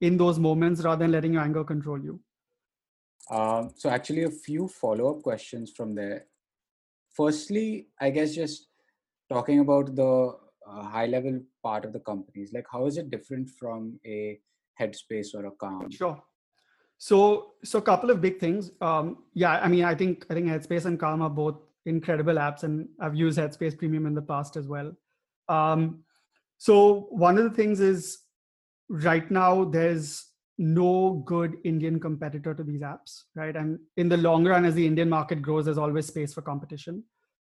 in 0.00 0.16
those 0.16 0.38
moments 0.38 0.82
rather 0.82 1.04
than 1.04 1.12
letting 1.12 1.32
your 1.32 1.42
anger 1.42 1.64
control 1.64 2.00
you 2.00 2.20
Um, 3.30 3.70
so 3.76 3.90
actually, 3.90 4.22
a 4.24 4.30
few 4.30 4.68
follow-up 4.68 5.22
questions 5.22 5.72
from 5.76 5.94
there. 5.94 6.26
Firstly, 7.14 7.88
I 8.00 8.10
guess 8.10 8.34
just 8.34 8.68
talking 9.28 9.60
about 9.60 9.94
the 9.94 10.36
uh, 10.66 10.82
high-level 10.82 11.40
part 11.62 11.84
of 11.84 11.92
the 11.92 12.00
companies, 12.00 12.52
like 12.52 12.66
how 12.72 12.86
is 12.86 12.96
it 12.96 13.10
different 13.10 13.50
from 13.50 14.00
a 14.06 14.40
Headspace 14.80 15.34
or 15.34 15.46
a 15.46 15.50
Calm? 15.50 15.90
Sure. 15.90 16.22
So, 16.96 17.54
so 17.64 17.78
a 17.78 17.82
couple 17.82 18.10
of 18.10 18.20
big 18.20 18.40
things. 18.40 18.70
Um, 18.80 19.24
yeah, 19.34 19.60
I 19.60 19.68
mean, 19.68 19.84
I 19.84 19.94
think 19.94 20.26
I 20.30 20.34
think 20.34 20.48
Headspace 20.48 20.86
and 20.86 20.98
Calm 20.98 21.22
are 21.22 21.30
both 21.30 21.56
incredible 21.86 22.34
apps, 22.34 22.62
and 22.62 22.88
I've 23.00 23.14
used 23.14 23.38
Headspace 23.38 23.76
Premium 23.78 24.06
in 24.06 24.14
the 24.14 24.22
past 24.22 24.56
as 24.56 24.66
well. 24.66 24.92
Um, 25.48 26.04
so 26.58 27.06
one 27.10 27.38
of 27.38 27.44
the 27.44 27.56
things 27.56 27.80
is 27.80 28.18
right 28.88 29.30
now 29.30 29.64
there's 29.64 30.24
no 30.58 31.22
good 31.24 31.56
Indian 31.64 32.00
competitor 32.00 32.52
to 32.52 32.64
these 32.64 32.80
apps, 32.80 33.22
right? 33.36 33.54
And 33.54 33.78
in 33.96 34.08
the 34.08 34.16
long 34.16 34.44
run, 34.44 34.64
as 34.64 34.74
the 34.74 34.86
Indian 34.86 35.08
market 35.08 35.40
grows, 35.40 35.66
there's 35.66 35.78
always 35.78 36.06
space 36.06 36.34
for 36.34 36.42
competition. 36.42 37.04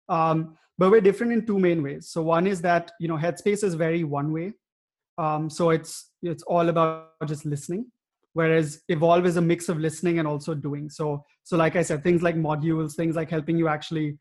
Um, 0.09 0.57
but 0.79 0.91
we're 0.91 1.03
different 1.03 1.33
in 1.33 1.47
two 1.47 1.59
main 1.59 1.83
ways. 1.83 2.09
So 2.09 2.23
one 2.23 2.47
is 2.47 2.63
that 2.63 2.91
you 2.99 3.09
know 3.09 3.19
Headspace 3.19 3.63
is 3.63 3.75
very 3.75 4.03
one 4.03 4.33
way. 4.33 4.55
Um, 5.19 5.51
so 5.51 5.71
it's 5.71 6.11
it's 6.23 6.43
all 6.45 6.69
about 6.71 7.11
just 7.27 7.45
listening 7.45 7.87
whereas 8.35 8.83
evolve 8.89 9.27
is 9.27 9.37
a 9.37 9.41
mix 9.41 9.69
of 9.69 9.79
listening 9.79 10.19
and 10.19 10.27
also 10.27 10.55
doing 10.55 10.89
so 10.89 11.25
so 11.45 11.57
like 11.57 11.77
i 11.77 11.83
said 11.83 12.03
things 12.03 12.23
like 12.23 12.37
modules 12.37 12.95
things 12.95 13.17
like 13.17 13.31
helping 13.31 13.59
you 13.59 13.69
actually 13.69 14.17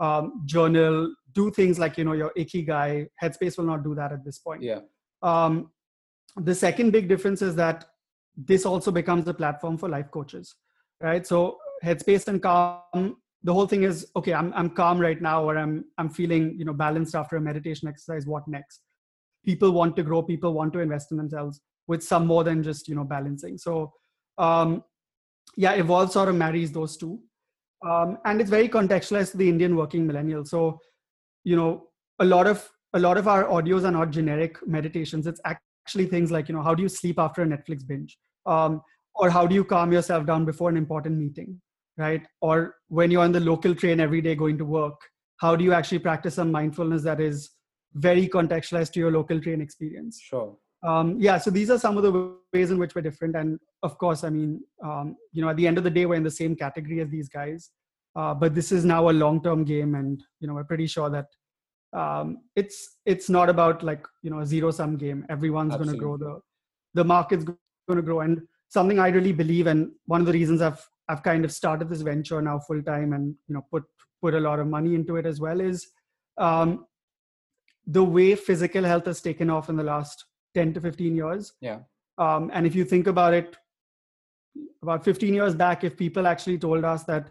um, 0.00 0.42
journal 0.46 1.14
do 1.32 1.50
things 1.50 1.78
like 1.78 1.96
you 1.98 2.04
know 2.04 2.12
your 2.12 2.32
ikigai 2.36 3.06
headspace 3.22 3.56
will 3.58 3.66
not 3.66 3.84
do 3.84 3.94
that 3.94 4.12
at 4.12 4.24
this 4.24 4.38
point. 4.38 4.62
Yeah. 4.62 4.80
um, 5.22 5.70
the 6.36 6.54
second 6.54 6.90
big 6.92 7.08
difference 7.08 7.42
is 7.42 7.54
that 7.56 7.86
this 8.36 8.64
also 8.64 8.90
becomes 8.90 9.26
a 9.28 9.34
platform 9.34 9.76
for 9.76 9.88
life 9.88 10.10
coaches 10.10 10.54
right? 11.00 11.26
So 11.26 11.58
headspace 11.84 12.28
and 12.28 12.42
calm 12.42 13.16
the 13.42 13.54
whole 13.54 13.66
thing 13.66 13.84
is 13.84 14.06
okay 14.14 14.34
i'm, 14.34 14.52
I'm 14.54 14.68
calm 14.68 14.98
right 14.98 15.20
now 15.20 15.42
or 15.42 15.56
i'm 15.56 15.86
i'm 15.96 16.10
feeling 16.10 16.56
you 16.58 16.66
know 16.66 16.74
balanced 16.74 17.14
after 17.14 17.36
a 17.36 17.40
meditation 17.40 17.88
exercise 17.88 18.26
what 18.26 18.46
next? 18.46 18.82
People 19.42 19.70
want 19.72 19.96
to 19.96 20.02
grow 20.02 20.22
people 20.22 20.52
want 20.52 20.74
to 20.74 20.80
invest 20.80 21.10
in 21.10 21.16
themselves 21.16 21.62
with 21.86 22.02
some 22.02 22.26
more 22.26 22.44
than 22.44 22.62
just 22.62 22.86
you 22.88 22.94
know 22.94 23.04
balancing. 23.04 23.56
So 23.56 23.94
um, 24.36 24.84
yeah 25.56 25.72
evolve 25.72 26.12
sort 26.12 26.28
of 26.28 26.34
marries 26.34 26.70
those 26.70 26.98
two 26.98 27.20
um, 27.86 28.18
and 28.24 28.40
it's 28.40 28.50
very 28.50 28.68
contextualized 28.68 29.32
to 29.32 29.36
the 29.36 29.48
indian 29.48 29.76
working 29.76 30.06
millennial. 30.06 30.44
So 30.44 30.78
you 31.44 31.56
know 31.56 31.88
a 32.18 32.24
lot 32.24 32.46
of 32.46 32.68
a 32.94 32.98
lot 32.98 33.16
of 33.16 33.28
our 33.28 33.44
audios 33.44 33.84
are 33.84 33.92
not 33.92 34.10
generic 34.10 34.56
meditations. 34.66 35.26
It's 35.26 35.40
actually 35.44 36.06
things 36.06 36.30
like 36.30 36.48
you 36.48 36.54
know 36.54 36.62
how 36.62 36.74
do 36.74 36.82
you 36.82 36.88
sleep 36.88 37.18
after 37.18 37.42
a 37.42 37.46
netflix 37.46 37.86
binge? 37.86 38.18
Um, 38.46 38.82
or 39.14 39.30
how 39.30 39.46
do 39.46 39.54
you 39.54 39.64
calm 39.64 39.92
yourself 39.92 40.26
down 40.26 40.44
before 40.44 40.70
an 40.70 40.76
important 40.76 41.18
meeting 41.18 41.60
right? 41.98 42.22
Or 42.40 42.76
when 42.88 43.10
you're 43.10 43.22
on 43.22 43.32
the 43.32 43.40
local 43.40 43.74
train 43.74 44.00
every 44.00 44.22
day 44.22 44.34
going 44.34 44.56
to 44.56 44.64
work 44.64 44.98
how 45.40 45.56
do 45.56 45.64
you 45.64 45.72
actually 45.72 45.98
practice 45.98 46.34
some 46.34 46.52
mindfulness 46.52 47.02
that 47.02 47.18
is 47.18 47.50
very 47.94 48.28
contextualized 48.28 48.92
to 48.92 49.00
your 49.00 49.10
local 49.10 49.40
train 49.40 49.60
experience? 49.60 50.20
Sure. 50.20 50.54
Um, 50.82 51.16
yeah 51.20 51.38
so 51.38 51.50
these 51.50 51.70
are 51.70 51.78
some 51.78 51.96
of 51.96 52.02
the 52.02 52.34
ways 52.52 52.70
in 52.70 52.78
which 52.78 52.94
we're 52.94 53.02
different. 53.02 53.36
And 53.36 53.58
of 53.82 53.98
course 53.98 54.24
i 54.24 54.30
mean 54.30 54.60
um, 54.84 55.16
you 55.32 55.42
know 55.42 55.50
at 55.50 55.56
the 55.56 55.66
end 55.66 55.78
of 55.78 55.84
the 55.84 55.90
day 55.90 56.06
we're 56.06 56.14
in 56.16 56.22
the 56.22 56.30
same 56.30 56.56
category 56.56 57.00
as 57.00 57.08
these 57.08 57.28
guys. 57.28 57.70
Uh, 58.16 58.34
but 58.34 58.56
this 58.56 58.72
is 58.72 58.84
now 58.84 59.08
a 59.08 59.12
long 59.12 59.42
term 59.42 59.64
game. 59.64 59.94
And 59.94 60.22
you 60.40 60.48
know 60.48 60.54
we're 60.54 60.64
pretty 60.64 60.86
sure 60.86 61.10
that 61.10 61.26
um, 61.92 62.38
it's 62.56 62.96
it's 63.06 63.28
not 63.28 63.48
about 63.48 63.82
like 63.82 64.04
you 64.22 64.30
know 64.30 64.40
a 64.40 64.46
zero 64.46 64.70
sum 64.70 64.96
game. 64.96 65.26
Everyone's 65.28 65.76
going 65.76 65.90
to 65.90 65.96
grow 65.96 66.16
the 66.16 66.40
the 66.94 67.04
market's 67.04 67.44
going 67.44 67.96
to 67.96 68.02
grow. 68.02 68.20
And 68.20 68.42
something 68.70 68.98
i 68.98 69.08
really 69.08 69.32
believe 69.32 69.66
and 69.66 69.90
one 70.06 70.20
of 70.20 70.26
the 70.26 70.32
reasons 70.32 70.62
i've 70.62 70.88
i've 71.08 71.22
kind 71.22 71.44
of 71.44 71.52
started 71.52 71.88
this 71.88 72.02
venture 72.02 72.40
now 72.40 72.58
full 72.58 72.82
time 72.82 73.12
and 73.12 73.34
you 73.48 73.54
know 73.54 73.64
put 73.70 73.84
put 74.22 74.34
a 74.34 74.40
lot 74.40 74.60
of 74.60 74.66
money 74.66 74.94
into 74.94 75.16
it 75.16 75.26
as 75.26 75.40
well 75.40 75.60
is 75.60 75.88
um, 76.38 76.86
the 77.86 78.02
way 78.02 78.34
physical 78.34 78.84
health 78.84 79.06
has 79.06 79.20
taken 79.20 79.50
off 79.50 79.68
in 79.68 79.76
the 79.76 79.82
last 79.82 80.26
10 80.54 80.74
to 80.74 80.80
15 80.80 81.16
years. 81.16 81.52
Yeah. 81.60 81.80
um, 82.18 82.50
and 82.52 82.66
if 82.66 82.74
you 82.74 82.84
think 82.84 83.06
about 83.06 83.34
it 83.34 83.56
about 84.82 85.04
15 85.04 85.32
years 85.32 85.54
back 85.54 85.84
if 85.84 85.96
people 85.96 86.26
actually 86.26 86.58
told 86.58 86.84
us 86.84 87.04
that 87.04 87.30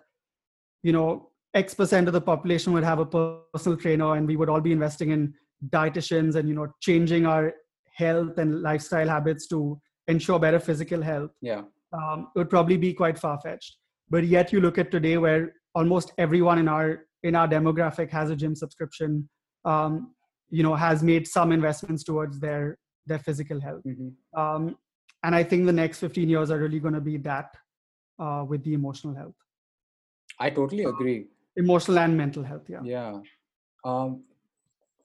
you 0.83 0.93
know 0.93 1.29
x 1.53 1.73
percent 1.73 2.07
of 2.07 2.13
the 2.13 2.21
population 2.21 2.73
would 2.73 2.83
have 2.83 2.99
a 2.99 3.05
personal 3.05 3.77
trainer 3.77 4.15
and 4.15 4.27
we 4.27 4.35
would 4.35 4.49
all 4.49 4.61
be 4.61 4.71
investing 4.71 5.09
in 5.09 5.33
dietitians 5.69 6.35
and 6.35 6.47
you 6.47 6.55
know 6.55 6.67
changing 6.79 7.25
our 7.25 7.53
health 7.93 8.37
and 8.37 8.61
lifestyle 8.61 9.07
habits 9.07 9.47
to 9.47 9.79
ensure 10.07 10.39
better 10.39 10.59
physical 10.59 11.01
health 11.01 11.31
yeah. 11.41 11.61
um, 11.93 12.27
it 12.33 12.39
would 12.39 12.49
probably 12.49 12.77
be 12.77 12.93
quite 12.93 13.17
far-fetched. 13.19 13.75
But 14.09 14.25
yet 14.25 14.51
you 14.51 14.59
look 14.59 14.77
at 14.77 14.89
today 14.89 15.17
where 15.17 15.53
almost 15.75 16.13
everyone 16.17 16.57
in 16.59 16.67
our 16.67 17.05
in 17.23 17.35
our 17.35 17.47
demographic 17.47 18.09
has 18.09 18.29
a 18.29 18.35
gym 18.35 18.55
subscription 18.55 19.29
um, 19.65 20.13
you 20.49 20.63
know 20.63 20.75
has 20.75 21.03
made 21.03 21.27
some 21.27 21.51
investments 21.51 22.03
towards 22.03 22.39
their 22.39 22.77
their 23.09 23.19
physical 23.19 23.59
health. 23.59 23.83
Mm-hmm. 23.85 24.39
um, 24.39 24.77
and 25.23 25.35
i 25.35 25.43
think 25.43 25.65
the 25.65 25.73
next 25.73 25.99
15 25.99 26.29
years 26.29 26.51
are 26.51 26.57
really 26.57 26.79
going 26.79 26.93
to 26.93 27.01
be 27.01 27.17
that 27.17 27.57
uh, 28.19 28.43
with 28.47 28.63
the 28.63 28.73
emotional 28.73 29.15
health. 29.15 29.35
I 30.39 30.49
totally 30.49 30.83
agree. 30.83 31.27
Emotional 31.55 31.99
and 31.99 32.17
mental 32.17 32.43
health 32.43 32.69
yeah. 32.69 32.81
Yeah. 32.83 33.19
Um, 33.83 34.23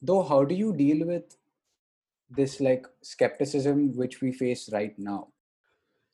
though 0.02 0.22
how 0.22 0.44
do 0.44 0.54
you 0.54 0.74
deal 0.76 1.06
with 1.06 1.36
this 2.30 2.60
like 2.60 2.86
skepticism 3.02 3.96
which 3.96 4.20
we 4.20 4.32
face 4.32 4.68
right 4.72 4.98
now? 4.98 5.28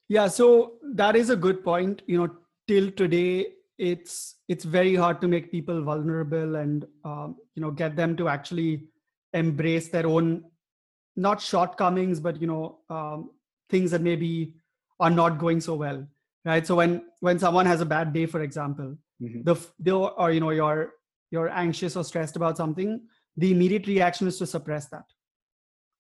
Yeah 0.09 0.29
so 0.29 0.75
that 0.95 1.17
is 1.17 1.31
a 1.31 1.37
good 1.37 1.65
point. 1.65 2.03
You 2.07 2.19
know 2.19 2.31
till 2.69 2.91
today 2.91 3.53
it's 3.79 4.37
it's 4.49 4.65
very 4.65 4.95
hard 4.95 5.21
to 5.21 5.29
make 5.29 5.51
people 5.51 5.83
vulnerable 5.83 6.57
and 6.57 6.87
um, 7.05 7.37
you 7.55 7.63
know 7.63 7.71
get 7.71 7.97
them 7.97 8.17
to 8.17 8.29
actually 8.29 8.89
embrace 9.33 9.89
their 9.89 10.07
own 10.07 10.45
not 11.27 11.41
shortcomings 11.41 12.21
but 12.21 12.41
you 12.41 12.47
know 12.47 12.79
um, 12.97 13.31
things 13.69 13.91
that 13.91 14.01
maybe 14.01 14.55
are 14.99 15.11
not 15.11 15.39
going 15.39 15.61
so 15.61 15.75
well 15.75 16.07
right? 16.45 16.67
So 16.67 16.75
when 16.75 17.03
when 17.21 17.39
someone 17.39 17.67
has 17.67 17.81
a 17.81 17.87
bad 17.87 18.13
day 18.13 18.27
for 18.27 18.43
example 18.43 18.97
mm-hmm. 19.23 19.43
the, 19.43 19.57
the 19.79 19.97
or 19.97 20.31
you 20.33 20.41
know 20.41 20.51
you're 20.51 20.93
you're 21.31 21.51
anxious 21.51 21.97
or 21.97 22.05
stressed 22.05 22.37
about 22.37 22.57
something 22.57 23.01
the 23.37 23.51
immediate 23.53 23.87
reaction 23.87 24.27
is 24.27 24.39
to 24.39 24.47
suppress 24.47 24.87
that. 24.87 25.05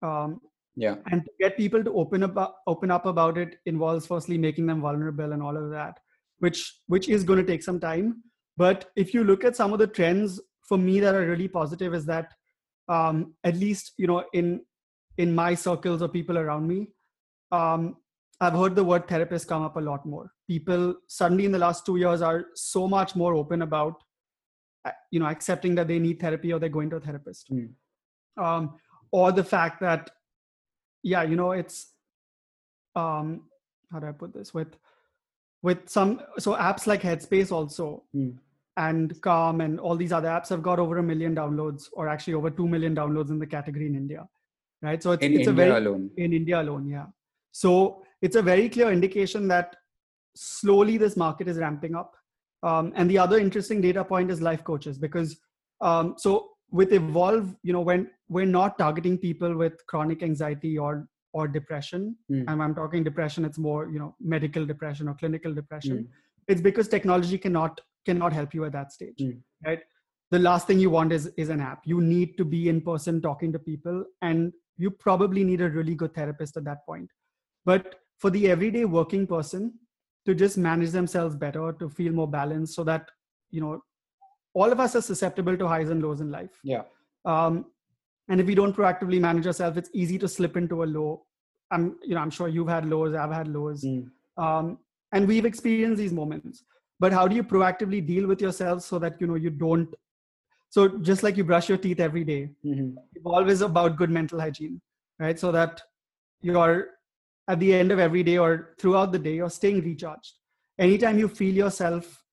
Um, 0.03 0.41
yeah. 0.77 0.97
and 1.11 1.23
to 1.23 1.31
get 1.39 1.57
people 1.57 1.83
to 1.85 1.93
open 1.93 2.23
up 2.23 2.62
open 2.66 2.91
up 2.91 3.07
about 3.07 3.37
it 3.37 3.57
involves 3.66 4.07
firstly 4.07 4.39
making 4.39 4.66
them 4.66 4.81
vulnerable 4.81 5.33
and 5.33 5.43
all 5.43 5.57
of 5.57 5.71
that 5.71 5.99
which 6.39 6.81
which 6.87 7.09
is 7.09 7.25
going 7.25 7.39
to 7.39 7.45
take 7.45 7.62
some 7.62 7.79
time. 7.79 8.23
But 8.57 8.91
if 8.97 9.14
you 9.14 9.25
look 9.25 9.45
at 9.45 9.57
some 9.57 9.73
of 9.73 9.79
the 9.79 9.87
trends 9.87 10.41
for 10.62 10.79
me 10.79 11.01
that 11.01 11.14
are 11.14 11.27
really 11.27 11.49
positive 11.49 11.95
is 11.95 12.07
that 12.07 12.33
um, 12.89 13.35
at 13.45 13.57
least 13.57 13.93
you 13.97 14.07
know 14.07 14.25
in 14.33 14.61
in 15.19 15.35
my 15.35 15.55
circles 15.55 16.03
or 16.03 16.09
people 16.09 16.39
around 16.39 16.67
me 16.67 16.89
um, 17.53 17.97
i've 18.41 18.53
heard 18.53 18.75
the 18.75 18.85
word 18.85 19.07
therapist 19.09 19.49
come 19.49 19.63
up 19.63 19.77
a 19.77 19.81
lot 19.81 20.05
more 20.07 20.33
people 20.47 20.95
suddenly 21.07 21.45
in 21.45 21.53
the 21.53 21.59
last 21.59 21.85
two 21.87 21.97
years 21.97 22.23
are 22.23 22.47
so 22.55 22.87
much 22.89 23.15
more 23.17 23.35
open 23.35 23.63
about 23.63 24.03
uh, 24.85 24.91
you 25.11 25.21
know 25.21 25.27
accepting 25.27 25.75
that 25.75 25.89
they 25.89 25.99
need 25.99 26.21
therapy 26.21 26.53
or 26.53 26.59
they're 26.59 26.69
going 26.69 26.91
to 26.91 26.97
a 26.97 27.01
therapist 27.01 27.51
mm. 27.51 27.69
um, 28.37 28.75
or 29.13 29.33
the 29.33 29.45
fact 29.45 29.81
that 29.81 30.11
yeah 31.03 31.23
you 31.23 31.37
know 31.37 31.53
it's 31.53 31.95
um 32.97 33.43
how 33.93 33.99
do 33.99 34.07
i 34.07 34.13
put 34.13 34.33
this 34.33 34.53
with 34.55 34.77
with 35.63 35.89
some 35.89 36.21
so 36.39 36.55
apps 36.55 36.87
like 36.87 37.03
headspace 37.03 37.53
also 37.53 38.03
mm. 38.15 38.35
and 38.77 39.21
calm 39.21 39.61
and 39.61 39.79
all 39.79 39.97
these 39.97 40.13
other 40.13 40.29
apps 40.29 40.49
have 40.49 40.63
got 40.63 40.79
over 40.79 40.99
a 40.99 41.03
million 41.03 41.35
downloads 41.35 41.89
or 41.93 42.09
actually 42.09 42.35
over 42.35 42.51
2 42.51 42.67
million 42.67 42.95
downloads 42.95 43.31
in 43.31 43.39
the 43.39 43.47
category 43.47 43.87
in 43.87 43.95
india 43.95 44.27
right? 44.83 45.03
So 45.03 45.12
it's, 45.12 45.24
in 45.24 45.33
it's 45.33 45.49
india 45.49 45.53
a 45.53 45.68
very 45.68 45.87
alone. 45.87 46.11
in 46.16 46.33
india 46.33 46.61
alone 46.61 46.89
yeah. 46.89 47.07
So 47.53 48.03
it's 48.22 48.37
a 48.37 48.43
very 48.43 48.68
clear 48.68 48.91
indication 48.93 49.49
that 49.49 49.76
slowly 50.37 50.97
this 50.97 51.16
market 51.16 51.49
is 51.49 51.59
ramping 51.59 51.95
up. 51.95 52.14
Um, 52.62 52.93
and 52.95 53.11
the 53.11 53.18
other 53.18 53.39
interesting 53.39 53.81
data 53.81 54.05
point 54.05 54.31
is 54.31 54.43
life 54.43 54.62
coaches 54.64 54.99
because 54.99 55.39
um, 55.81 56.14
so 56.18 56.51
with 56.70 56.93
evolve 56.93 57.57
you 57.62 57.72
know 57.72 57.81
when 57.81 58.11
we're 58.28 58.47
not 58.47 58.78
targeting 58.78 59.16
people 59.18 59.57
with 59.57 59.74
chronic 59.87 60.22
anxiety 60.22 60.78
or 60.78 61.09
or 61.33 61.49
depression. 61.49 62.16
Mm. 62.31 62.45
and 62.49 62.62
i'm 62.62 62.74
talking 62.74 63.03
depression 63.03 63.45
it's 63.45 63.59
more 63.59 63.89
you 63.89 63.99
know 63.99 64.14
medical 64.20 64.66
depression 64.66 65.09
or 65.09 65.14
clinical 65.14 65.55
depression. 65.55 65.99
Mm. 65.99 66.09
it's 66.49 66.61
because 66.61 66.87
technology 66.89 67.39
cannot 67.39 67.81
cannot 68.05 68.33
help 68.33 68.53
you 68.53 68.64
at 68.66 68.72
that 68.72 68.93
stage 68.93 69.18
mm. 69.20 69.41
right? 69.66 69.81
The 70.31 70.39
last 70.39 70.66
thing 70.68 70.78
you 70.78 70.91
want 70.91 71.12
is 71.12 71.26
is 71.37 71.49
an 71.49 71.61
app. 71.61 71.81
You 71.85 72.01
need 72.01 72.37
to 72.37 72.45
be 72.45 72.68
in 72.68 72.81
person 72.83 73.20
talking 73.20 73.53
to 73.53 73.59
people 73.59 74.05
and 74.22 74.53
you 74.81 74.91
probably 74.91 75.45
need 75.45 75.61
a 75.61 75.68
really 75.68 75.95
good 75.95 76.14
therapist 76.14 76.57
at 76.57 76.64
that 76.64 76.85
point. 76.87 77.11
But 77.64 77.97
for 78.18 78.31
the 78.31 78.51
everyday 78.51 78.85
working 78.85 79.26
person 79.26 79.74
to 80.26 80.35
just 80.35 80.57
manage 80.59 80.91
themselves 80.91 81.37
better 81.37 81.72
to 81.72 81.89
feel 81.89 82.12
more 82.12 82.28
balanced 82.28 82.74
so 82.74 82.85
that 82.85 83.11
you 83.51 83.61
know 83.61 83.83
all 84.55 84.72
of 84.72 84.81
us 84.81 84.97
are 84.97 85.03
susceptible 85.03 85.57
to 85.57 85.66
highs 85.66 85.91
and 85.91 86.03
lows 86.03 86.20
in 86.20 86.31
life. 86.31 86.59
Yeah. 86.64 86.83
Um, 87.24 87.66
and 88.28 88.41
if 88.41 88.47
we 88.47 88.55
don't 88.55 88.74
proactively 88.74 89.20
manage 89.20 89.47
ourselves 89.47 89.76
it's 89.76 89.91
easy 89.93 90.18
to 90.18 90.28
slip 90.28 90.57
into 90.57 90.83
a 90.83 90.87
low. 90.87 91.26
I'm 91.70 91.97
you 92.03 92.14
know 92.14 92.20
i'm 92.20 92.31
sure 92.31 92.49
you've 92.49 92.68
had 92.68 92.87
lows 92.87 93.14
i've 93.14 93.33
had 93.33 93.49
lows. 93.49 93.85
Mm. 93.85 94.11
um, 94.37 94.78
and 95.12 95.26
we've 95.28 95.45
experienced 95.45 95.99
these 95.99 96.12
moments. 96.12 96.64
But 97.01 97.12
how 97.12 97.26
do 97.26 97.35
you 97.35 97.43
proactively 97.43 98.07
deal 98.07 98.26
with 98.26 98.41
yourself 98.41 98.83
so 98.83 98.99
that 98.99 99.20
you 99.20 99.26
know 99.26 99.35
you 99.35 99.51
don't 99.51 99.95
so 100.71 100.89
just 100.89 101.23
like 101.23 101.37
you 101.37 101.45
brush 101.45 101.68
your 101.68 101.79
teeth 101.79 102.01
every 102.01 102.25
day, 102.25 102.49
mm-hmm. 102.64 102.97
always 103.27 103.61
about 103.61 103.97
good 103.97 104.11
mental 104.11 104.41
hygiene 104.41 104.81
right? 105.21 105.39
So 105.39 105.53
that 105.53 105.83
you're 106.41 106.89
at 107.47 107.61
the 107.61 107.73
end 107.75 107.93
of 107.93 107.99
every 107.99 108.23
day 108.23 108.39
or 108.39 108.75
throughout 108.79 109.12
the 109.12 109.18
day 109.18 109.35
you're 109.35 109.51
staying 109.51 109.83
recharged. 109.83 110.35
Anytime 110.79 111.18
you 111.18 111.29
feel 111.29 111.55
yourself 111.55 112.25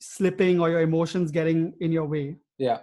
slipping 0.00 0.60
or 0.60 0.68
your 0.68 0.80
emotions 0.80 1.30
getting 1.30 1.72
in 1.80 1.92
your 1.92 2.04
way 2.04 2.34
yeah. 2.58 2.78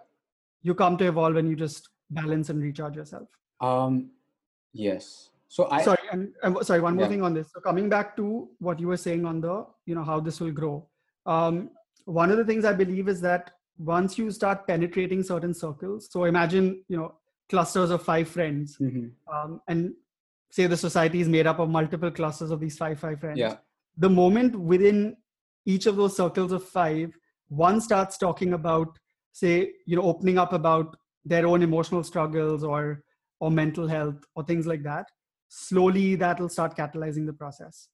you 0.64 0.74
come 0.74 0.98
to 0.98 1.06
evolve 1.06 1.36
and 1.36 1.50
you 1.50 1.56
just 1.56 1.90
balance 2.12 2.50
and 2.50 2.62
recharge 2.64 2.96
yourself. 2.96 3.28
Um 3.60 4.12
yes. 4.72 5.30
So 5.50 5.68
i 5.70 5.84
sorry 5.84 5.98
and, 6.14 6.32
and 6.44 6.58
sorry 6.66 6.80
one 6.80 6.96
more 6.96 7.04
Yeah. 7.04 7.10
thing 7.10 7.24
on 7.24 7.34
this. 7.34 7.52
So 7.54 7.60
coming 7.60 7.90
back 7.90 8.16
to 8.16 8.48
what 8.60 8.80
you 8.80 8.88
were 8.88 9.02
saying 9.06 9.26
on 9.26 9.42
the 9.42 9.66
you 9.86 9.96
know 9.96 10.04
how 10.04 10.22
this 10.22 10.40
will 10.40 10.52
grow. 10.52 10.88
Um 11.26 11.72
one 12.06 12.32
of 12.32 12.38
the 12.38 12.46
things 12.46 12.66
i 12.66 12.74
believe 12.74 13.08
is 13.10 13.20
that 13.22 13.52
once 13.80 14.18
you 14.18 14.30
start 14.30 14.68
penetrating 14.68 15.24
certain 15.24 15.54
circles 15.54 16.10
so 16.12 16.26
imagine 16.26 16.84
you 16.90 16.98
know 16.98 17.16
clusters 17.50 17.90
of 17.90 18.04
five 18.04 18.28
friends 18.28 18.78
Mhm. 18.80 19.12
um, 19.34 19.62
and 19.68 19.94
say 20.52 20.68
the 20.68 20.78
society 20.78 21.22
is 21.22 21.30
made 21.30 21.48
up 21.48 21.60
of 21.60 21.70
multiple 21.70 22.12
clusters 22.12 22.52
of 22.52 22.60
these 22.60 22.78
five 22.78 23.00
five 23.00 23.20
friends. 23.20 23.38
Yeah. 23.40 23.58
The 23.98 24.10
moment 24.10 24.56
within 24.56 25.16
each 25.66 25.86
of 25.86 25.96
those 25.96 26.16
circles 26.18 26.52
of 26.52 26.64
five 26.64 27.14
one 27.50 27.80
starts 27.82 28.18
talking 28.18 28.54
about 28.54 28.98
say 29.32 29.72
you 29.86 29.96
know 29.96 30.04
opening 30.04 30.38
up 30.38 30.54
about 30.54 30.96
their 31.26 31.46
own 31.48 31.62
emotional 31.62 32.04
struggles 32.04 32.64
or 32.64 33.04
or 33.40 33.52
mental 33.52 33.88
health 33.88 34.24
or 34.36 34.44
things 34.44 34.66
like 34.68 34.84
that 34.84 35.06
slowly 35.50 36.16
that 36.16 36.40
will 36.40 36.50
start 36.50 36.76
catalyzing 36.76 37.26
the 37.26 37.34
process. 37.34 37.88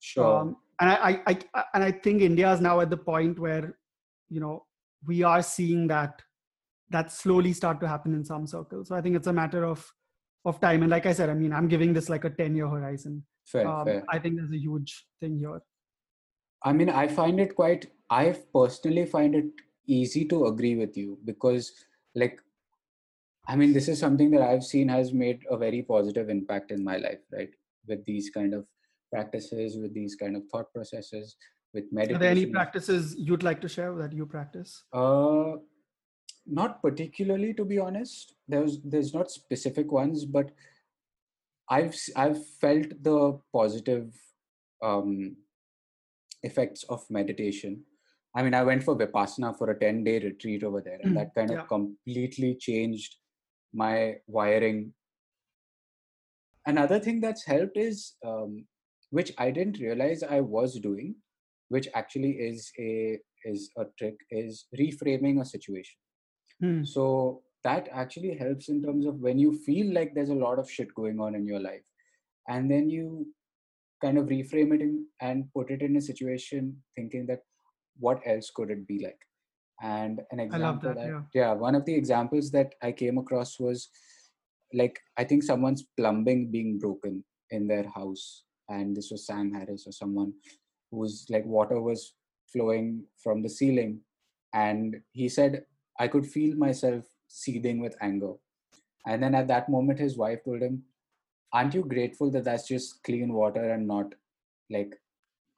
Sure. 0.00 0.38
Um, 0.40 0.56
and 0.80 0.90
I, 0.90 1.22
I, 1.26 1.38
I 1.54 1.64
and 1.74 1.82
i 1.84 1.90
think 1.90 2.20
india 2.20 2.52
is 2.52 2.60
now 2.60 2.80
at 2.80 2.90
the 2.90 2.96
point 2.98 3.38
where 3.38 3.78
you 4.28 4.40
know 4.40 4.65
we 5.06 5.22
are 5.22 5.42
seeing 5.42 5.86
that 5.88 6.22
that 6.90 7.10
slowly 7.10 7.52
start 7.52 7.80
to 7.80 7.88
happen 7.88 8.14
in 8.14 8.24
some 8.24 8.46
circles. 8.46 8.88
So 8.88 8.94
i 8.94 9.00
think 9.00 9.16
it's 9.16 9.26
a 9.26 9.32
matter 9.32 9.64
of 9.64 9.92
of 10.44 10.60
time. 10.60 10.82
And 10.82 10.90
like 10.90 11.06
i 11.06 11.12
said 11.12 11.30
i 11.30 11.34
mean 11.34 11.52
i'm 11.52 11.68
giving 11.68 11.92
this 11.92 12.08
like 12.08 12.24
a 12.24 12.30
10 12.30 12.54
year 12.54 12.68
horizon. 12.68 13.24
Fair 13.44 13.66
um, 13.68 13.84
fair. 13.86 14.04
I 14.08 14.18
think 14.18 14.36
there's 14.36 14.52
a 14.52 14.58
huge 14.58 15.06
thing 15.20 15.38
here. 15.38 15.60
I 16.62 16.72
mean, 16.72 16.88
I 16.90 17.06
find 17.06 17.38
it 17.38 17.54
quite, 17.54 17.86
I 18.10 18.36
personally 18.52 19.06
find 19.06 19.34
it 19.34 19.46
easy 19.86 20.24
to 20.26 20.46
agree 20.46 20.74
with 20.74 20.96
you 20.96 21.18
because, 21.24 21.72
like, 22.14 22.40
I 23.46 23.54
mean, 23.54 23.72
this 23.72 23.86
is 23.86 24.00
something 24.00 24.30
that 24.32 24.42
I've 24.42 24.64
seen 24.64 24.88
has 24.88 25.12
made 25.12 25.42
a 25.48 25.56
very 25.56 25.82
positive 25.82 26.28
impact 26.28 26.72
in 26.72 26.82
my 26.82 26.96
life, 26.96 27.20
right? 27.32 27.50
With 27.86 28.04
these 28.04 28.30
kind 28.30 28.52
of 28.54 28.66
practices, 29.12 29.76
with 29.76 29.94
these 29.94 30.16
kind 30.16 30.34
of 30.34 30.42
thought 30.50 30.72
processes, 30.74 31.36
with 31.74 31.84
meditation. 31.92 32.16
are 32.16 32.18
there 32.18 32.30
any 32.30 32.46
practices 32.46 33.14
you'd 33.18 33.42
like 33.42 33.60
to 33.60 33.68
share 33.68 33.94
that 33.94 34.12
you 34.12 34.26
practice 34.26 34.84
Uh, 34.92 35.56
not 36.48 36.80
particularly, 36.80 37.52
to 37.54 37.64
be 37.64 37.78
honest. 37.78 38.34
There's 38.46 38.80
there's 38.82 39.12
not 39.12 39.30
specific 39.32 39.90
ones, 39.90 40.24
but 40.24 40.52
I've 41.68 41.96
I've 42.14 42.46
felt 42.60 42.92
the 43.02 43.40
positive 43.52 44.14
um, 44.80 45.36
effects 46.44 46.84
of 46.84 47.04
meditation. 47.10 47.82
I 48.36 48.44
mean, 48.44 48.54
I 48.54 48.62
went 48.62 48.84
for 48.84 48.94
Vipassana 48.96 49.58
for 49.58 49.70
a 49.70 49.78
ten 49.80 50.04
day 50.04 50.20
retreat 50.20 50.62
over 50.62 50.80
there, 50.80 51.00
and 51.02 51.12
Mm, 51.16 51.18
that 51.18 51.34
kind 51.34 51.50
of 51.50 51.56
yeah. 51.56 51.66
completely 51.74 52.54
changed 52.54 53.16
my 53.74 53.96
wiring. 54.28 54.92
Another 56.66 57.00
thing 57.00 57.20
that's 57.20 57.44
helped 57.44 57.76
is, 57.76 58.14
um, 58.24 58.66
which 59.10 59.32
I 59.38 59.50
didn't 59.50 59.78
realize 59.80 60.22
I 60.22 60.40
was 60.40 60.78
doing, 60.78 61.16
which 61.68 61.88
actually 61.94 62.32
is 62.32 62.70
a 62.78 63.18
is 63.44 63.70
a 63.78 63.84
trick, 63.98 64.16
is 64.30 64.66
reframing 64.78 65.40
a 65.40 65.44
situation 65.44 65.98
Hmm. 66.60 66.84
so 66.84 67.42
that 67.64 67.88
actually 67.92 68.34
helps 68.34 68.68
in 68.70 68.82
terms 68.82 69.04
of 69.04 69.16
when 69.20 69.38
you 69.38 69.52
feel 69.66 69.92
like 69.92 70.14
there's 70.14 70.30
a 70.30 70.34
lot 70.46 70.58
of 70.58 70.70
shit 70.70 70.94
going 70.94 71.20
on 71.20 71.34
in 71.34 71.44
your 71.46 71.60
life 71.60 71.84
and 72.48 72.70
then 72.70 72.88
you 72.88 73.26
kind 74.02 74.16
of 74.18 74.26
reframe 74.26 74.72
it 74.74 74.80
in, 74.80 75.06
and 75.20 75.52
put 75.52 75.70
it 75.70 75.82
in 75.82 75.96
a 75.96 76.00
situation 76.00 76.82
thinking 76.94 77.26
that 77.26 77.40
what 77.98 78.20
else 78.26 78.50
could 78.54 78.70
it 78.70 78.86
be 78.86 78.98
like 79.04 79.18
and 79.82 80.22
an 80.30 80.40
example 80.40 80.88
that, 80.88 80.96
that- 80.96 81.08
yeah. 81.08 81.22
yeah 81.34 81.52
one 81.52 81.74
of 81.74 81.84
the 81.84 81.94
examples 81.94 82.50
that 82.50 82.74
i 82.82 82.90
came 82.90 83.18
across 83.18 83.60
was 83.60 83.90
like 84.72 84.98
i 85.18 85.24
think 85.24 85.42
someone's 85.42 85.84
plumbing 85.98 86.50
being 86.50 86.78
broken 86.78 87.22
in 87.50 87.66
their 87.68 87.86
house 87.94 88.44
and 88.70 88.96
this 88.96 89.10
was 89.10 89.26
sam 89.26 89.52
harris 89.52 89.86
or 89.86 89.92
someone 89.92 90.32
whose 90.90 91.26
like 91.30 91.44
water 91.44 91.80
was 91.80 92.14
flowing 92.52 93.04
from 93.22 93.42
the 93.42 93.48
ceiling. 93.48 94.00
And 94.52 95.00
he 95.12 95.28
said 95.28 95.64
i 95.98 96.06
could 96.08 96.26
feel 96.26 96.56
myself 96.56 97.04
seething 97.28 97.80
with 97.80 97.96
anger. 98.00 98.34
And 99.06 99.22
then 99.22 99.34
at 99.34 99.48
that 99.48 99.68
moment 99.68 99.98
his 99.98 100.16
wife 100.16 100.44
told 100.44 100.62
him 100.62 100.82
aren't 101.52 101.74
you 101.74 101.82
grateful 101.84 102.30
that 102.32 102.44
that's 102.44 102.68
just 102.68 103.02
clean 103.04 103.32
water 103.32 103.72
and 103.72 103.86
not 103.86 104.14
like 104.70 104.94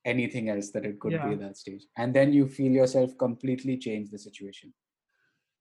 anything 0.05 0.49
else 0.49 0.71
that 0.71 0.85
it 0.85 1.01
could 1.01 1.13
Yeah. 1.13 1.27
be 1.27 1.33
at 1.35 1.41
that 1.41 1.57
stage? 1.57 1.87
And 1.97 2.15
then 2.15 2.33
you 2.33 2.47
feel 2.47 2.73
yourself 2.73 3.17
completely 3.19 3.77
change 3.79 4.11
the 4.11 4.19
situation. 4.19 4.73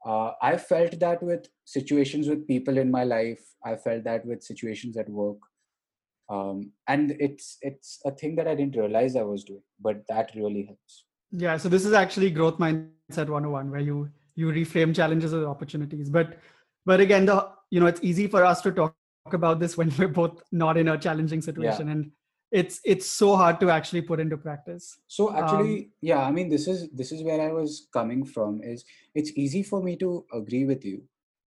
Uh, 0.06 0.32
i 0.42 0.56
felt 0.58 1.00
that 1.00 1.22
with 1.24 1.48
situations 1.66 2.28
with 2.30 2.48
people 2.48 2.78
in 2.78 2.92
my 2.92 3.04
life. 3.04 3.44
I 3.66 3.76
felt 3.76 4.04
that 4.04 4.26
with 4.26 4.44
situations 4.44 4.96
at 4.98 5.10
work 5.10 5.38
um, 6.30 6.72
and 6.88 7.12
it's 7.20 7.58
it's 7.62 8.00
a 8.06 8.12
thing 8.12 8.36
that 8.36 8.48
i 8.48 8.56
didn't 8.56 8.76
realize 8.76 9.16
i 9.16 9.22
was 9.22 9.44
doing 9.44 9.64
but 9.80 10.04
that 10.10 10.32
really 10.36 10.66
helps 10.72 11.04
Yeah, 11.32 11.58
so 11.62 11.70
this 11.72 11.86
is 11.88 11.94
actually 12.00 12.28
growth 12.36 12.58
mindset 12.64 13.30
101 13.30 13.72
where 13.72 13.82
you 13.82 14.10
you 14.42 14.52
reframe 14.58 14.96
challenges 14.96 15.34
as 15.34 15.44
opportunities. 15.44 16.10
But 16.10 16.38
but 16.86 17.02
again, 17.06 17.26
the 17.26 17.36
you 17.70 17.82
know, 17.82 17.88
it's 17.88 18.02
easy 18.02 18.28
for 18.36 18.44
us 18.46 18.62
to 18.62 18.72
talk 18.72 18.94
about 19.40 19.60
this 19.60 19.76
when 19.82 19.92
we're 19.98 20.08
both 20.20 20.40
not 20.52 20.78
in 20.84 20.88
a 20.88 20.98
challenging 20.98 21.42
situation. 21.42 21.90
And 21.96 22.12
it's 22.52 22.80
it's 22.86 23.06
so 23.06 23.36
hard 23.36 23.60
to 23.60 23.70
actually 23.70 24.02
put 24.02 24.20
into 24.20 24.38
practice. 24.38 24.98
so 25.08 25.24
actually 25.36 25.76
Um, 25.78 25.92
yeah 26.02 26.22
i 26.28 26.32
mean 26.32 26.48
this 26.56 26.68
is 26.74 26.90
this 27.02 27.12
is 27.12 27.24
where 27.24 27.42
i 27.46 27.52
was 27.52 27.88
coming 27.98 28.24
from 28.36 28.62
is 28.64 28.86
it's 29.22 29.32
easy 29.36 29.64
for 29.64 29.84
me 29.84 29.96
to 30.04 30.26
agree 30.42 30.64
with 30.66 30.86
you 30.86 31.04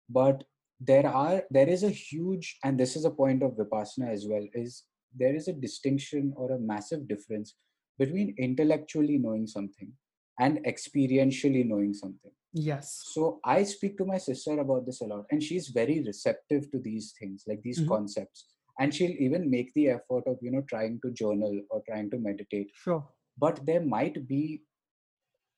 but 0.08 0.42
there 0.80 1.06
are 1.06 1.42
there 1.50 1.68
is 1.68 1.82
a 1.82 1.90
huge 1.90 2.56
and 2.64 2.78
this 2.78 2.94
is 2.96 3.04
a 3.04 3.10
point 3.10 3.42
of 3.42 3.52
vipassana 3.56 4.10
as 4.12 4.26
well 4.28 4.46
is 4.54 4.84
there 5.14 5.34
is 5.34 5.48
a 5.48 5.52
distinction 5.52 6.32
or 6.36 6.52
a 6.52 6.58
massive 6.60 7.08
difference 7.08 7.54
between 7.98 8.34
intellectually 8.38 9.18
knowing 9.18 9.46
something 9.46 9.92
and 10.38 10.58
experientially 10.64 11.66
knowing 11.66 11.92
something 11.92 12.30
Yes. 12.52 13.02
so 13.12 13.40
i 13.44 13.64
speak 13.64 13.98
to 13.98 14.04
my 14.04 14.18
sister 14.18 14.58
about 14.60 14.86
this 14.86 15.00
a 15.00 15.06
lot 15.06 15.24
and 15.32 15.42
she's 15.42 15.68
very 15.68 16.02
receptive 16.06 16.70
to 16.70 16.78
these 16.78 17.12
things 17.18 17.44
like 17.48 17.60
these 17.62 17.80
Mhm. 17.80 17.88
concepts 17.88 18.46
and 18.78 18.94
she'll 18.94 19.18
even 19.26 19.50
make 19.50 19.74
the 19.74 19.88
effort 19.88 20.24
of 20.28 20.38
you 20.40 20.52
know 20.52 20.62
trying 20.72 21.00
to 21.04 21.10
journal 21.10 21.60
or 21.70 21.82
trying 21.88 22.08
to 22.10 22.18
meditate 22.18 22.70
Sure. 22.84 23.04
but 23.36 23.64
there 23.66 23.84
might 23.84 24.26
be 24.28 24.62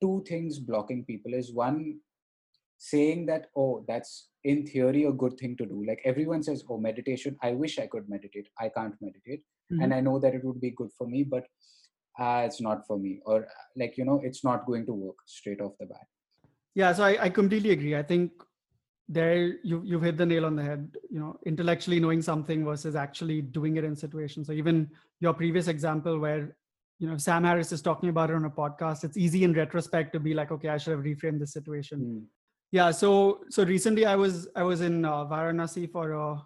two 0.01 0.23
things 0.27 0.57
blocking 0.59 1.05
people 1.05 1.33
is 1.33 1.53
one 1.53 1.99
saying 2.89 3.25
that 3.29 3.43
oh 3.61 3.85
that's 3.87 4.11
in 4.51 4.59
theory 4.65 5.03
a 5.09 5.11
good 5.23 5.33
thing 5.41 5.55
to 5.57 5.65
do 5.71 5.83
like 5.87 5.99
everyone 6.11 6.41
says 6.47 6.63
oh 6.69 6.77
meditation 6.85 7.35
i 7.47 7.51
wish 7.63 7.75
i 7.83 7.87
could 7.95 8.07
meditate 8.13 8.47
i 8.65 8.69
can't 8.77 8.95
meditate 9.07 9.43
Mhm. 9.71 9.83
and 9.83 9.93
i 9.97 9.99
know 10.05 10.13
that 10.23 10.33
it 10.37 10.43
would 10.47 10.59
be 10.63 10.71
good 10.79 10.89
for 10.97 11.05
me 11.11 11.19
but 11.33 11.45
uh, 12.23 12.41
it's 12.47 12.59
not 12.67 12.79
for 12.87 12.97
me 13.03 13.11
or 13.25 13.35
like 13.81 13.93
you 13.99 14.05
know 14.07 14.17
it's 14.29 14.43
not 14.47 14.65
going 14.69 14.85
to 14.87 14.95
work 15.03 15.19
straight 15.35 15.61
off 15.67 15.75
the 15.83 15.87
bat 15.93 16.07
Yeah, 16.79 16.91
so 16.97 17.03
I, 17.05 17.11
I 17.25 17.29
completely 17.35 17.71
agree. 17.75 17.93
I 17.99 18.01
think 18.09 18.43
there 19.15 19.39
you 19.69 19.77
you've 19.91 20.03
hit 20.07 20.17
the 20.19 20.27
nail 20.31 20.45
on 20.49 20.55
the 20.59 20.63
head. 20.67 20.83
You 21.15 21.19
know, 21.23 21.31
intellectually 21.51 21.99
knowing 22.03 22.21
something 22.27 22.61
versus 22.67 22.95
actually 23.01 23.37
doing 23.57 23.79
it 23.81 23.87
in 23.89 23.95
situations. 24.03 24.47
So 24.51 24.53
even 24.61 24.77
your 25.25 25.33
previous 25.41 25.67
example 25.73 26.19
where 26.25 26.43
you 27.03 27.09
know 27.09 27.17
Sam 27.25 27.47
Harris 27.49 27.73
is 27.77 27.81
talking 27.89 28.13
about 28.13 28.29
it 28.35 28.37
on 28.41 28.45
a 28.51 28.53
podcast, 28.61 29.03
it's 29.09 29.19
easy 29.25 29.41
in 29.47 29.57
retrospect 29.57 30.13
to 30.17 30.21
be 30.27 30.33
like, 30.41 30.53
okay, 30.57 30.69
I 30.75 30.77
should 30.83 30.95
have 30.97 31.03
reframed 31.11 31.43
this 31.45 31.53
situation. 31.59 31.99
Hmm. 32.05 32.23
Yeah. 32.71 32.91
So 32.91 33.41
so 33.49 33.65
recently 33.65 34.05
I 34.05 34.15
was 34.15 34.47
I 34.55 34.63
was 34.63 34.81
in 34.81 35.05
uh, 35.05 35.25
Varanasi 35.25 35.91
for 35.91 36.11
a 36.13 36.41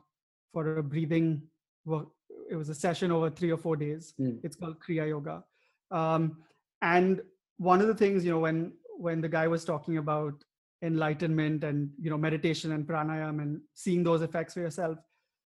for 0.51 0.77
a 0.77 0.83
breathing. 0.83 1.43
Work. 1.85 2.07
It 2.49 2.55
was 2.55 2.69
a 2.69 2.75
session 2.75 3.11
over 3.11 3.29
three 3.29 3.51
or 3.51 3.57
four 3.57 3.75
days. 3.75 4.13
Hmm. 4.17 4.37
It's 4.43 4.55
called 4.55 4.77
Kriya 4.79 5.07
Yoga, 5.07 5.43
um, 5.91 6.37
and 6.81 7.21
one 7.57 7.81
of 7.81 7.87
the 7.87 7.95
things 7.95 8.25
you 8.25 8.31
know 8.31 8.39
when 8.39 8.73
when 8.97 9.21
the 9.21 9.29
guy 9.29 9.47
was 9.47 9.65
talking 9.65 9.97
about 9.97 10.33
enlightenment 10.81 11.63
and 11.63 11.89
you 11.99 12.09
know 12.09 12.17
meditation 12.17 12.71
and 12.71 12.87
pranayam 12.87 13.41
and 13.41 13.61
seeing 13.75 14.03
those 14.03 14.21
effects 14.21 14.55
for 14.55 14.61
yourself, 14.61 14.97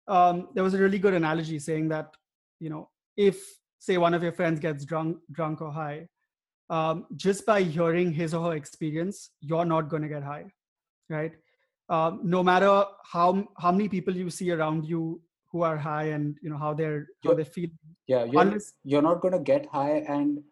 um, 0.07 0.49
there 0.53 0.63
was 0.63 0.73
a 0.73 0.78
really 0.78 0.99
good 0.99 1.13
analogy 1.13 1.59
saying 1.59 1.89
that 1.89 2.15
you 2.59 2.69
know 2.69 2.89
if 3.15 3.57
say 3.80 3.97
one 3.97 4.13
of 4.13 4.23
your 4.23 4.32
friends 4.32 4.59
gets 4.59 4.86
drunk 4.86 5.17
drunk 5.32 5.61
or 5.61 5.71
high 5.71 6.07
um, 6.69 7.05
just 7.15 7.45
by 7.45 7.61
hearing 7.61 8.11
his 8.11 8.34
or 8.34 8.51
her 8.51 8.55
experience 8.55 9.32
you're 9.39 9.65
not 9.65 9.89
going 9.89 10.01
to 10.01 10.09
get 10.09 10.23
high 10.23 10.45
right? 11.09 11.33
Um, 11.89 12.21
no 12.23 12.43
matter 12.43 12.83
how 13.03 13.47
how 13.57 13.71
many 13.71 13.87
people 13.87 14.15
you 14.15 14.29
see 14.29 14.51
around 14.51 14.85
you 14.85 15.21
who 15.51 15.63
are 15.63 15.77
high 15.77 16.05
and 16.15 16.37
you 16.41 16.49
know 16.49 16.57
how 16.57 16.73
they're 16.73 17.07
how 17.23 17.33
they 17.33 17.45
feel 17.45 17.69
yeah 18.07 18.25
you're, 18.25 18.41
unless 18.41 18.73
you're 18.83 19.01
not 19.01 19.21
going 19.21 19.31
to 19.31 19.39
get 19.39 19.65
high 19.67 20.03
and 20.15 20.43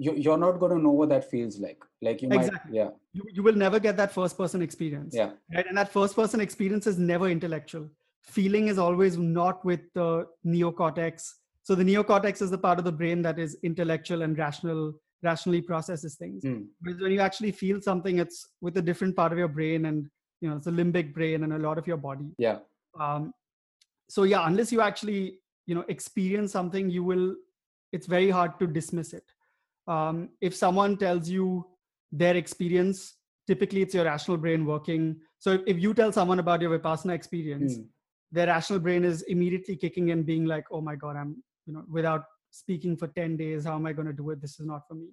you, 0.00 0.14
you're 0.14 0.38
not 0.38 0.58
going 0.58 0.72
to 0.72 0.82
know 0.82 0.90
what 0.90 1.10
that 1.10 1.30
feels 1.30 1.58
like. 1.58 1.82
Like 2.00 2.22
you 2.22 2.28
might 2.28 2.46
Exactly. 2.46 2.78
yeah. 2.78 2.88
You, 3.12 3.22
you 3.32 3.42
will 3.42 3.54
never 3.54 3.78
get 3.78 3.98
that 3.98 4.12
first 4.12 4.36
person 4.38 4.62
experience 4.62 5.14
yeah. 5.14 5.32
right? 5.54 5.66
And 5.66 5.76
that 5.76 5.92
first 5.92 6.16
person 6.16 6.40
experience 6.40 6.86
is 6.86 6.98
never 6.98 7.28
intellectual. 7.28 7.88
Feeling 8.22 8.68
is 8.68 8.78
always 8.78 9.18
not 9.18 9.62
with 9.62 9.80
the 9.94 10.26
neocortex. 10.46 11.32
So 11.62 11.74
the 11.74 11.84
neocortex 11.84 12.40
is 12.40 12.50
the 12.50 12.56
part 12.56 12.78
of 12.78 12.86
the 12.86 12.92
brain 12.92 13.20
that 13.22 13.38
is 13.38 13.58
intellectual 13.62 14.22
and 14.22 14.38
rational 14.38 14.94
rationally 15.22 15.60
processes 15.60 16.14
things. 16.14 16.42
Hmm. 16.42 16.62
Whereas 16.80 17.00
when 17.00 17.12
you 17.12 17.20
actually 17.20 17.52
feel 17.52 17.80
something 17.80 18.18
it's 18.18 18.48
with 18.60 18.76
a 18.76 18.82
different 18.82 19.16
part 19.16 19.32
of 19.32 19.38
your 19.38 19.48
brain 19.48 19.86
and 19.86 20.08
you 20.40 20.48
know 20.48 20.56
it's 20.56 20.66
a 20.66 20.70
limbic 20.70 21.12
brain 21.12 21.44
and 21.44 21.52
a 21.52 21.58
lot 21.58 21.78
of 21.78 21.86
your 21.86 21.96
body. 21.96 22.30
Yeah. 22.38 22.58
Um, 22.98 23.32
so 24.08 24.22
yeah 24.24 24.46
unless 24.46 24.72
you 24.72 24.80
actually 24.80 25.38
you 25.66 25.74
know 25.74 25.84
experience 25.88 26.52
something 26.52 26.90
you 26.90 27.04
will 27.04 27.36
it's 27.92 28.06
very 28.06 28.30
hard 28.30 28.58
to 28.60 28.66
dismiss 28.66 29.12
it. 29.12 29.24
Um, 29.86 30.30
if 30.40 30.54
someone 30.54 30.96
tells 30.96 31.28
you 31.28 31.66
their 32.12 32.36
experience 32.36 33.16
typically 33.46 33.82
it's 33.82 33.94
your 33.94 34.04
rational 34.04 34.36
brain 34.36 34.64
working. 34.64 35.16
So 35.38 35.52
if, 35.52 35.62
if 35.66 35.78
you 35.78 35.92
tell 35.94 36.12
someone 36.12 36.38
about 36.38 36.60
your 36.60 36.78
vipassana 36.78 37.14
experience 37.14 37.76
Hmm. 37.76 37.82
their 38.32 38.46
rational 38.46 38.78
brain 38.80 39.04
is 39.04 39.22
immediately 39.22 39.76
kicking 39.76 40.08
in 40.10 40.22
being 40.22 40.44
like 40.46 40.64
oh 40.70 40.80
my 40.80 40.94
god 40.96 41.16
i'm 41.16 41.42
you 41.66 41.72
know 41.74 41.84
without 41.90 42.24
speaking 42.50 42.96
for 42.96 43.08
10 43.08 43.36
days 43.36 43.64
how 43.64 43.74
am 43.76 43.86
i 43.86 43.92
going 43.92 44.06
to 44.06 44.12
do 44.12 44.30
it? 44.30 44.40
This 44.40 44.58
is 44.60 44.66
not 44.66 44.86
for 44.88 44.94
me. 44.94 45.08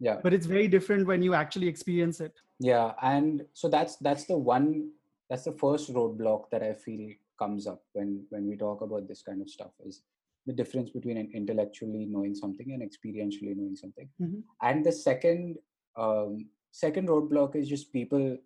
Yeah. 0.00 0.18
But 0.22 0.34
it's 0.34 0.46
very 0.46 0.68
different 0.68 1.06
when 1.06 1.22
you 1.22 1.34
actually 1.34 1.68
experience 1.68 2.20
it. 2.20 2.32
Yeah 2.58 2.92
and 3.02 3.44
so 3.54 3.68
that's 3.68 3.96
that's 3.96 4.24
the 4.26 4.36
one 4.36 4.90
that's 5.30 5.44
the 5.44 5.52
first 5.52 5.92
roadblock 5.94 6.50
that 6.52 6.62
i 6.62 6.72
feel 6.74 7.10
comes 7.38 7.66
up 7.66 7.82
when 7.94 8.24
when 8.30 8.46
we 8.48 8.56
talk 8.56 8.82
about 8.82 9.08
this 9.08 9.22
kind 9.22 9.40
of 9.40 9.48
stuff 9.48 9.70
is 9.86 10.02
the 10.46 10.52
difference 10.52 10.90
between 10.90 11.16
an 11.16 11.30
intellectually 11.34 12.04
knowing 12.12 12.34
something 12.34 12.72
and 12.72 12.82
experientially 12.82 13.54
knowing 13.56 13.76
something. 13.76 14.08
Mhm. 14.20 14.42
and 14.62 14.84
the 14.86 14.92
second 14.92 15.56
um 15.96 16.48
second 16.72 17.08
roadblock 17.08 17.56
is 17.60 17.68
just 17.68 17.92
people 17.92 18.36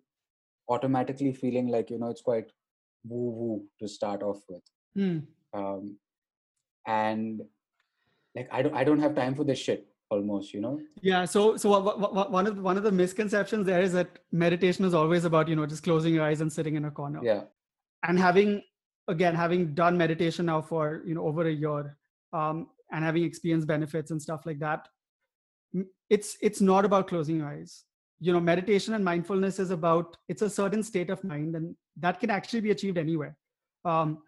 automatically 0.69 1.33
feeling 1.33 1.67
like 1.75 1.89
you 1.89 1.97
know 1.99 2.09
it's 2.15 2.21
quite 2.29 2.51
woo 3.09 3.29
woo 3.39 3.65
to 3.79 3.87
start 3.87 4.23
off 4.23 4.41
with. 4.49 4.63
Hmm. 4.95 5.19
um 5.53 5.97
and 6.87 7.41
like 8.37 8.47
i 8.57 8.61
don't 8.65 8.75
i 8.81 8.83
don't 8.89 8.99
have 9.05 9.15
time 9.19 9.35
for 9.39 9.43
this 9.49 9.59
shit 9.67 9.85
almost 10.15 10.53
you 10.55 10.61
know 10.65 10.73
Yeah. 11.01 11.23
So, 11.31 11.41
so 11.61 11.69
wha- 11.69 11.97
wha- 12.17 12.29
one 12.35 12.47
of 12.49 12.59
one 12.67 12.77
of 12.81 12.83
the 12.87 12.91
misconceptions 12.99 13.65
there 13.69 13.81
is 13.87 13.93
that 13.99 14.19
meditation 14.43 14.85
is 14.89 14.93
always 14.99 15.25
about 15.29 15.49
you 15.53 15.55
know 15.59 15.65
just 15.73 15.83
closing 15.87 16.13
your 16.17 16.23
eyes 16.27 16.39
and 16.45 16.51
sitting 16.57 16.75
in 16.81 16.85
a 16.89 16.91
corner. 16.99 17.19
yeah 17.29 17.41
And 18.09 18.17
having 18.27 18.51
again 19.13 19.35
having 19.39 19.61
done 19.81 19.97
meditation 20.03 20.45
now 20.51 20.59
for 20.69 20.83
you 21.09 21.15
know 21.17 21.25
over 21.31 21.43
a 21.49 21.55
year, 21.65 21.81
um, 22.39 22.57
and 22.93 23.03
having 23.09 23.23
experienced 23.29 23.67
benefits 23.73 24.11
and 24.15 24.21
stuff 24.27 24.45
like 24.49 24.59
that, 24.65 24.87
it's 26.09 26.37
it's 26.49 26.61
not 26.61 26.85
about 26.89 27.07
closing 27.11 27.37
your 27.41 27.49
eyes. 27.49 27.83
You 28.19 28.33
know, 28.33 28.39
meditation 28.39 28.93
and 28.97 29.03
mindfulness 29.11 29.59
is 29.65 29.71
about 29.71 30.17
it's 30.33 30.41
a 30.41 30.49
certain 30.49 30.83
state 30.91 31.09
of 31.15 31.23
mind, 31.23 31.55
and 31.59 31.75
that 32.05 32.19
can 32.21 32.29
actually 32.37 32.61
be 32.67 32.71
achieved 32.71 32.97
anywhere. 32.97 33.35
Um, 33.85 34.19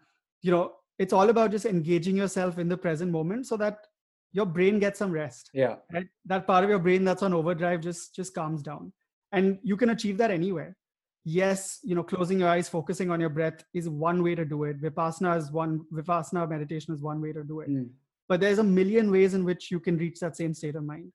you 0.42 0.50
know, 0.56 0.64
it's 0.98 1.12
all 1.12 1.28
about 1.30 1.50
just 1.56 1.64
engaging 1.76 2.16
yourself 2.16 2.58
in 2.58 2.68
the 2.68 2.76
present 2.76 3.10
moment 3.20 3.46
so 3.46 3.56
that 3.64 3.86
your 4.32 4.46
brain 4.46 4.78
gets 4.78 4.98
some 4.98 5.10
rest 5.10 5.50
yeah. 5.52 5.76
right? 5.92 6.06
That 6.26 6.46
part 6.46 6.64
of 6.64 6.70
your 6.70 6.78
brain 6.78 7.04
that's 7.04 7.22
on 7.22 7.34
overdrive 7.34 7.80
just 7.80 8.14
just 8.14 8.34
calms 8.34 8.62
down. 8.62 8.92
And 9.32 9.58
you 9.62 9.76
can 9.76 9.90
achieve 9.90 10.18
that 10.18 10.30
anywhere. 10.30 10.76
Yes 11.24 11.80
you 11.82 11.94
know 11.94 12.02
closing 12.02 12.40
your 12.40 12.48
eyes 12.48 12.68
focusing 12.68 13.10
on 13.10 13.20
your 13.20 13.28
breath 13.28 13.64
is 13.74 13.88
one 13.88 14.22
way 14.22 14.34
to 14.34 14.44
do 14.44 14.64
it. 14.64 14.80
Vipassana 14.80 15.36
is 15.36 15.50
one 15.50 15.84
vipassana 15.92 16.48
meditation 16.48 16.94
is 16.94 17.02
one 17.02 17.20
way 17.20 17.32
to 17.32 17.44
do 17.44 17.60
it. 17.60 17.70
Mm. 17.70 17.90
but 18.28 18.40
there's 18.40 18.58
a 18.58 18.64
million 18.64 19.10
ways 19.10 19.34
in 19.34 19.44
which 19.44 19.70
you 19.70 19.80
can 19.80 19.98
reach 19.98 20.20
that 20.20 20.36
same 20.36 20.54
state 20.54 20.76
of 20.76 20.84
mind. 20.84 21.12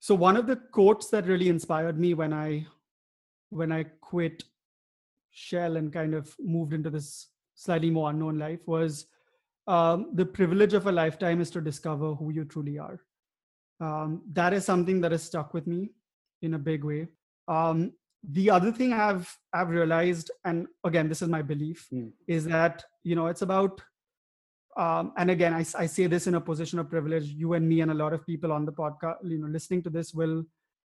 So 0.00 0.14
one 0.14 0.36
of 0.36 0.46
the 0.46 0.56
quotes 0.56 1.08
that 1.10 1.26
really 1.26 1.48
inspired 1.48 1.98
me 1.98 2.14
when 2.14 2.32
i 2.32 2.66
when 3.50 3.72
i 3.72 3.84
quit 4.00 4.44
shell 5.30 5.76
and 5.76 5.92
kind 5.92 6.14
of 6.14 6.34
moved 6.38 6.72
into 6.72 6.90
this 6.90 7.28
slightly 7.54 7.90
more 7.90 8.10
unknown 8.10 8.38
life 8.38 8.60
was 8.66 9.06
um, 9.66 10.10
the 10.14 10.26
privilege 10.26 10.74
of 10.74 10.86
a 10.86 10.92
lifetime 10.92 11.40
is 11.40 11.50
to 11.50 11.60
discover 11.60 12.14
who 12.14 12.30
you 12.30 12.44
truly 12.44 12.78
are 12.78 13.00
um, 13.80 14.22
that 14.32 14.52
is 14.52 14.64
something 14.64 15.00
that 15.00 15.12
has 15.12 15.22
stuck 15.22 15.52
with 15.54 15.66
me 15.66 15.90
in 16.42 16.54
a 16.54 16.58
big 16.58 16.84
way. 16.84 17.08
Um, 17.48 17.92
the 18.30 18.50
other 18.50 18.72
thing 18.72 18.92
I've 18.92 19.36
I've 19.52 19.68
realized, 19.68 20.30
and 20.44 20.66
again, 20.84 21.08
this 21.08 21.22
is 21.22 21.28
my 21.28 21.42
belief, 21.42 21.88
Mm. 21.92 22.12
is 22.26 22.44
that 22.46 22.84
you 23.02 23.16
know 23.16 23.26
it's 23.26 23.42
about 23.42 23.82
um, 24.76 25.12
and 25.16 25.30
again 25.30 25.52
I, 25.54 25.64
I 25.78 25.86
say 25.86 26.06
this 26.06 26.26
in 26.26 26.34
a 26.34 26.40
position 26.40 26.78
of 26.78 26.88
privilege 26.90 27.26
you 27.26 27.52
and 27.54 27.68
me 27.68 27.80
and 27.80 27.90
a 27.90 27.94
lot 27.94 28.12
of 28.12 28.26
people 28.26 28.50
on 28.52 28.64
the 28.64 28.72
podcast 28.72 29.18
you 29.24 29.38
know 29.38 29.46
listening 29.46 29.82
to 29.84 29.90
this 29.90 30.12
will 30.14 30.44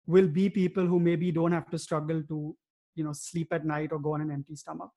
will 0.06 0.28
be 0.28 0.48
people 0.48 0.86
who 0.86 0.98
maybe 1.00 1.30
don't 1.32 1.52
have 1.52 1.68
to 1.70 1.78
struggle 1.78 2.22
to 2.28 2.56
you 2.94 3.04
know 3.04 3.12
sleep 3.12 3.52
at 3.52 3.66
night 3.66 3.92
or 3.92 3.98
go 3.98 4.14
on 4.14 4.20
an 4.22 4.30
empty 4.30 4.56
stomach 4.56 4.90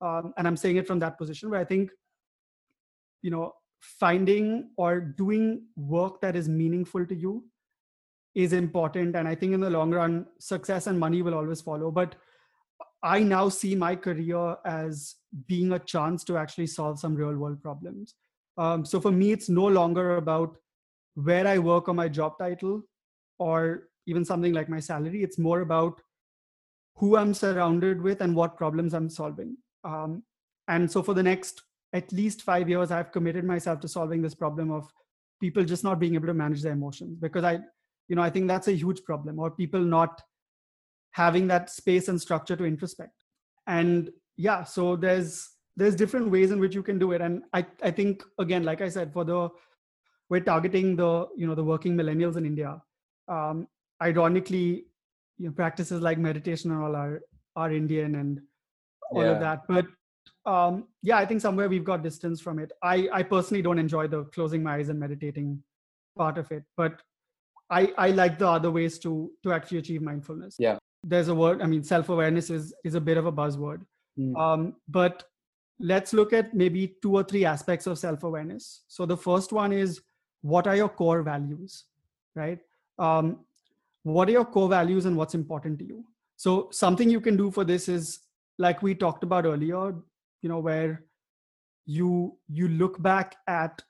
um, 0.00 0.32
and 0.36 0.46
i'm 0.46 0.56
saying 0.56 0.76
it 0.76 0.86
from 0.86 1.00
that 1.00 1.18
position 1.18 1.50
where 1.50 1.60
i 1.60 1.64
think 1.64 1.90
you 3.22 3.30
know 3.30 3.52
finding 3.80 4.70
or 4.76 5.00
doing 5.00 5.62
work 5.76 6.20
that 6.20 6.36
is 6.36 6.48
meaningful 6.48 7.06
to 7.06 7.14
you 7.14 7.44
is 8.34 8.52
important 8.52 9.16
and 9.16 9.26
i 9.26 9.34
think 9.34 9.52
in 9.52 9.60
the 9.60 9.70
long 9.70 9.90
run 9.90 10.26
success 10.38 10.86
and 10.86 10.98
money 10.98 11.22
will 11.22 11.34
always 11.34 11.60
follow. 11.60 11.90
But 11.90 12.14
i 13.02 13.20
now 13.20 13.48
see 13.48 13.74
my 13.74 13.94
career 13.94 14.56
as 14.64 15.16
being 15.46 15.72
a 15.72 15.78
chance 15.78 16.24
to 16.24 16.36
actually 16.36 16.66
solve 16.66 16.98
some 16.98 17.14
real 17.14 17.36
world 17.36 17.62
problems. 17.62 18.14
Um, 18.56 18.84
so 18.84 19.00
for 19.00 19.12
me 19.12 19.32
it's 19.32 19.48
no 19.48 19.66
longer 19.66 20.16
about 20.16 20.56
where 21.14 21.46
i 21.46 21.58
work 21.58 21.88
or 21.88 21.94
my 21.94 22.08
job 22.08 22.38
title 22.38 22.82
or 23.38 23.88
even 24.06 24.24
something 24.24 24.52
like 24.52 24.68
my 24.68 24.80
salary. 24.80 25.22
It's 25.22 25.38
more 25.38 25.60
about 25.60 26.00
who 26.96 27.16
i'm 27.16 27.34
surrounded 27.34 28.02
with 28.02 28.20
and 28.20 28.34
what 28.34 28.56
problems 28.56 28.94
i'm 28.94 29.08
solving. 29.08 29.56
Um, 29.84 30.22
and 30.66 30.90
so 30.90 31.02
for 31.02 31.14
the 31.14 31.22
next 31.22 31.62
at 31.94 32.12
least 32.12 32.42
five 32.42 32.68
years 32.68 32.90
i've 32.90 33.12
committed 33.12 33.44
myself 33.44 33.80
to 33.80 33.88
solving 33.88 34.20
this 34.22 34.34
problem 34.34 34.70
of 34.70 34.90
people 35.40 35.64
just 35.64 35.84
not 35.84 35.98
being 35.98 36.14
able 36.14 36.26
to 36.26 36.34
manage 36.34 36.62
their 36.62 36.72
emotions. 36.72 37.16
Because 37.20 37.44
i 37.44 37.58
you 38.08 38.16
know 38.16 38.22
i 38.22 38.30
think 38.30 38.48
that's 38.48 38.68
a 38.68 38.72
huge 38.72 39.02
problem 39.04 39.38
or 39.38 39.50
people 39.50 39.80
not 39.80 40.20
having 41.12 41.46
that 41.48 41.70
space 41.70 42.08
and 42.08 42.20
structure 42.20 42.56
to 42.56 42.64
introspect. 42.64 43.14
And 43.66 44.10
yeah 44.36 44.64
so 44.64 44.96
there's 44.96 45.48
there's 45.76 45.94
different 45.94 46.30
ways 46.30 46.50
in 46.50 46.58
which 46.60 46.74
you 46.74 46.82
can 46.82 46.98
do 46.98 47.12
it. 47.12 47.20
And 47.20 47.42
i 47.52 47.64
i 47.82 47.90
think 47.90 48.22
again 48.38 48.64
like 48.64 48.80
i 48.80 48.88
said 48.88 49.12
for 49.12 49.24
the 49.24 49.48
we're 50.30 50.40
targeting 50.40 50.94
the 50.96 51.26
you 51.36 51.46
know 51.46 51.54
the 51.54 51.64
working 51.64 51.96
millennials 51.96 52.36
in 52.36 52.44
india. 52.46 52.80
Um 53.28 53.66
ironically 54.02 54.86
you 55.38 55.46
know 55.46 55.52
practices 55.52 56.00
like 56.02 56.18
meditation 56.18 56.70
and 56.72 56.82
all 56.82 56.96
are 56.96 57.20
are 57.56 57.72
indian 57.72 58.14
and 58.16 58.40
all 59.12 59.22
Yeah. 59.24 59.30
of 59.32 59.40
that. 59.40 59.66
But 59.68 59.86
um 60.52 60.84
yeah 61.02 61.18
i 61.18 61.26
think 61.30 61.40
somewhere 61.40 61.68
we've 61.68 61.84
got 61.84 62.02
distance 62.02 62.40
from 62.40 62.58
it. 62.58 62.72
I 62.82 63.08
i 63.12 63.22
personally 63.22 63.62
don't 63.62 63.78
enjoy 63.78 64.08
the 64.08 64.24
closing 64.36 64.62
my 64.62 64.76
eyes 64.76 64.88
and 64.88 64.98
meditating 64.98 65.62
part 66.16 66.38
of 66.42 66.50
it 66.56 66.64
but 66.76 67.00
i 67.70 67.92
i 68.06 68.10
like 68.10 68.38
the 68.38 68.48
other 68.48 68.70
ways 68.70 68.98
to 69.06 69.30
to 69.42 69.52
actually 69.52 69.78
achieve 69.78 70.02
mindfulness. 70.02 70.56
Yeah. 70.58 70.78
there's 71.04 71.28
a 71.28 71.34
word 71.34 71.60
i 71.62 71.66
mean 71.72 71.82
self-awareness 71.88 72.50
is 72.50 72.72
is 72.84 72.94
a 73.00 73.00
bit 73.10 73.16
of 73.24 73.26
a 73.26 73.32
buzzword. 73.40 73.82
Mm. 74.18 74.36
um, 74.44 74.74
but 74.88 75.24
let's 75.90 76.12
look 76.12 76.32
at 76.32 76.54
maybe 76.60 76.94
two 77.02 77.12
or 77.18 77.22
three 77.22 77.44
aspects 77.44 77.86
of 77.86 77.98
self-awareness. 77.98 78.82
So 78.88 79.06
the 79.06 79.16
first 79.16 79.52
one 79.52 79.72
is 79.72 80.00
what 80.42 80.66
are 80.66 80.74
your 80.74 80.88
core 80.88 81.22
values 81.22 81.84
right? 82.34 82.58
Um, 82.98 83.40
what 84.02 84.28
are 84.28 84.32
your 84.32 84.44
core 84.44 84.68
values 84.68 85.06
and 85.06 85.16
what's 85.16 85.34
important 85.34 85.78
to 85.80 85.84
you? 85.84 86.04
So 86.36 86.68
something 86.70 87.10
you 87.10 87.20
can 87.20 87.36
do 87.36 87.50
for 87.50 87.64
this 87.64 87.88
is 87.88 88.20
like 88.58 88.82
we 88.82 88.94
talked 88.94 89.24
about 89.24 89.44
earlier 89.44 89.94
you 90.42 90.48
know 90.48 90.58
where 90.58 91.04
you 91.86 92.36
you 92.48 92.68
look 92.68 93.00
back 93.02 93.36
at 93.46 93.82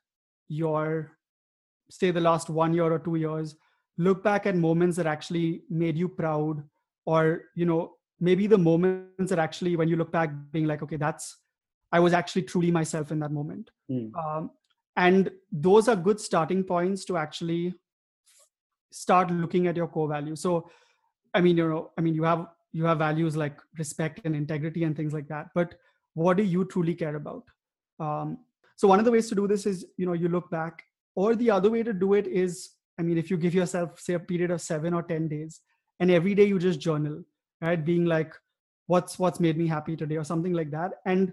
your 0.49 1.11
say 1.91 2.11
the 2.11 2.21
last 2.21 2.49
one 2.49 2.73
year 2.73 2.93
or 2.93 2.99
two 2.99 3.17
years 3.17 3.57
look 3.97 4.23
back 4.23 4.47
at 4.47 4.55
moments 4.57 4.97
that 4.97 5.07
actually 5.07 5.63
made 5.69 5.97
you 5.97 6.09
proud 6.09 6.63
or 7.07 7.43
you 7.55 7.67
know 7.67 7.93
maybe 8.21 8.47
the 8.47 8.59
moments 8.59 9.31
that 9.31 9.39
actually 9.39 9.75
when 9.77 9.89
you 9.89 9.97
look 9.97 10.13
back 10.13 10.31
being 10.53 10.67
like 10.67 10.83
okay 10.83 10.97
that's 10.97 11.39
i 11.93 11.99
was 11.99 12.13
actually 12.13 12.43
truly 12.43 12.71
myself 12.71 13.11
in 13.11 13.19
that 13.19 13.33
moment 13.33 13.71
Mm. 13.91 14.15
um, 14.23 14.51
and 14.97 15.31
those 15.51 15.89
are 15.89 15.97
good 15.97 16.21
starting 16.21 16.63
points 16.63 17.05
to 17.07 17.17
actually 17.17 17.73
start 18.93 19.31
looking 19.31 19.67
at 19.67 19.77
your 19.77 19.87
core 19.89 20.09
values 20.09 20.41
so 20.41 20.71
i 21.35 21.41
mean 21.41 21.57
you 21.57 21.69
know 21.69 21.91
i 21.97 22.01
mean 22.03 22.15
you 22.15 22.23
have 22.23 22.47
you 22.73 22.85
have 22.85 22.99
values 22.99 23.37
like 23.37 23.59
respect 23.79 24.21
and 24.25 24.37
integrity 24.37 24.85
and 24.85 24.95
things 24.97 25.15
like 25.15 25.29
that 25.29 25.47
but 25.55 25.75
what 26.19 26.37
do 26.37 26.43
you 26.43 26.65
truly 26.65 26.95
care 26.95 27.17
about? 27.17 27.45
Um, 28.01 28.39
so 28.77 28.89
one 28.89 28.99
of 28.99 29.05
the 29.05 29.11
ways 29.11 29.29
to 29.29 29.35
do 29.35 29.47
this 29.49 29.67
is 29.67 29.87
you 29.97 30.07
know 30.07 30.13
you 30.13 30.29
look 30.29 30.51
back. 30.51 30.85
Or 31.15 31.35
the 31.35 31.51
other 31.51 31.71
way 31.71 31.83
to 31.83 31.93
do 31.93 32.15
it 32.15 32.29
is 32.29 32.75
i 33.01 33.03
mean 33.03 33.19
if 33.19 33.31
you 33.31 33.37
give 33.37 33.55
yourself 33.55 34.01
say 34.01 34.15
a 34.15 34.21
period 34.21 34.53
of 34.53 34.61
7 34.61 34.95
or 34.99 35.03
10 35.03 35.29
days 35.29 35.61
and 36.01 36.13
every 36.17 36.35
day 36.41 36.45
you 36.45 36.59
just 36.59 36.81
journal 36.81 37.25
right? 37.61 37.85
Being 37.85 38.05
like 38.05 38.35
what's 38.87 39.19
what's 39.19 39.41
made 39.41 39.59
me 39.59 39.67
happy 39.67 39.97
today? 39.97 40.17
or 40.17 40.25
something 40.25 40.53
like 40.53 40.71
that. 40.71 40.93
And 41.07 41.33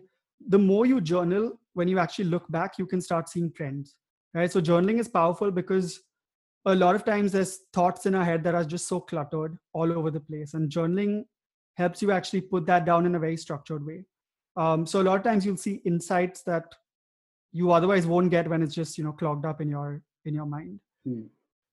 the 0.56 0.58
more 0.58 0.86
you 0.86 1.02
journal 1.02 1.60
when 1.74 1.88
you 1.88 2.00
actually 2.00 2.26
look 2.26 2.50
back 2.58 2.80
you 2.80 2.88
can 2.88 3.02
start 3.10 3.30
seeing 3.30 3.52
trends 3.52 3.96
right? 4.34 4.52
So 4.52 4.62
journaling 4.62 5.00
is 5.00 5.08
powerful 5.08 5.52
because 5.52 6.02
a 6.66 6.76
lot 6.76 6.96
of 6.96 7.06
times 7.06 7.32
there's 7.32 7.60
thoughts 7.74 8.06
in 8.06 8.16
our 8.16 8.26
head 8.26 8.44
that 8.44 8.56
are 8.56 8.66
just 8.66 8.88
so 8.88 9.00
cluttered 9.00 9.58
all 9.74 9.94
over 9.94 10.10
the 10.10 10.20
place. 10.20 10.56
And 10.56 10.70
journaling 10.70 11.26
helps 11.78 12.02
you 12.02 12.12
actually 12.12 12.42
put 12.42 12.66
that 12.66 12.86
down 12.86 13.06
in 13.06 13.16
a 13.16 13.20
very 13.20 13.38
structured 13.38 13.86
way 13.86 14.04
um, 14.58 14.86
so 14.86 15.02
a 15.02 15.04
lot 15.04 15.18
of 15.18 15.24
times 15.24 15.46
you'll 15.46 15.58
see 15.58 15.82
insights 15.86 16.42
that 16.44 16.74
you 17.52 17.72
otherwise 17.72 18.06
won't 18.08 18.30
get 18.32 18.48
when 18.50 18.62
it's 18.62 18.76
just 18.76 18.98
you 18.98 19.04
know 19.04 19.12
clogged 19.14 19.46
up 19.46 19.62
in 19.62 19.70
your 19.70 20.02
in 20.26 20.34
your 20.34 20.46
mind 20.46 20.80
Mm. 21.08 21.26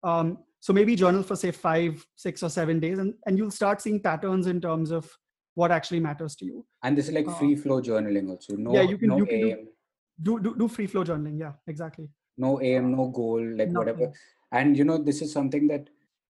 um, 0.04 0.38
so 0.60 0.72
maybe 0.74 0.94
journal 0.94 1.22
for 1.22 1.36
say 1.36 1.50
five 1.50 2.06
six 2.16 2.42
or 2.42 2.50
seven 2.50 2.78
days 2.80 2.98
and, 2.98 3.14
and 3.26 3.38
you'll 3.38 3.50
start 3.50 3.80
seeing 3.80 3.98
patterns 3.98 4.46
in 4.46 4.60
terms 4.60 4.90
of 4.90 5.10
what 5.54 5.70
actually 5.70 6.00
matters 6.00 6.34
to 6.36 6.44
you 6.44 6.64
And 6.82 6.98
this 6.98 7.08
is 7.08 7.14
like 7.14 7.28
Uh, 7.28 7.32
free 7.38 7.56
flow 7.56 7.80
journaling 7.80 8.28
also. 8.28 8.56
No, 8.56 8.74
yeah, 8.74 8.82
you 8.82 8.98
can- 8.98 9.08
no 9.08 9.16
you 9.16 9.26
can 9.30 9.40
do- 9.40 9.48
aim, 9.52 9.68
do 10.28 10.38
do, 10.40 10.54
do 10.62 10.68
free 10.68 10.86
flow 10.86 11.04
journaling 11.04 11.38
yeah 11.44 11.54
exactly 11.66 12.08
no 12.38 12.60
aim, 12.60 12.92
no 12.96 13.08
goal, 13.08 13.42
like 13.60 13.72
whatever. 13.78 14.10
And 14.60 14.76
you 14.76 14.84
know, 14.84 14.96
this 15.08 15.20
is 15.22 15.32
something 15.32 15.66
that 15.68 15.88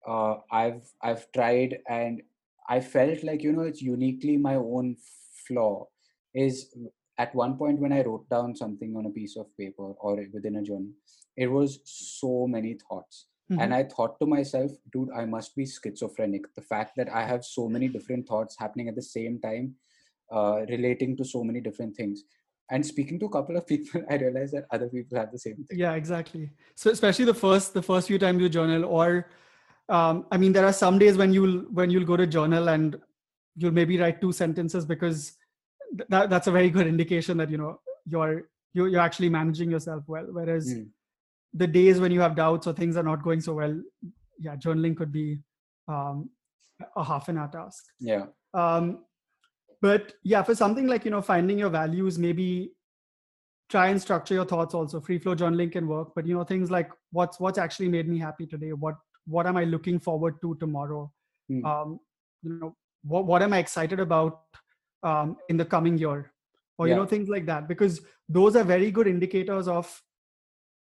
uh, 0.07 0.35
I've 0.51 0.83
I've 1.01 1.27
tried, 1.37 1.79
and 1.89 2.23
I 2.69 2.81
felt 2.81 3.23
like 3.29 3.43
you 3.47 3.53
know 3.53 3.63
it's 3.73 3.81
uniquely 3.83 4.37
my 4.37 4.55
own 4.57 4.97
flaw. 5.47 5.87
Is 6.35 6.75
at 7.19 7.35
one 7.35 7.57
point 7.57 7.79
when 7.79 7.93
I 7.93 8.03
wrote 8.03 8.29
down 8.29 8.57
something 8.57 8.97
on 8.97 9.07
a 9.07 9.11
piece 9.11 9.37
of 9.37 9.47
paper 9.57 9.93
or 10.01 10.17
within 10.33 10.57
a 10.57 10.63
journal, 10.63 10.89
it 11.37 11.47
was 11.47 11.81
so 11.85 12.47
many 12.47 12.75
thoughts. 12.75 13.27
Mhm. 13.53 13.61
And 13.63 13.75
I 13.75 13.85
thought 13.85 14.19
to 14.21 14.27
myself, 14.27 14.73
dude, 14.93 15.11
I 15.15 15.25
must 15.27 15.55
be 15.55 15.67
schizophrenic. 15.67 16.53
The 16.55 16.63
fact 16.63 16.93
that 16.97 17.09
I 17.09 17.25
have 17.27 17.45
so 17.45 17.69
many 17.69 17.89
different 17.89 18.27
thoughts 18.27 18.57
happening 18.59 18.89
at 18.89 18.97
the 18.97 19.03
same 19.03 19.39
time, 19.39 19.77
uh, 20.33 20.65
relating 20.69 21.17
to 21.19 21.25
so 21.25 21.45
many 21.45 21.61
different 21.61 21.95
things. 21.95 22.25
And 22.71 22.85
speaking 22.85 23.19
to 23.21 23.27
a 23.27 23.31
couple 23.31 23.57
of 23.57 23.67
people, 23.73 24.03
I 24.11 24.17
realized 24.17 24.55
that 24.55 24.65
other 24.71 24.89
people 24.89 25.19
have 25.19 25.31
the 25.31 25.39
same 25.39 25.57
thing. 25.65 25.79
yeah 25.79 25.93
exactly 25.93 26.51
so 26.75 26.91
especially 26.91 27.27
the 27.27 27.35
first 27.45 27.75
the 27.75 27.83
first 27.83 28.09
few 28.09 28.19
times 28.19 28.41
you 28.41 28.49
journal 28.49 28.85
or 28.99 29.09
um, 29.97 30.27
i 30.33 30.37
mean 30.43 30.53
there 30.57 30.65
are 30.71 30.73
some 30.73 30.99
days 31.03 31.17
when 31.23 31.33
you'll 31.37 31.59
when 31.79 31.91
you'll 31.91 32.09
go 32.13 32.17
to 32.17 32.27
journal 32.27 32.69
and 32.75 32.97
you'll 33.57 33.77
maybe 33.81 33.99
write 33.99 34.21
two 34.21 34.33
sentences 34.33 34.87
because 34.87 35.37
that, 36.09 36.31
that's 36.31 36.47
a 36.47 36.53
very 36.53 36.71
good 36.71 36.87
indication 36.87 37.37
that 37.39 37.51
you 37.51 37.59
know 37.59 37.81
you're 38.07 38.43
you're, 38.73 38.89
you're 38.89 39.01
actually 39.01 39.29
managing 39.29 39.71
yourself 39.71 40.05
well 40.07 40.27
whereas 40.31 40.75
Mm. 40.75 40.89
the 41.55 41.67
days 41.67 42.01
when 42.01 42.13
you 42.13 42.21
have 42.21 42.35
doubts 42.35 42.67
or 42.67 42.73
things 42.73 42.97
are 42.97 43.03
not 43.03 43.23
going 43.23 43.41
so 43.41 43.55
well 43.55 43.75
yeah 44.39 44.57
journaling 44.57 44.97
could 44.97 45.13
be 45.13 45.39
um, 45.89 46.29
a 46.97 47.05
half 47.05 47.29
an 47.29 47.39
hour 47.39 47.49
task 47.49 47.85
Yeah. 48.01 48.27
um, 48.55 49.05
but 49.81 50.15
yeah 50.23 50.43
for 50.43 50.55
something 50.55 50.87
like 50.87 51.05
you 51.05 51.11
know 51.11 51.23
finding 51.23 51.59
your 51.59 51.71
values 51.71 52.19
maybe 52.19 52.73
try 53.71 53.89
and 53.89 54.01
structure 54.01 54.35
your 54.35 54.45
thoughts 54.45 54.75
also 54.75 55.01
free 55.01 55.19
flow 55.19 55.35
journaling 55.35 55.71
can 55.73 55.87
work 55.87 56.09
but 56.15 56.27
you 56.27 56.35
know 56.35 56.45
things 56.45 56.71
like 56.71 56.91
what's 57.13 57.39
what's 57.41 57.59
actually 57.59 57.89
made 57.89 58.09
me 58.09 58.19
happy 58.19 58.47
today 58.47 58.73
what 58.73 58.97
what 59.27 59.47
am 59.47 59.57
i 59.57 59.65
looking 59.65 59.99
forward 59.99 60.41
to 60.43 60.57
tomorrow 60.61 61.11
Hmm. 61.49 61.65
um, 61.67 62.01
you 62.43 62.53
know 62.59 62.75
what, 63.03 63.27
what 63.27 63.43
am 63.43 63.53
i 63.53 63.59
excited 63.59 64.01
about 64.01 64.41
um, 65.05 65.37
in 65.49 65.57
the 65.57 65.65
coming 65.65 65.97
year 65.99 66.33
or 66.79 66.89
you 66.89 66.97
know 66.97 67.07
things 67.07 67.29
like 67.29 67.47
that 67.47 67.69
because 67.69 68.01
those 68.29 68.57
are 68.57 68.65
very 68.65 68.91
good 68.91 69.07
indicators 69.07 69.69
of 69.69 70.03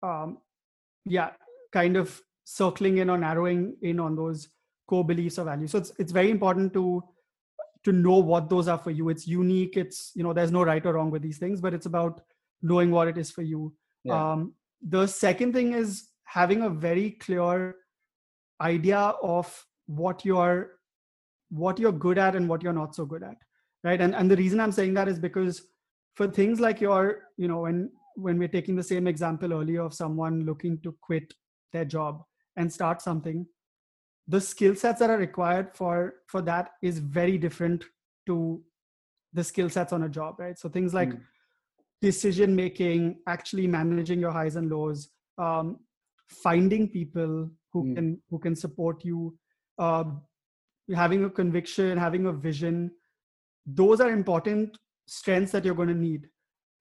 um, 0.02 0.38
yeah 1.06 1.32
kind 1.72 1.98
of 1.98 2.20
circling 2.46 2.98
in 2.98 3.10
or 3.10 3.18
narrowing 3.18 3.76
in 3.82 4.00
on 4.00 4.16
those 4.16 4.50
core 4.88 5.06
beliefs 5.06 5.38
or 5.40 5.46
values. 5.46 5.72
So 5.72 5.78
it's 5.78 5.92
it's 6.00 6.12
very 6.12 6.32
important 6.32 6.74
to 6.74 7.04
to 7.84 7.92
know 7.92 8.18
what 8.18 8.50
those 8.50 8.68
are 8.68 8.78
for 8.78 8.92
you. 8.92 9.10
It's 9.10 9.28
unique. 9.28 9.78
It's 9.78 10.12
you 10.16 10.24
know 10.24 10.34
there's 10.34 10.52
no 10.52 10.64
right 10.64 10.86
or 10.86 10.94
wrong 10.94 11.12
with 11.12 11.22
these 11.22 11.38
things 11.38 11.62
but 11.62 11.74
it's 11.74 11.86
about 11.86 12.22
knowing 12.62 12.92
what 12.92 13.08
it 13.08 13.18
is 13.18 13.32
for 13.32 13.42
you. 13.42 13.74
Yeah. 14.04 14.34
um, 14.34 14.54
the 14.82 15.08
second 15.08 15.54
thing 15.54 15.74
is 15.74 16.10
having 16.26 16.64
a 16.64 16.70
very 16.70 17.12
clear 17.12 17.76
idea 18.62 18.98
of 19.22 19.66
what 19.88 20.26
you're 20.26 20.72
what 21.50 21.80
you're 21.80 21.92
good 21.92 22.18
at 22.18 22.36
and 22.36 22.50
what 22.50 22.64
you're 22.64 22.74
not 22.74 22.96
so 22.96 23.06
good 23.06 23.24
at 23.24 23.38
right 23.84 24.02
and 24.02 24.16
and 24.16 24.30
the 24.32 24.36
reason 24.36 24.60
i'm 24.60 24.72
saying 24.72 24.94
that 24.94 25.08
is 25.08 25.20
because 25.20 25.68
for 26.16 26.28
things 26.28 26.60
like 26.60 26.82
your 26.82 27.30
you 27.38 27.48
know 27.48 27.62
when 27.62 27.90
when 28.16 28.38
we're 28.38 28.48
taking 28.48 28.76
the 28.76 28.84
same 28.84 29.08
example 29.08 29.54
earlier 29.54 29.82
of 29.82 29.94
someone 29.94 30.46
looking 30.46 30.78
to 30.82 30.96
quit 31.02 31.34
their 31.72 31.86
job 31.86 32.24
and 32.56 32.72
start 32.72 33.02
something 33.02 33.46
the 34.28 34.40
skill 34.40 34.76
sets 34.76 35.00
that 35.00 35.10
are 35.10 35.18
required 35.18 35.70
for 35.74 36.16
for 36.28 36.42
that 36.42 36.72
is 36.82 37.00
very 37.00 37.38
different 37.38 37.84
to 38.26 38.62
the 39.34 39.44
skill 39.44 39.70
sets 39.70 39.92
on 39.92 40.04
a 40.04 40.10
job 40.10 40.40
right 40.40 40.58
so 40.60 40.70
things 40.70 40.94
like 40.94 41.10
Mm. 41.10 41.22
decision 42.02 42.54
making 42.56 43.18
actually 43.28 43.66
managing 43.66 44.20
your 44.20 44.32
highs 44.32 44.56
and 44.58 44.70
lows 44.70 45.10
um, 45.38 45.80
finding 46.28 46.88
people 46.90 47.50
who 47.72 47.84
Mm. 47.84 47.96
can 47.96 48.22
who 48.30 48.40
can 48.46 48.56
support 48.56 49.04
you 49.10 49.38
um, 49.80 50.22
having 51.04 51.24
a 51.24 51.30
conviction 51.30 51.98
having 51.98 52.26
a 52.28 52.34
vision 52.48 52.92
those 53.66 54.02
are 54.02 54.12
important 54.12 54.78
strengths 55.08 55.52
that 55.52 55.66
you're 55.66 55.76
going 55.76 55.90
to 55.90 55.94
need. 55.94 56.28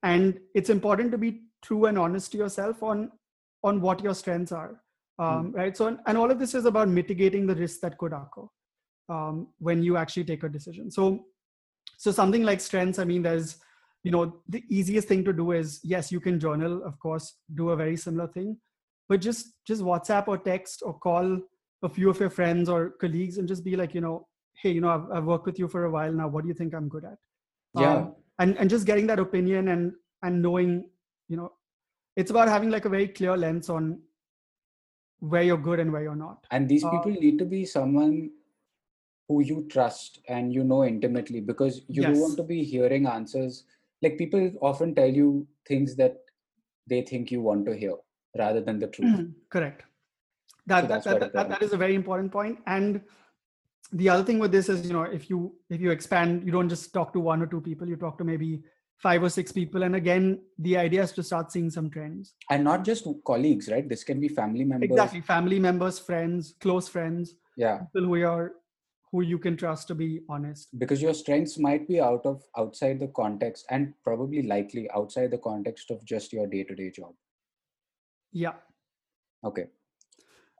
And 0.02 0.38
it's 0.54 0.70
important 0.70 1.12
to 1.12 1.18
be 1.18 1.42
true 1.62 1.86
and 1.86 1.98
honest 1.98 2.32
to 2.32 2.38
yourself 2.38 2.82
on 2.82 3.10
on 3.64 3.80
what 3.80 4.02
your 4.02 4.14
strengths 4.14 4.52
are. 4.52 4.80
Um, 5.18 5.52
right? 5.52 5.76
So 5.76 5.96
and 6.06 6.18
all 6.18 6.30
of 6.30 6.38
this 6.38 6.54
is 6.54 6.64
about 6.64 6.88
mitigating 6.88 7.46
the 7.46 7.54
risks 7.54 7.80
that 7.80 7.98
could 7.98 8.12
occur 8.12 8.48
um, 9.08 9.48
when 9.58 9.82
you 9.82 9.96
actually 9.96 10.24
take 10.24 10.42
a 10.42 10.48
decision. 10.48 10.90
So 10.90 11.26
so 12.02 12.10
something 12.10 12.42
like 12.42 12.60
strengths 12.60 12.98
i 12.98 13.04
mean 13.04 13.22
there's 13.22 13.56
you 14.02 14.10
know 14.10 14.36
the 14.48 14.62
easiest 14.68 15.08
thing 15.08 15.24
to 15.24 15.32
do 15.32 15.52
is 15.52 15.80
yes 15.84 16.10
you 16.10 16.20
can 16.20 16.40
journal 16.40 16.82
of 16.84 16.98
course 16.98 17.36
do 17.54 17.70
a 17.70 17.76
very 17.76 17.96
similar 17.96 18.26
thing 18.26 18.56
but 19.08 19.20
just 19.20 19.54
just 19.66 19.82
whatsapp 19.82 20.28
or 20.28 20.38
text 20.38 20.82
or 20.84 20.98
call 20.98 21.38
a 21.84 21.88
few 21.88 22.10
of 22.10 22.18
your 22.18 22.30
friends 22.30 22.68
or 22.68 22.90
colleagues 23.00 23.38
and 23.38 23.48
just 23.48 23.64
be 23.64 23.76
like 23.76 23.94
you 23.94 24.00
know 24.00 24.26
hey 24.62 24.70
you 24.70 24.80
know 24.80 24.90
i've, 24.90 25.10
I've 25.10 25.24
worked 25.24 25.46
with 25.46 25.58
you 25.58 25.68
for 25.68 25.84
a 25.84 25.90
while 25.90 26.12
now. 26.12 26.28
What 26.28 26.42
do 26.42 26.48
you 26.48 26.54
think 26.54 26.74
i'm 26.74 26.88
good 26.88 27.04
at? 27.04 27.18
Yeah. 27.78 27.94
Um, 27.94 28.14
and 28.38 28.56
and 28.58 28.70
just 28.70 28.86
getting 28.86 29.06
that 29.08 29.18
opinion 29.18 29.68
and 29.68 29.92
and 30.22 30.40
knowing 30.40 30.88
you 31.28 31.36
know 31.36 31.52
it's 32.16 32.30
about 32.30 32.48
having 32.48 32.70
like 32.70 32.84
a 32.84 32.88
very 32.88 33.08
clear 33.08 33.36
lens 33.36 33.68
on 33.68 33.98
where 35.20 35.42
you're 35.42 35.56
good 35.56 35.80
and 35.80 35.92
where 35.92 36.02
you're 36.02 36.16
not. 36.16 36.46
And 36.50 36.68
these 36.68 36.84
uh, 36.84 36.90
people 36.90 37.12
need 37.12 37.38
to 37.38 37.44
be 37.44 37.64
someone 37.64 38.30
who 39.28 39.42
you 39.42 39.66
trust 39.70 40.20
and 40.28 40.52
you 40.52 40.64
know 40.64 40.84
intimately 40.84 41.40
because 41.40 41.82
you 41.88 42.02
don't 42.02 42.18
want 42.18 42.36
to 42.36 42.42
be 42.42 42.64
hearing 42.64 43.06
answers. 43.06 43.64
Like 44.02 44.18
people 44.18 44.50
often 44.60 44.94
tell 44.94 45.08
you 45.08 45.46
things 45.66 45.94
that 45.96 46.16
they 46.88 47.02
think 47.02 47.30
you 47.30 47.40
want 47.40 47.64
to 47.66 47.76
hear 47.76 47.94
rather 48.36 48.60
than 48.60 48.78
the 48.80 48.88
truth. 48.88 49.28
Correct. 49.48 49.84
That, 50.66 50.82
that, 50.82 50.88
that's 50.88 51.04
that, 51.06 51.20
that, 51.20 51.32
that 51.32 51.40
important. 51.42 51.62
is 51.62 51.72
a 51.72 51.76
very 51.76 51.94
important 51.94 52.32
point. 52.32 52.58
And 52.66 53.00
the 53.92 54.08
other 54.08 54.24
thing 54.24 54.38
with 54.38 54.52
this 54.52 54.68
is 54.68 54.86
you 54.86 54.92
know 54.92 55.02
if 55.02 55.28
you 55.28 55.54
if 55.68 55.80
you 55.80 55.90
expand 55.90 56.44
you 56.44 56.52
don't 56.52 56.68
just 56.68 56.92
talk 56.92 57.12
to 57.12 57.20
one 57.20 57.42
or 57.42 57.46
two 57.46 57.60
people 57.60 57.88
you 57.88 57.96
talk 57.96 58.16
to 58.18 58.24
maybe 58.24 58.62
five 59.02 59.22
or 59.22 59.28
six 59.28 59.52
people. 59.52 59.82
And 59.82 59.96
again 59.96 60.40
the 60.58 60.76
idea 60.76 61.02
is 61.02 61.12
to 61.12 61.22
start 61.22 61.52
seeing 61.52 61.70
some 61.70 61.90
trends. 61.90 62.34
And 62.50 62.64
not 62.64 62.84
just 62.84 63.06
colleagues 63.26 63.68
right? 63.68 63.88
This 63.88 64.04
can 64.04 64.20
be 64.20 64.28
family 64.28 64.64
members. 64.64 64.90
Exactly. 64.90 65.20
Family 65.20 65.58
members 65.58 65.98
friends 65.98 66.54
close 66.60 66.88
friends. 66.88 67.34
Yeah. 67.56 67.80
People 67.94 68.08
who 68.08 68.22
are 68.24 68.52
who 69.10 69.22
you 69.22 69.38
can 69.38 69.56
trust 69.58 69.88
to 69.88 69.94
be 69.94 70.20
honest. 70.28 70.68
Because 70.78 71.02
your 71.02 71.12
strengths 71.12 71.58
might 71.58 71.86
be 71.86 72.00
out 72.00 72.24
of 72.24 72.42
outside 72.56 73.00
the 73.00 73.08
context 73.08 73.66
and 73.70 73.92
probably 74.04 74.42
likely 74.42 74.88
outside 74.94 75.30
the 75.30 75.38
context 75.38 75.90
of 75.90 76.04
just 76.04 76.32
your 76.32 76.46
day-to-day 76.46 76.90
job. 76.92 77.12
Yeah. 78.32 78.54
Okay 79.44 79.66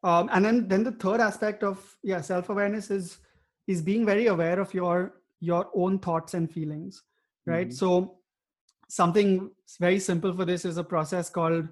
um, 0.02 0.28
and 0.32 0.44
then 0.44 0.68
then 0.68 0.82
the 0.82 0.92
third 0.92 1.20
aspect 1.20 1.62
of 1.62 1.96
yeah 2.02 2.20
self-awareness 2.20 2.90
is 2.90 3.18
is 3.66 3.82
being 3.82 4.04
very 4.04 4.26
aware 4.26 4.58
of 4.60 4.74
your 4.74 5.14
your 5.40 5.68
own 5.74 5.98
thoughts 5.98 6.34
and 6.34 6.50
feelings 6.50 7.02
right? 7.46 7.68
Mhm. 7.68 7.74
so 7.74 8.18
something 8.88 9.50
very 9.80 9.98
simple 9.98 10.34
for 10.34 10.44
this 10.44 10.64
is 10.64 10.76
a 10.76 10.84
process 10.84 11.30
called 11.30 11.68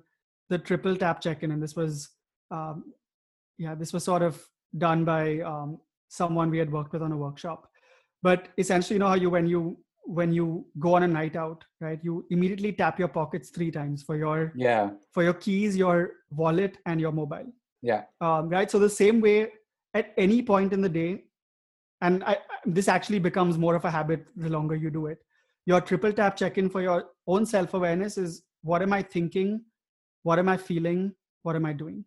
the 0.49 0.59
triple 0.59 0.97
tap 0.97 1.21
check-in 1.21 1.53
and 1.53 1.63
this 1.63 1.77
was 1.77 2.09
um, 2.51 2.93
yeah 3.59 3.75
this 3.75 3.93
was 3.93 4.05
sort 4.05 4.23
of 4.23 4.43
done 4.79 5.05
by 5.05 5.41
um, 5.41 5.79
someone 6.09 6.51
we 6.51 6.59
had 6.59 6.73
worked 6.73 6.93
with 6.93 7.03
on 7.03 7.13
a 7.13 7.17
workshop. 7.17 7.69
But 8.23 8.49
essentially 8.59 8.97
you 8.97 9.01
know 9.01 9.09
how 9.09 9.15
you 9.15 9.31
when 9.31 9.47
you 9.47 9.79
when 10.05 10.33
you 10.33 10.67
go 10.79 10.95
on 10.95 11.03
a 11.05 11.09
night 11.09 11.37
out 11.37 11.65
right 11.81 12.01
you 12.03 12.27
immediately 12.31 12.73
tap 12.73 12.99
your 12.99 13.09
pockets 13.09 13.51
three 13.51 13.71
times 13.71 14.03
for 14.03 14.17
your 14.17 14.53
yeah. 14.57 14.91
for 15.13 15.23
your 15.23 15.35
keys 15.35 15.77
your 15.77 16.13
wallet 16.31 16.79
and 16.87 17.01
your 17.01 17.13
mobile 17.13 17.47
yeah. 17.83 18.03
Um, 18.21 18.49
right 18.49 18.71
so 18.71 18.79
the 18.79 18.91
same 18.91 19.21
way 19.21 19.53
at 19.95 20.13
any 20.17 20.43
point 20.43 20.73
in 20.73 20.81
the 20.81 20.89
day 20.89 21.25
and 22.01 22.25
I, 22.25 22.39
this 22.65 22.89
actually 22.89 23.19
becomes 23.19 23.59
more 23.59 23.75
of 23.75 23.85
a 23.85 23.91
habit 23.91 24.27
the 24.37 24.49
longer 24.49 24.75
you 24.75 24.91
do 24.91 25.07
it. 25.07 25.19
Your 25.67 25.81
triple 25.81 26.13
tap 26.13 26.37
check-in 26.37 26.71
for 26.71 26.81
your 26.81 27.11
own 27.27 27.45
self-awareness 27.45 28.17
is 28.17 28.43
what 28.63 28.83
am 28.83 28.93
i 28.93 29.03
thinking? 29.03 29.61
What 30.23 30.39
am 30.39 30.49
i 30.49 30.57
feeling? 30.57 31.13
What 31.43 31.57
am 31.57 31.67
i 31.67 31.73
doing? 31.73 32.05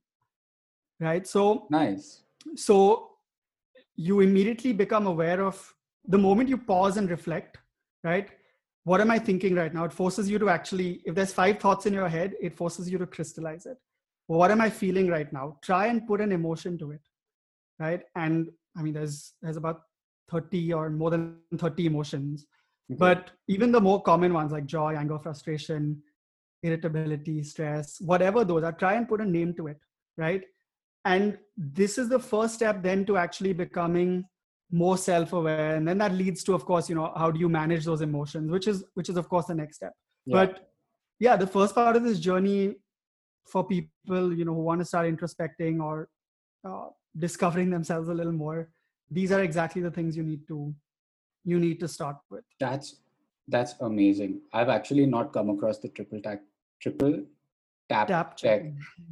Right 0.99 1.27
so 1.27 1.67
nice. 1.69 2.21
so 2.55 3.09
you 3.95 4.21
immediately 4.21 4.73
become 4.73 5.05
aware 5.07 5.43
of 5.43 5.73
the 6.07 6.17
moment 6.17 6.49
you 6.49 6.57
pause 6.57 6.97
and 6.97 7.09
reflect 7.09 7.57
right 8.03 8.29
what 8.85 8.99
am 8.99 9.11
i 9.11 9.19
thinking 9.19 9.55
right 9.55 9.73
now? 9.73 9.85
It 9.85 9.93
forces 9.93 10.29
you 10.29 10.39
to 10.39 10.49
actually 10.49 11.01
if 11.05 11.15
there's 11.15 11.33
five 11.33 11.59
thoughts 11.59 11.85
in 11.85 11.93
your 11.93 12.09
head 12.09 12.33
it 12.41 12.55
forces 12.55 12.89
you 12.89 12.97
to 12.97 13.05
crystallize 13.05 13.65
it 13.65 13.77
what 14.27 14.51
am 14.51 14.61
i 14.61 14.69
feeling 14.69 15.07
right 15.07 15.31
now? 15.33 15.57
Try 15.61 15.87
and 15.87 16.05
put 16.07 16.21
an 16.21 16.31
emotion 16.31 16.77
to 16.79 16.91
it 16.91 17.01
right? 17.79 18.03
And 18.15 18.49
i 18.77 18.81
mean 18.81 18.93
there's 18.93 19.33
there's 19.41 19.57
about 19.57 19.81
30 20.29 20.73
or 20.73 20.89
more 20.89 21.09
than 21.11 21.37
30 21.57 21.85
emotions. 21.85 22.45
Okay. 22.91 22.97
but 22.99 23.31
even 23.47 23.71
the 23.71 23.79
more 23.79 24.01
common 24.01 24.33
ones 24.33 24.51
like 24.51 24.65
joy 24.65 24.93
anger 24.93 25.17
frustration 25.17 26.01
irritability 26.63 27.41
stress 27.41 28.01
whatever 28.01 28.43
those 28.43 28.61
are 28.61 28.73
try 28.73 28.93
and 28.95 29.07
put 29.07 29.21
a 29.21 29.25
name 29.25 29.53
to 29.53 29.67
it 29.67 29.79
right? 30.17 30.43
And 31.05 31.37
this 31.57 31.97
is 31.97 32.09
the 32.09 32.19
first 32.19 32.55
step 32.55 32.81
then 32.81 33.05
to 33.05 33.17
actually 33.17 33.53
becoming 33.53 34.23
more 34.71 34.97
self-aware. 34.97 35.75
And 35.75 35.87
then 35.87 35.97
that 35.97 36.13
leads 36.13 36.43
to 36.45 36.53
of 36.53 36.65
course 36.65 36.89
you 36.89 36.95
know 36.95 37.11
how 37.15 37.31
do 37.31 37.39
you 37.39 37.49
manage 37.49 37.85
those 37.85 38.01
emotions 38.01 38.51
which 38.51 38.67
is 38.67 38.83
which 38.93 39.09
is 39.09 39.17
of 39.17 39.29
course 39.29 39.45
the 39.45 39.55
next 39.55 39.77
step. 39.77 39.93
Yeah. 40.25 40.45
but 40.45 40.69
yeah 41.19 41.35
the 41.35 41.47
first 41.47 41.75
part 41.75 41.95
of 41.95 42.03
this 42.03 42.19
journey 42.19 42.75
for 43.45 43.63
people 43.67 44.33
you 44.33 44.45
know 44.45 44.53
who 44.53 44.61
want 44.63 44.79
to 44.81 44.85
start 44.85 45.05
introspecting 45.13 45.81
or 45.81 46.09
uh, 46.67 46.87
discovering 47.17 47.69
themselves 47.69 48.09
a 48.09 48.13
little 48.13 48.31
more 48.31 48.69
these 49.11 49.31
are 49.31 49.41
exactly 49.43 49.81
the 49.81 49.91
things 49.91 50.15
you 50.17 50.23
need 50.23 50.47
to 50.47 50.73
you 51.45 51.59
need 51.59 51.79
to 51.79 51.87
start 51.87 52.17
with 52.29 52.43
That's 52.59 52.95
that's 53.49 53.75
amazing. 53.81 54.39
I've 54.53 54.69
actually 54.69 55.05
not 55.05 55.33
come 55.33 55.49
across 55.49 55.77
the 55.79 55.89
triple 55.89 56.21
tap 56.21 56.41
triple 56.81 57.25
tap, 57.89 58.07
tap 58.07 58.37
check 58.37 58.63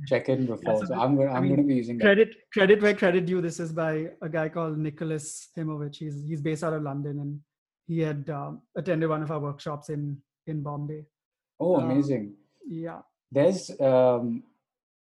check 0.08 0.30
in 0.30 0.46
before. 0.46 0.86
so 0.86 0.94
I'm 0.96 1.18
gonna 1.18 1.30
I 1.32 1.36
I'm 1.38 1.44
mean, 1.44 1.56
gonna 1.56 1.68
be 1.68 1.76
using 1.76 1.98
that. 1.98 2.06
credit 2.06 2.30
credit 2.54 2.82
where 2.82 2.94
credit 2.94 3.26
due 3.26 3.42
this 3.42 3.60
is 3.60 3.74
by 3.74 4.08
a 4.22 4.30
guy 4.30 4.48
called 4.48 4.78
nicholas 4.78 5.50
himovich 5.58 5.98
he's 5.98 6.24
he's 6.30 6.42
based 6.42 6.64
out 6.64 6.72
of 6.72 6.82
london 6.84 7.20
and 7.20 7.40
he 7.88 8.00
had 8.00 8.30
um, 8.30 8.62
attended 8.78 9.10
one 9.10 9.22
of 9.22 9.32
our 9.32 9.42
workshops 9.42 9.90
in 9.90 10.18
in 10.48 10.64
bombay 10.64 11.04
Oh, 11.60 11.76
um, 11.76 11.92
amazing. 11.92 12.34
yeah 12.66 13.02
There's 13.32 13.72
um 13.80 14.44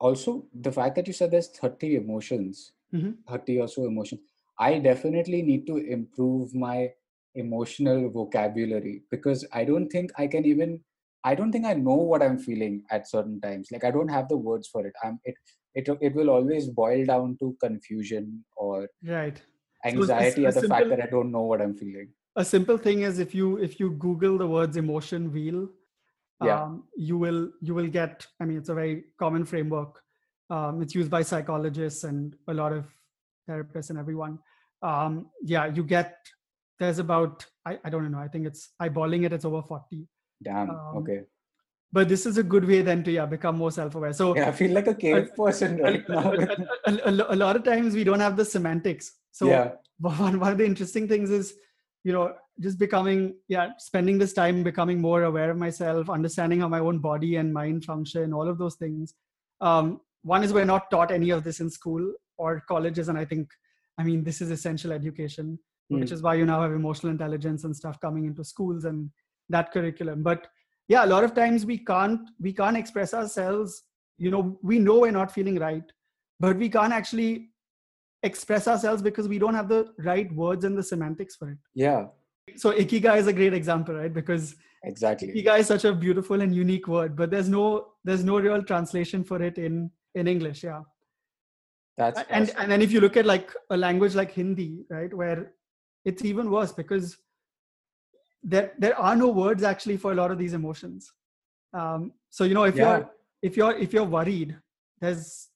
also 0.00 0.46
the 0.54 0.72
fact 0.72 0.96
that 0.96 1.06
you 1.06 1.12
said 1.12 1.30
there's 1.30 1.48
30 1.48 1.96
emotions, 1.96 2.72
Mhm. 2.94 3.16
30 3.28 3.58
or 3.60 3.68
so 3.68 3.84
emotions. 3.86 4.20
I 4.58 4.78
definitely 4.78 5.42
need 5.42 5.66
to 5.66 5.76
improve 5.78 6.54
my 6.54 6.90
emotional 7.34 8.08
vocabulary 8.10 9.02
because 9.10 9.46
I 9.52 9.64
don't 9.64 9.88
think 9.88 10.10
I 10.18 10.26
can 10.26 10.44
even 10.44 10.80
I 11.24 11.34
don't 11.36 11.52
think 11.52 11.66
I 11.66 11.74
know 11.74 11.94
what 11.96 12.22
I'm 12.22 12.38
feeling 12.38 12.82
at 12.90 13.08
certain 13.08 13.40
times. 13.40 13.70
Like 13.72 13.84
I 13.84 13.90
don't 13.92 14.08
have 14.08 14.28
the 14.28 14.36
words 14.36 14.68
for 14.68 14.86
it. 14.86 14.92
I'm 15.04 15.20
it 15.24 15.36
it 15.74 15.88
it 16.00 16.14
will 16.14 16.30
always 16.30 16.68
boil 16.68 17.04
down 17.06 17.36
to 17.40 17.56
confusion 17.60 18.44
or 18.56 18.88
right 19.04 19.40
anxiety 19.84 20.44
a 20.44 20.48
at 20.48 20.54
the 20.54 20.62
fact 20.62 20.90
that 20.90 21.00
I 21.00 21.06
don't 21.06 21.32
know 21.32 21.42
what 21.42 21.62
I'm 21.62 21.74
feeling. 21.74 22.10
a 22.36 22.44
simple 22.44 22.78
thing 22.84 23.00
is 23.06 23.18
if 23.22 23.34
you 23.38 23.46
if 23.68 23.78
you 23.80 23.90
google 24.02 24.36
the 24.42 24.46
words 24.52 24.76
emotion 24.82 25.32
wheel 25.32 25.68
Yeah. 26.44 26.62
um, 26.62 26.84
you 26.96 27.16
will 27.18 27.50
you 27.60 27.74
will 27.74 27.88
get 27.88 28.26
i 28.40 28.44
mean 28.44 28.58
it's 28.58 28.68
a 28.68 28.74
very 28.74 29.04
common 29.18 29.44
framework 29.44 30.00
um, 30.50 30.82
it's 30.82 30.94
used 30.94 31.10
by 31.10 31.22
psychologists 31.22 32.04
and 32.04 32.34
a 32.48 32.54
lot 32.54 32.72
of 32.72 32.86
therapists 33.48 33.90
and 33.90 33.98
everyone 33.98 34.38
um, 34.82 35.26
yeah 35.42 35.66
you 35.66 35.82
get 35.84 36.16
there's 36.78 36.98
about 36.98 37.46
I, 37.64 37.78
I 37.84 37.90
don't 37.90 38.10
know 38.10 38.18
i 38.18 38.28
think 38.28 38.46
it's 38.46 38.70
eyeballing 38.80 39.24
it 39.26 39.32
it's 39.32 39.44
over 39.44 39.62
40 39.62 40.06
Damn. 40.42 40.70
Um, 40.70 40.96
okay. 40.98 41.20
but 41.92 42.08
this 42.08 42.26
is 42.26 42.36
a 42.38 42.42
good 42.42 42.64
way 42.64 42.82
then 42.82 43.04
to 43.04 43.12
yeah 43.12 43.26
become 43.26 43.56
more 43.56 43.70
self-aware 43.70 44.12
so 44.12 44.34
Yeah, 44.36 44.48
I 44.48 44.52
feel 44.52 44.72
like 44.72 44.88
a 44.88 44.94
cave 44.94 45.30
person 45.36 45.78
a, 45.80 45.82
right 45.82 46.08
now. 46.08 46.32
a- 46.32 46.90
a- 46.90 47.02
a- 47.10 47.34
a 47.34 47.38
lot 47.44 47.54
of 47.56 47.62
times 47.64 47.94
we 47.94 48.04
don't 48.04 48.20
have 48.20 48.36
the 48.36 48.44
semantics 48.44 49.12
so 49.30 49.46
yeah. 49.46 49.72
one, 49.98 50.40
one 50.40 50.52
of 50.52 50.58
the 50.58 50.64
interesting 50.66 51.06
things 51.08 51.30
is 51.30 51.54
you 52.04 52.12
know 52.12 52.34
just 52.60 52.78
becoming 52.78 53.34
yeah 53.48 53.70
spending 53.78 54.18
this 54.18 54.32
time 54.32 54.62
becoming 54.62 55.00
more 55.00 55.24
aware 55.24 55.50
of 55.50 55.56
myself 55.56 56.10
understanding 56.10 56.60
how 56.60 56.68
my 56.68 56.78
own 56.78 56.98
body 56.98 57.36
and 57.36 57.52
mind 57.52 57.84
function 57.84 58.32
all 58.32 58.48
of 58.48 58.58
those 58.58 58.74
things 58.76 59.14
um, 59.60 60.00
one 60.22 60.44
is 60.44 60.52
we're 60.52 60.64
not 60.64 60.90
taught 60.90 61.10
any 61.10 61.30
of 61.30 61.44
this 61.44 61.60
in 61.60 61.70
school 61.70 62.12
or 62.38 62.62
colleges 62.68 63.08
and 63.08 63.18
i 63.18 63.24
think 63.24 63.48
i 63.98 64.02
mean 64.02 64.22
this 64.22 64.40
is 64.40 64.50
essential 64.50 64.92
education 64.92 65.58
which 65.88 66.08
Mm. 66.08 66.12
is 66.12 66.22
why 66.22 66.34
you 66.34 66.46
now 66.46 66.62
have 66.62 66.72
emotional 66.72 67.10
intelligence 67.10 67.64
and 67.64 67.76
stuff 67.76 68.00
coming 68.00 68.24
into 68.24 68.44
schools 68.44 68.84
and 68.84 69.10
that 69.50 69.72
curriculum 69.72 70.22
but 70.22 70.46
yeah 70.88 71.04
a 71.04 71.10
lot 71.14 71.24
of 71.24 71.34
times 71.34 71.66
we 71.66 71.78
can't 71.78 72.30
we 72.40 72.52
can't 72.52 72.76
express 72.76 73.12
ourselves 73.14 73.82
you 74.18 74.30
know 74.30 74.58
we 74.62 74.78
know 74.78 74.98
we're 75.00 75.10
not 75.10 75.32
feeling 75.32 75.58
right 75.58 75.92
but 76.40 76.56
we 76.56 76.68
can't 76.68 76.92
actually 76.92 77.50
express 78.22 78.68
ourselves 78.68 79.02
because 79.02 79.28
we 79.28 79.38
don't 79.38 79.54
have 79.54 79.68
the 79.68 79.92
right 79.98 80.32
words 80.32 80.64
and 80.64 80.76
the 80.78 80.82
semantics 80.82 81.36
for 81.36 81.50
it. 81.50 81.58
Yeah. 81.74 82.06
So 82.56 82.72
ikigai 82.72 83.18
is 83.18 83.26
a 83.26 83.32
great 83.32 83.54
example, 83.54 83.94
right? 83.94 84.12
Because 84.12 84.56
exactly 84.84 85.28
ikigai 85.28 85.60
is 85.60 85.66
such 85.68 85.84
a 85.84 85.92
beautiful 85.92 86.40
and 86.40 86.54
unique 86.54 86.88
word, 86.88 87.16
but 87.16 87.30
there's 87.30 87.48
no 87.48 87.88
there's 88.04 88.24
no 88.24 88.38
real 88.40 88.62
translation 88.62 89.24
for 89.24 89.42
it 89.42 89.58
in 89.58 89.90
in 90.14 90.26
English. 90.26 90.64
Yeah. 90.64 90.82
That's 91.96 92.20
and 92.30 92.48
awesome. 92.48 92.56
and 92.62 92.72
then 92.72 92.82
if 92.82 92.90
you 92.90 93.00
look 93.00 93.16
at 93.16 93.26
like 93.26 93.52
a 93.70 93.76
language 93.76 94.14
like 94.14 94.32
Hindi, 94.32 94.84
right, 94.90 95.12
where 95.14 95.52
it's 96.04 96.24
even 96.24 96.50
worse 96.50 96.72
because 96.72 97.16
there 98.42 98.72
there 98.78 98.98
are 98.98 99.14
no 99.14 99.28
words 99.28 99.62
actually 99.62 99.96
for 99.96 100.12
a 100.12 100.14
lot 100.14 100.30
of 100.30 100.38
these 100.38 100.52
emotions. 100.54 101.12
Um, 101.74 102.12
so 102.30 102.44
you 102.44 102.54
know 102.54 102.64
if 102.64 102.76
Yeah. 102.76 102.82
you're 102.98 103.10
if 103.42 103.56
you're 103.56 103.76
if 103.76 103.92
you're 103.92 104.04
worried, 104.18 104.56
there's 105.00 105.48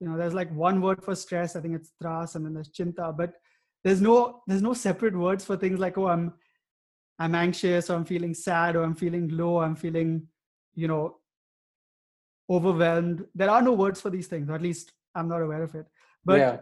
you 0.00 0.08
know 0.08 0.16
there's 0.18 0.34
like 0.34 0.50
one 0.52 0.80
word 0.80 1.04
for 1.04 1.14
stress. 1.14 1.54
I 1.54 1.60
think 1.60 1.76
it's 1.76 1.92
tras, 2.02 2.34
and 2.34 2.44
then 2.44 2.54
there's 2.54 2.70
chinta, 2.70 3.16
but 3.16 3.34
there's 3.84 4.00
no 4.00 4.42
there's 4.46 4.62
no 4.62 4.74
separate 4.74 5.16
words 5.16 5.44
for 5.44 5.56
things 5.56 5.78
like 5.78 5.98
oh 5.98 6.06
I'm 6.06 6.32
I'm 7.18 7.34
anxious 7.34 7.90
or 7.90 7.96
I'm 7.96 8.04
feeling 8.04 8.34
sad 8.34 8.76
or 8.76 8.82
I'm 8.82 8.94
feeling 8.94 9.28
low, 9.28 9.60
I'm 9.60 9.76
feeling 9.76 10.26
you 10.74 10.88
know 10.88 11.18
overwhelmed. 12.50 13.24
There 13.34 13.50
are 13.50 13.62
no 13.62 13.72
words 13.72 14.00
for 14.00 14.10
these 14.10 14.26
things, 14.26 14.48
or 14.48 14.54
at 14.54 14.62
least 14.62 14.92
I'm 15.14 15.28
not 15.28 15.42
aware 15.42 15.62
of 15.62 15.74
it. 15.74 15.86
But 16.24 16.38
yeah. 16.38 16.56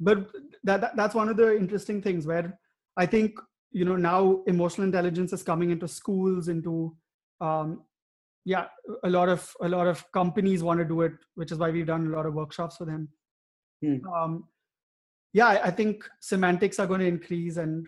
but 0.00 0.30
that, 0.64 0.80
that 0.80 0.96
that's 0.96 1.14
one 1.14 1.28
of 1.28 1.36
the 1.36 1.56
interesting 1.56 2.00
things 2.02 2.26
where 2.26 2.58
I 2.96 3.06
think 3.06 3.38
you 3.72 3.84
know 3.84 3.96
now 3.96 4.42
emotional 4.46 4.86
intelligence 4.86 5.32
is 5.32 5.42
coming 5.42 5.70
into 5.70 5.88
schools, 5.88 6.48
into 6.48 6.96
um, 7.40 7.82
yeah, 8.44 8.66
a 9.02 9.10
lot 9.10 9.28
of 9.28 9.52
a 9.60 9.68
lot 9.68 9.86
of 9.86 10.10
companies 10.12 10.62
want 10.62 10.78
to 10.78 10.84
do 10.84 11.02
it, 11.02 11.12
which 11.34 11.52
is 11.52 11.58
why 11.58 11.70
we've 11.70 11.86
done 11.86 12.06
a 12.06 12.16
lot 12.16 12.26
of 12.26 12.34
workshops 12.34 12.76
for 12.76 12.84
them. 12.84 13.08
Hmm. 13.84 14.06
Um, 14.06 14.44
yeah, 15.36 15.60
I, 15.62 15.70
think 15.70 16.08
semantics 16.18 16.78
are 16.78 16.86
going 16.86 17.00
to 17.00 17.06
increase, 17.06 17.58
and 17.58 17.86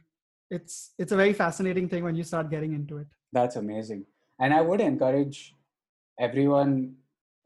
it's 0.51 0.93
it's 0.99 1.13
a 1.13 1.17
very 1.17 1.33
fascinating 1.33 1.89
thing 1.89 2.05
when 2.05 2.15
you 2.15 2.25
start 2.31 2.51
getting 2.51 2.75
into 2.75 2.99
it. 2.99 3.07
That's 3.33 3.57
amazing. 3.57 4.05
And 4.39 4.53
I 4.53 4.61
would 4.61 4.83
encourage 4.83 5.57
everyone 6.21 6.97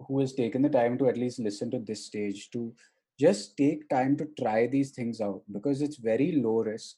who 0.07 0.19
has 0.19 0.33
taken 0.33 0.63
the 0.63 0.69
time 0.69 0.99
to 0.99 1.07
at 1.09 1.17
least 1.17 1.39
listen 1.39 1.71
to 1.71 1.79
this 1.79 2.05
stage 2.07 2.51
to 2.51 2.75
just 3.21 3.57
take 3.57 3.89
time 3.89 4.17
to 4.17 4.27
try 4.41 4.67
these 4.67 4.91
things 4.91 5.21
out 5.21 5.43
because 5.53 5.81
it's 5.81 5.99
very 5.99 6.33
low 6.33 6.57
risk 6.65 6.97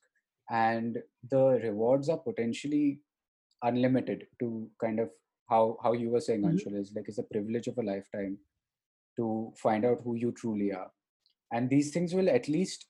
and 0.51 0.99
the 1.31 1.45
rewards 1.63 2.09
are 2.09 2.23
potentially 2.31 3.01
unlimited 3.63 4.27
to 4.41 4.71
kind 4.81 4.99
of 4.99 5.11
how 5.51 5.77
how 5.83 5.93
you 5.93 6.09
were 6.09 6.25
saying 6.29 6.43
Mhm. 6.43 6.55
Anshul 6.55 6.81
is 6.81 6.95
like 6.97 7.13
it's 7.13 7.23
a 7.27 7.31
privilege 7.35 7.69
of 7.73 7.77
a 7.85 7.87
lifetime 7.93 8.39
to 9.19 9.29
find 9.67 9.85
out 9.85 10.01
who 10.05 10.17
you 10.25 10.33
truly 10.43 10.73
are 10.81 10.91
and 11.53 11.71
these 11.71 11.93
things 11.93 12.15
will 12.15 12.35
at 12.41 12.49
least 12.49 12.87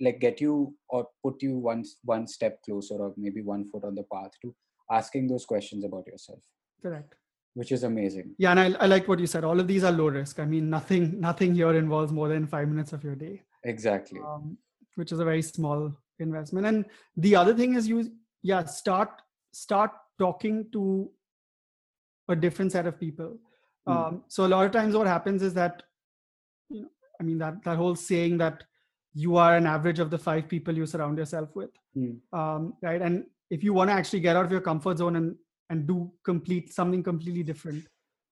like 0.00 0.18
get 0.20 0.40
you 0.40 0.74
or 0.88 1.06
put 1.24 1.42
you 1.42 1.58
one 1.58 1.84
one 2.04 2.26
step 2.26 2.58
closer 2.64 2.94
or 2.96 3.12
maybe 3.16 3.42
one 3.42 3.64
foot 3.70 3.84
on 3.84 3.94
the 3.94 4.04
path 4.12 4.30
to 4.42 4.54
asking 4.90 5.26
those 5.28 5.44
questions 5.44 5.84
about 5.84 6.06
yourself 6.06 6.38
Correct. 6.82 7.14
which 7.54 7.72
is 7.72 7.82
amazing 7.82 8.34
Yeah, 8.38 8.52
and 8.52 8.60
I, 8.60 8.66
I 8.84 8.86
like 8.86 9.08
what 9.08 9.18
you 9.18 9.26
said. 9.26 9.44
All 9.44 9.58
of 9.60 9.66
these 9.66 9.84
are 9.84 9.90
low 9.92 10.08
risk. 10.08 10.38
I 10.38 10.44
mean, 10.44 10.70
nothing 10.70 11.20
nothing 11.20 11.54
here 11.54 11.74
involves 11.74 12.12
more 12.12 12.28
than 12.28 12.46
five 12.46 12.68
minutes 12.68 12.92
of 12.92 13.02
your 13.08 13.16
day. 13.16 13.42
exactly 13.64 14.20
um, 14.32 14.56
which 14.94 15.12
is 15.14 15.20
a 15.20 15.24
very 15.24 15.42
small 15.42 15.80
investment 16.26 16.66
and 16.70 16.84
the 17.24 17.34
other 17.40 17.54
thing 17.60 17.74
is 17.80 17.88
you 17.92 17.98
yeah 18.50 18.64
start 18.64 19.10
start 19.52 19.90
talking 20.22 20.56
to 20.76 20.84
a 22.28 22.36
different 22.46 22.72
set 22.78 22.86
of 22.92 22.98
people 23.04 23.36
Hmm. 23.86 23.92
um, 23.96 24.22
so 24.28 24.44
a 24.46 24.50
lot 24.52 24.66
of 24.66 24.72
times 24.72 24.94
what 25.00 25.06
happens 25.10 25.42
is 25.48 25.54
that 25.58 25.82
you 26.76 26.80
know 26.82 26.88
i 27.20 27.22
mean 27.28 27.38
that 27.42 27.54
that 27.66 27.78
whole 27.82 27.94
saying 28.00 28.34
that 28.42 28.64
you 29.14 29.36
are 29.36 29.56
an 29.56 29.66
average 29.66 29.98
of 29.98 30.10
the 30.10 30.18
five 30.18 30.48
people 30.48 30.74
you 30.74 30.86
surround 30.86 31.18
yourself 31.18 31.54
with. 31.54 31.70
Hmm. 31.94 32.12
um, 32.32 32.74
right? 32.82 33.00
And 33.02 33.24
if 33.50 33.64
you 33.64 33.72
want 33.72 33.90
to 33.90 33.94
actually 33.94 34.20
get 34.20 34.36
out 34.36 34.44
of 34.44 34.52
your 34.52 34.60
comfort 34.60 34.98
zone 34.98 35.16
and 35.16 35.36
and 35.70 35.86
do 35.86 36.10
complete 36.24 36.72
something 36.72 37.02
completely 37.02 37.42
different 37.42 37.84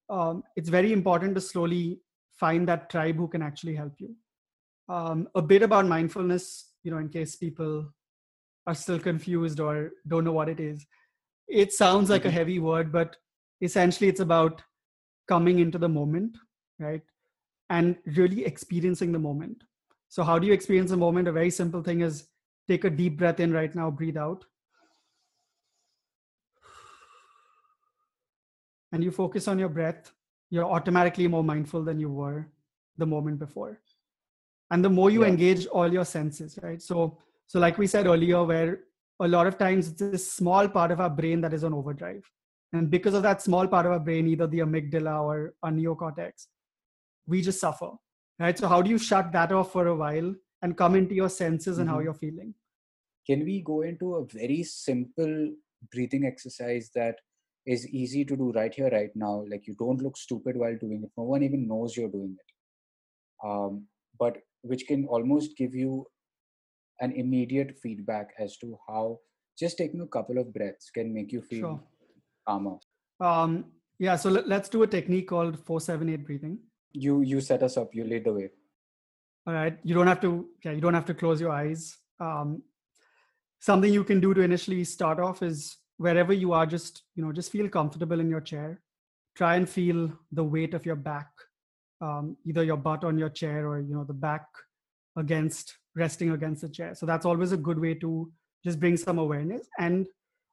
um, 0.09 0.43
it's 0.55 0.69
very 0.69 0.93
important 0.93 1.35
to 1.35 1.41
slowly 1.41 1.99
find 2.39 2.67
that 2.67 2.89
tribe 2.89 3.15
who 3.17 3.27
can 3.27 3.41
actually 3.41 3.75
help 3.75 3.93
you. 3.99 4.15
Um, 4.89 5.27
a 5.35 5.41
bit 5.41 5.63
about 5.63 5.85
mindfulness 5.85 6.71
you 6.83 6.91
know 6.91 6.97
in 6.97 7.09
case 7.09 7.35
people 7.35 7.91
are 8.65 8.75
still 8.75 8.99
confused 8.99 9.59
or 9.59 9.91
don't 10.07 10.23
know 10.23 10.31
what 10.31 10.49
it 10.49 10.59
is. 10.59 10.85
It 11.47 11.73
sounds 11.73 12.09
like 12.09 12.25
a 12.25 12.29
Mhm. 12.29 12.33
heavy 12.39 12.59
word 12.59 12.91
but 12.91 13.17
essentially 13.61 14.09
it's 14.09 14.19
about 14.19 14.63
coming 15.27 15.59
into 15.59 15.77
the 15.77 15.89
moment 15.89 16.37
right? 16.79 17.01
And 17.69 17.97
really 18.05 18.45
experiencing 18.45 19.11
the 19.11 19.19
moment 19.19 19.63
so 20.17 20.23
how 20.23 20.39
do 20.39 20.47
you 20.47 20.53
experience 20.53 20.89
the 20.89 20.97
moment? 20.97 21.27
A 21.27 21.31
very 21.31 21.51
simple 21.51 21.83
thing 21.83 22.01
is 22.01 22.27
take 22.67 22.85
a 22.85 22.89
deep 22.89 23.17
breath 23.17 23.39
in 23.39 23.53
right 23.53 23.75
now 23.75 23.91
breathe 23.91 24.17
out. 24.17 24.45
And 28.91 29.03
you 29.03 29.11
focus 29.11 29.47
on 29.47 29.59
your 29.59 29.69
breath. 29.69 30.11
You're 30.49 30.65
automatically 30.65 31.27
more 31.27 31.43
mindful 31.43 31.83
than 31.83 31.99
you 31.99 32.09
were 32.09 32.47
the 32.97 33.05
moment 33.05 33.37
before. 33.37 33.79
And 34.71 34.83
the 34.83 34.89
more 34.89 35.11
you 35.11 35.21
Yeah. 35.21 35.29
engage 35.33 35.67
all 35.67 35.93
your 35.97 36.05
senses 36.13 36.57
right? 36.63 36.81
So 36.81 37.19
so 37.45 37.59
like 37.59 37.77
we 37.77 37.85
said 37.85 38.07
earlier 38.07 38.43
where 38.43 38.73
a 39.19 39.27
lot 39.27 39.45
of 39.45 39.59
times 39.59 39.89
it's 39.89 39.99
this 39.99 40.27
small 40.31 40.67
part 40.67 40.89
of 40.89 40.99
our 40.99 41.11
brain 41.11 41.41
that 41.41 41.53
is 41.53 41.63
on 41.63 41.75
overdrive. 41.75 42.25
And 42.73 42.89
because 42.89 43.13
of 43.13 43.21
that 43.29 43.43
small 43.43 43.67
part 43.67 43.85
of 43.85 43.91
our 43.91 44.03
brain 44.09 44.33
either 44.33 44.47
the 44.47 44.65
amygdala 44.67 45.21
or 45.29 45.53
our 45.61 45.71
neocortex 45.79 46.47
we 47.27 47.43
just 47.43 47.59
suffer 47.59 47.91
right? 48.39 48.57
So 48.57 48.67
how 48.67 48.81
do 48.81 48.89
you 48.89 48.97
shut 48.97 49.31
that 49.33 49.51
off 49.51 49.71
for 49.71 49.87
a 49.87 49.95
while 49.95 50.33
and 50.61 50.77
come 50.77 50.95
into 50.95 51.15
your 51.15 51.29
senses 51.29 51.77
and 51.79 51.89
how 51.89 51.99
Mhm. 51.99 52.03
you're 52.05 52.13
feeling? 52.25 52.53
Can 53.29 53.43
we 53.45 53.61
go 53.61 53.81
into 53.81 54.15
a 54.15 54.25
very 54.25 54.63
simple 54.63 55.55
breathing 55.91 56.25
exercise 56.25 56.89
that 56.95 57.19
is 57.65 57.87
easy 57.89 58.23
to 58.25 58.35
do 58.37 58.51
right 58.51 58.73
here 58.73 58.89
right 58.89 59.15
now? 59.15 59.43
Like 59.53 59.67
you 59.67 59.75
don't 59.75 60.01
look 60.01 60.17
stupid 60.17 60.57
while 60.57 60.77
doing 60.77 61.03
it. 61.03 61.11
No 61.17 61.23
one 61.23 61.43
even 61.43 61.67
knows 61.67 61.97
you're 61.97 62.09
doing 62.09 62.37
it. 62.39 63.47
Um, 63.47 63.87
but 64.19 64.37
which 64.61 64.87
can 64.87 65.05
almost 65.07 65.55
give 65.57 65.75
you 65.75 66.05
an 67.01 67.11
immediate 67.11 67.77
feedback 67.81 68.33
as 68.39 68.57
to 68.57 68.77
how 68.87 69.19
just 69.59 69.77
taking 69.77 70.01
a 70.01 70.07
couple 70.07 70.37
of 70.37 70.53
breaths 70.53 70.89
can 70.89 71.13
make 71.13 71.31
you 71.31 71.41
feel 71.41 71.59
sure. 71.59 71.83
calmer. 72.47 72.77
Um 73.19 73.71
yeah 73.99 74.15
so 74.15 74.29
let, 74.29 74.47
let's 74.47 74.69
do 74.69 74.81
a 74.83 74.87
technique 74.87 75.27
called 75.27 75.59
478 75.59 76.25
breathing 76.25 76.59
you 76.91 77.21
you 77.21 77.41
set 77.41 77.63
us 77.63 77.77
up 77.77 77.93
you 77.93 78.03
lead 78.03 78.23
the 78.25 78.33
way. 78.33 78.49
All 79.45 79.53
right 79.53 79.77
you 79.83 79.93
don't 79.95 80.07
have 80.07 80.21
to 80.21 80.47
yeah 80.63 80.71
you 80.71 80.81
don't 80.81 80.93
have 80.93 81.05
to 81.05 81.13
close 81.13 81.41
your 81.41 81.51
eyes. 81.51 81.97
Um, 82.19 82.63
something 83.59 83.91
you 83.91 84.03
can 84.03 84.19
do 84.19 84.33
to 84.33 84.41
initially 84.41 84.83
start 84.83 85.19
off 85.19 85.41
is 85.41 85.77
wherever 85.97 86.33
you 86.33 86.53
are 86.53 86.65
just 86.65 87.03
you 87.15 87.23
know 87.23 87.31
just 87.31 87.51
feel 87.51 87.69
comfortable 87.69 88.19
in 88.19 88.29
your 88.29 88.41
chair. 88.41 88.81
Try 89.35 89.55
and 89.55 89.69
feel 89.69 90.11
the 90.31 90.43
weight 90.43 90.73
of 90.73 90.85
your 90.85 90.95
back 90.95 91.27
um, 92.01 92.37
either 92.45 92.63
your 92.63 92.77
butt 92.77 93.03
on 93.03 93.17
your 93.17 93.29
chair 93.29 93.67
or 93.67 93.79
you 93.79 93.93
know 93.93 94.03
the 94.03 94.13
back 94.13 94.45
against 95.15 95.75
resting 95.95 96.31
against 96.31 96.61
the 96.61 96.69
chair. 96.69 96.93
So 96.93 97.05
that's 97.05 97.25
always 97.25 97.51
a 97.51 97.57
good 97.57 97.79
way 97.79 97.95
to 97.95 98.31
just 98.63 98.79
bring 98.79 98.97
some 98.97 99.17
awareness 99.17 99.67
and 99.79 100.07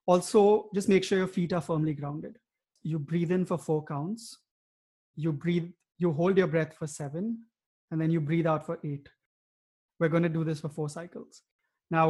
also 0.07 0.71
just 0.75 0.89
make 0.89 1.05
sure 1.05 1.19
your 1.19 1.27
feet 1.27 1.53
are 1.53 1.61
firmly 1.61 1.95
grounded. 1.95 2.39
You 2.83 2.99
breathe 2.99 3.31
in 3.31 3.45
for 3.45 3.59
four 3.59 3.85
counts. 3.85 4.39
You 5.17 5.33
breathe 5.33 5.71
you 6.05 6.13
hold 6.21 6.37
your 6.43 6.47
breath 6.55 6.75
for 6.81 6.87
seven 6.95 7.27
and 7.91 8.01
then 8.01 8.11
you 8.17 8.21
breathe 8.31 8.47
out 8.55 8.65
for 8.69 8.79
eight. 8.93 9.09
We're 9.99 10.13
going 10.15 10.23
to 10.29 10.35
do 10.39 10.45
this 10.49 10.61
for 10.65 10.69
four 10.79 10.89
cycles. 10.89 11.43
Now 11.91 12.07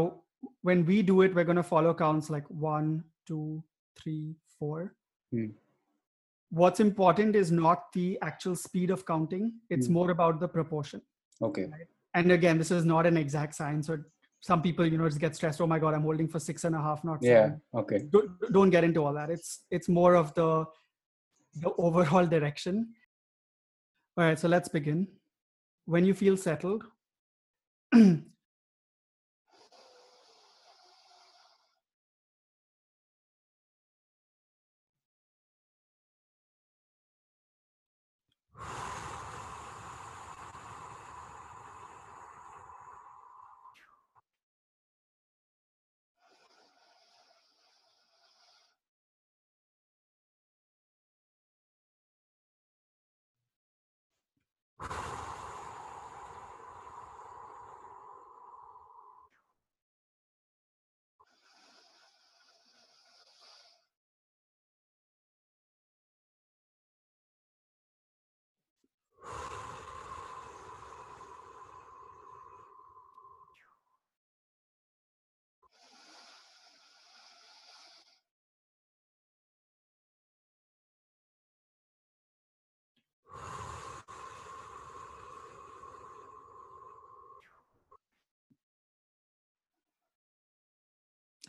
when 0.69 0.85
we 0.93 1.03
do 1.11 1.21
it 1.27 1.35
we're 1.35 1.49
going 1.51 1.63
to 1.65 1.69
follow 1.75 1.93
counts 2.05 2.31
like 2.37 2.49
one 2.71 3.05
two 3.29 3.63
three 4.01 4.25
four. 4.59 4.81
Hmm. 5.33 5.47
what's 6.61 6.81
important 6.83 7.35
is 7.39 7.49
not 7.59 7.87
the 7.95 8.07
actual 8.31 8.57
speed 8.65 8.91
of 8.97 9.05
counting. 9.13 9.47
It's 9.77 9.87
Hmm. 9.89 9.95
more 9.99 10.11
about 10.17 10.41
the 10.43 10.49
proportion. 10.57 11.01
Okay. 11.49 11.65
And 12.19 12.33
again 12.39 12.59
this 12.65 12.71
is 12.81 12.85
not 12.91 13.07
an 13.13 13.17
exact 13.23 13.57
science 13.61 13.89
so 13.93 13.97
some 14.49 14.61
people 14.67 14.87
you 14.93 14.99
know 14.99 15.09
just 15.13 15.21
get 15.25 15.35
stressed 15.39 15.61
oh 15.65 15.67
my 15.73 15.79
god 15.85 15.95
i'm 15.97 16.03
holding 16.09 16.29
for 16.33 16.41
six 16.47 16.65
and 16.69 16.77
a 16.81 16.83
half 16.87 17.01
not 17.11 17.23
yeah 17.29 17.45
seven. 17.45 17.61
okay. 17.83 17.99
Don't, 18.15 18.53
don't 18.57 18.71
get 18.77 18.85
into 18.89 19.01
all 19.05 19.15
that. 19.21 19.31
It's 19.37 19.49
it's 19.79 19.89
more 20.01 20.13
of 20.23 20.35
the 20.39 20.49
the 21.65 21.71
overall 21.87 22.27
direction 22.37 22.77
all 24.17 24.25
right 24.25 24.39
so 24.39 24.49
let's 24.49 24.69
begin. 24.69 25.09
When 25.87 26.05
you 26.05 26.15
feel 26.15 26.37
settled 26.37 26.85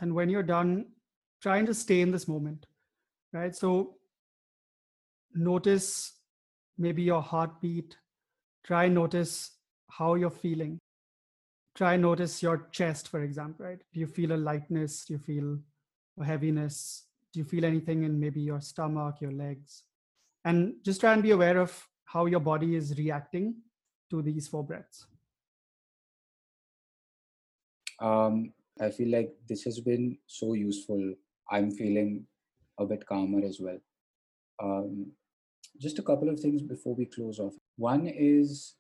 and 0.02 0.14
when 0.14 0.30
you're 0.30 0.44
done, 0.44 0.86
trying 1.42 1.66
to 1.66 1.74
stay 1.74 2.02
in 2.02 2.12
this 2.12 2.28
moment, 2.28 2.66
right? 3.34 3.56
So 3.56 3.96
notice 5.34 6.14
maybe 6.78 7.04
your 7.04 7.22
heartbeat. 7.22 7.98
Try 8.64 8.88
notice 8.88 9.52
how 9.90 10.16
you're 10.16 10.30
feeling. 10.30 10.80
Try 11.76 11.98
notice 11.98 12.42
your 12.42 12.68
chest, 12.72 13.10
for 13.10 13.22
example, 13.24 13.66
right? 13.66 13.80
Do 13.94 14.00
you 14.00 14.08
feel 14.08 14.32
a 14.34 14.38
lightness? 14.38 15.06
Do 15.06 15.14
you 15.14 15.20
feel 15.20 15.60
a 16.20 16.26
heaviness? 16.26 17.06
Do 17.34 17.40
you 17.40 17.46
feel 17.46 17.66
anything 17.66 18.04
in 18.04 18.20
maybe 18.20 18.42
your 18.42 18.62
stomach, 18.62 19.18
your 19.20 19.32
legs? 19.32 19.84
And 20.46 20.76
just 20.84 21.02
try 21.02 21.14
and 21.14 21.22
be 21.22 21.32
aware 21.32 21.58
of 21.60 21.88
how 22.06 22.28
your 22.28 22.40
body 22.40 22.76
is 22.76 22.98
reacting 22.98 23.56
to 24.10 24.22
these 24.22 24.48
four 24.48 24.64
breaths. 24.64 25.06
Um, 28.00 28.54
I 28.82 28.90
feel 28.90 29.10
like 29.10 29.34
this 29.48 29.64
has 29.64 29.80
been 29.80 30.18
so 30.28 30.54
useful. 30.54 31.14
I'm 31.50 31.72
feeling 31.72 32.26
a 32.78 32.86
bit 32.86 33.06
calmer 33.06 33.46
as 33.46 33.60
well. 33.60 33.78
Um, 34.62 35.12
just 35.80 36.00
a 36.00 36.04
couple 36.04 36.30
of 36.30 36.40
things 36.40 36.62
before 36.62 36.96
we 36.96 37.06
close 37.06 37.40
off. 37.40 37.54
One 37.78 38.08
is 38.08 38.76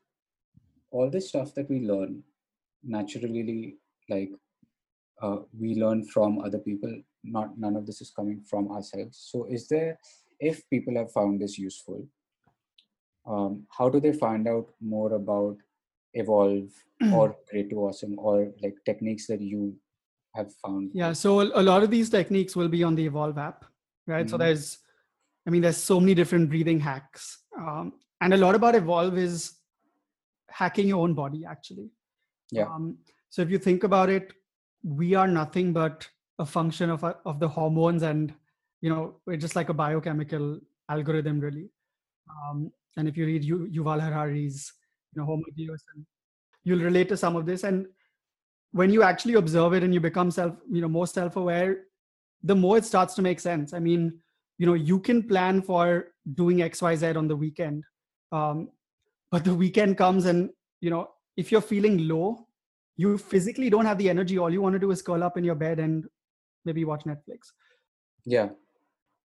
all 0.91 1.09
this 1.09 1.29
stuff 1.29 1.53
that 1.55 1.69
we 1.69 1.79
learn 1.79 2.23
naturally, 2.83 3.75
like 4.09 4.31
uh, 5.21 5.37
we 5.57 5.75
learn 5.75 6.05
from 6.05 6.39
other 6.39 6.59
people. 6.59 7.01
Not 7.23 7.57
none 7.57 7.75
of 7.75 7.85
this 7.85 8.01
is 8.01 8.11
coming 8.11 8.41
from 8.49 8.71
ourselves. 8.71 9.17
So, 9.31 9.45
is 9.45 9.67
there, 9.67 9.99
if 10.39 10.69
people 10.69 10.95
have 10.97 11.11
found 11.11 11.41
this 11.41 11.57
useful, 11.57 12.07
um, 13.25 13.65
how 13.75 13.89
do 13.89 13.99
they 13.99 14.13
find 14.13 14.47
out 14.47 14.67
more 14.79 15.13
about 15.13 15.57
Evolve 16.13 16.69
or 17.13 17.35
Great 17.49 17.69
to 17.71 17.77
Awesome 17.77 18.17
or 18.19 18.51
like 18.61 18.75
techniques 18.85 19.27
that 19.27 19.41
you 19.41 19.75
have 20.35 20.53
found? 20.63 20.91
Yeah, 20.93 21.13
so 21.13 21.41
a 21.41 21.63
lot 21.63 21.83
of 21.83 21.91
these 21.91 22.09
techniques 22.09 22.55
will 22.55 22.67
be 22.67 22.83
on 22.83 22.95
the 22.95 23.05
Evolve 23.05 23.37
app, 23.37 23.65
right? 24.07 24.25
Mm-hmm. 24.25 24.29
So 24.29 24.37
there's, 24.37 24.77
I 25.47 25.49
mean, 25.49 25.61
there's 25.61 25.77
so 25.77 25.99
many 25.99 26.13
different 26.13 26.49
breathing 26.49 26.79
hacks, 26.79 27.39
um, 27.57 27.93
and 28.21 28.33
a 28.33 28.37
lot 28.37 28.55
about 28.55 28.75
Evolve 28.75 29.17
is 29.17 29.53
hacking 30.49 30.87
your 30.87 31.01
own 31.01 31.13
body 31.13 31.43
actually. 31.49 31.89
Yeah. 32.51 32.65
Um, 32.65 32.97
so 33.29 33.41
if 33.41 33.49
you 33.49 33.57
think 33.57 33.83
about 33.83 34.09
it, 34.09 34.31
we 34.83 35.15
are 35.15 35.27
nothing 35.27 35.73
but 35.73 36.07
a 36.39 36.45
function 36.45 36.89
of 36.89 37.03
of 37.03 37.39
the 37.39 37.47
hormones, 37.47 38.03
and 38.03 38.33
you 38.81 38.89
know, 38.89 39.15
we're 39.25 39.37
just 39.37 39.55
like 39.55 39.69
a 39.69 39.73
biochemical 39.73 40.59
algorithm, 40.89 41.39
really. 41.39 41.69
Um, 42.29 42.71
and 42.97 43.07
if 43.07 43.17
you 43.17 43.25
read 43.25 43.43
Yuval 43.43 44.01
Harari's, 44.01 44.71
you 45.13 45.21
know, 45.21 45.25
Homo 45.25 45.43
Deus, 45.55 45.83
and 45.95 46.05
you'll 46.63 46.83
relate 46.83 47.09
to 47.09 47.17
some 47.17 47.35
of 47.35 47.45
this. 47.45 47.63
And 47.63 47.87
when 48.75 48.91
you 48.91 49.03
actually 49.03 49.35
observe 49.35 49.73
it 49.73 49.83
and 49.83 49.93
you 49.93 50.01
become 50.01 50.29
self 50.29 50.53
you 50.69 50.81
know 50.81 50.89
more 50.89 51.07
self-aware 51.07 51.77
the 52.43 52.55
more 52.55 52.77
it 52.77 52.85
starts 52.85 53.15
to 53.15 53.21
make 53.21 53.39
sense. 53.39 53.73
I 53.73 53.79
mean 53.79 54.19
you 54.57 54.65
know 54.65 54.73
you 54.73 54.99
can 54.99 55.23
plan 55.23 55.61
for 55.61 56.07
doing 56.33 56.57
xyz 56.65 57.17
on 57.17 57.27
the 57.27 57.35
weekend 57.35 57.83
um, 58.31 58.69
but 59.31 59.43
the 59.43 59.53
weekend 59.53 59.97
comes 59.97 60.25
and 60.25 60.49
you 60.81 60.89
know 60.89 61.09
if 61.37 61.51
you're 61.51 61.69
feeling 61.69 62.07
low 62.07 62.47
you 62.97 63.17
physically 63.17 63.69
don't 63.69 63.85
have 63.85 63.97
the 63.97 64.09
energy. 64.09 64.37
All 64.37 64.51
you 64.51 64.61
want 64.61 64.73
to 64.73 64.79
do 64.79 64.91
is 64.91 65.01
curl 65.01 65.23
up 65.23 65.37
in 65.37 65.43
your 65.43 65.55
bed 65.55 65.79
and 65.79 66.05
maybe 66.63 66.85
watch 66.85 67.03
netflix. 67.03 67.51
Yeah. 68.25 68.49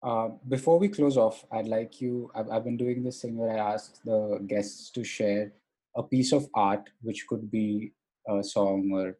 Uh, 0.03 0.29
before 0.47 0.77
we 0.77 0.87
close 0.87 1.17
off 1.17 1.43
i'd 1.51 1.67
like 1.67 1.99
you 1.99 2.29
I've, 2.35 2.49
I've 2.51 2.63
been 2.63 2.77
doing 2.77 3.03
this 3.03 3.19
thing 3.19 3.35
where 3.35 3.49
i 3.49 3.73
ask 3.73 3.99
the 4.03 4.39
guests 4.45 4.91
to 4.91 5.03
share 5.03 5.53
a 5.95 6.03
piece 6.03 6.31
of 6.33 6.47
art 6.53 6.91
which 7.01 7.25
could 7.27 7.49
be 7.49 7.93
a 8.29 8.43
song 8.43 8.91
or 8.93 9.17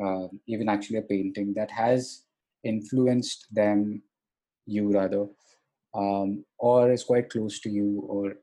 uh, 0.00 0.28
even 0.46 0.68
actually 0.68 0.98
a 0.98 1.02
painting 1.02 1.52
that 1.54 1.70
has 1.70 2.22
influenced 2.64 3.46
them, 3.52 4.02
you 4.66 4.92
rather, 4.92 5.26
um, 5.94 6.44
or 6.58 6.90
is 6.90 7.04
quite 7.04 7.28
close 7.28 7.60
to 7.60 7.70
you, 7.70 8.04
or 8.08 8.34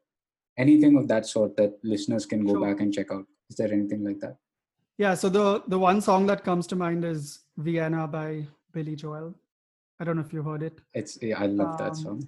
anything 0.57 0.97
of 0.97 1.07
that 1.07 1.25
sort 1.25 1.55
that 1.57 1.73
listeners 1.83 2.25
can 2.25 2.45
go 2.45 2.53
sure. 2.53 2.67
back 2.67 2.81
and 2.81 2.93
check 2.93 3.11
out. 3.11 3.25
Is 3.49 3.55
there 3.55 3.71
anything 3.71 4.03
like 4.03 4.19
that? 4.19 4.35
Yeah. 4.97 5.13
So 5.15 5.29
the 5.29 5.63
the 5.67 5.79
one 5.79 6.01
song 6.01 6.27
that 6.27 6.43
comes 6.43 6.67
to 6.67 6.75
mind 6.75 7.05
is 7.05 7.39
Vienna 7.57 8.07
by 8.07 8.45
Billy 8.73 8.95
Joel. 8.95 9.33
I 9.99 10.03
don't 10.03 10.15
know 10.15 10.21
if 10.21 10.31
you've 10.31 10.45
heard 10.45 10.63
it. 10.63 10.79
It's 10.93 11.17
yeah, 11.21 11.39
I 11.39 11.47
love 11.47 11.71
um, 11.71 11.77
that 11.77 11.95
song. 11.95 12.27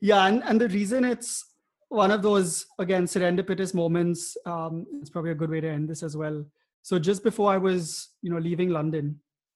Yeah, 0.00 0.26
and 0.26 0.42
and 0.44 0.60
the 0.60 0.68
reason 0.68 1.04
it's 1.04 1.44
one 1.88 2.10
of 2.10 2.22
those 2.22 2.66
again 2.78 3.04
serendipitous 3.04 3.74
moments. 3.74 4.36
Um, 4.44 4.86
it's 5.00 5.10
probably 5.10 5.30
a 5.30 5.36
good 5.36 5.50
way 5.50 5.60
to 5.60 5.68
end 5.68 5.88
this 5.88 6.02
as 6.02 6.16
well 6.16 6.44
so 6.88 6.98
just 7.08 7.22
before 7.28 7.50
i 7.52 7.60
was 7.68 8.10
you 8.22 8.30
know 8.30 8.42
leaving 8.48 8.70
london 8.78 9.06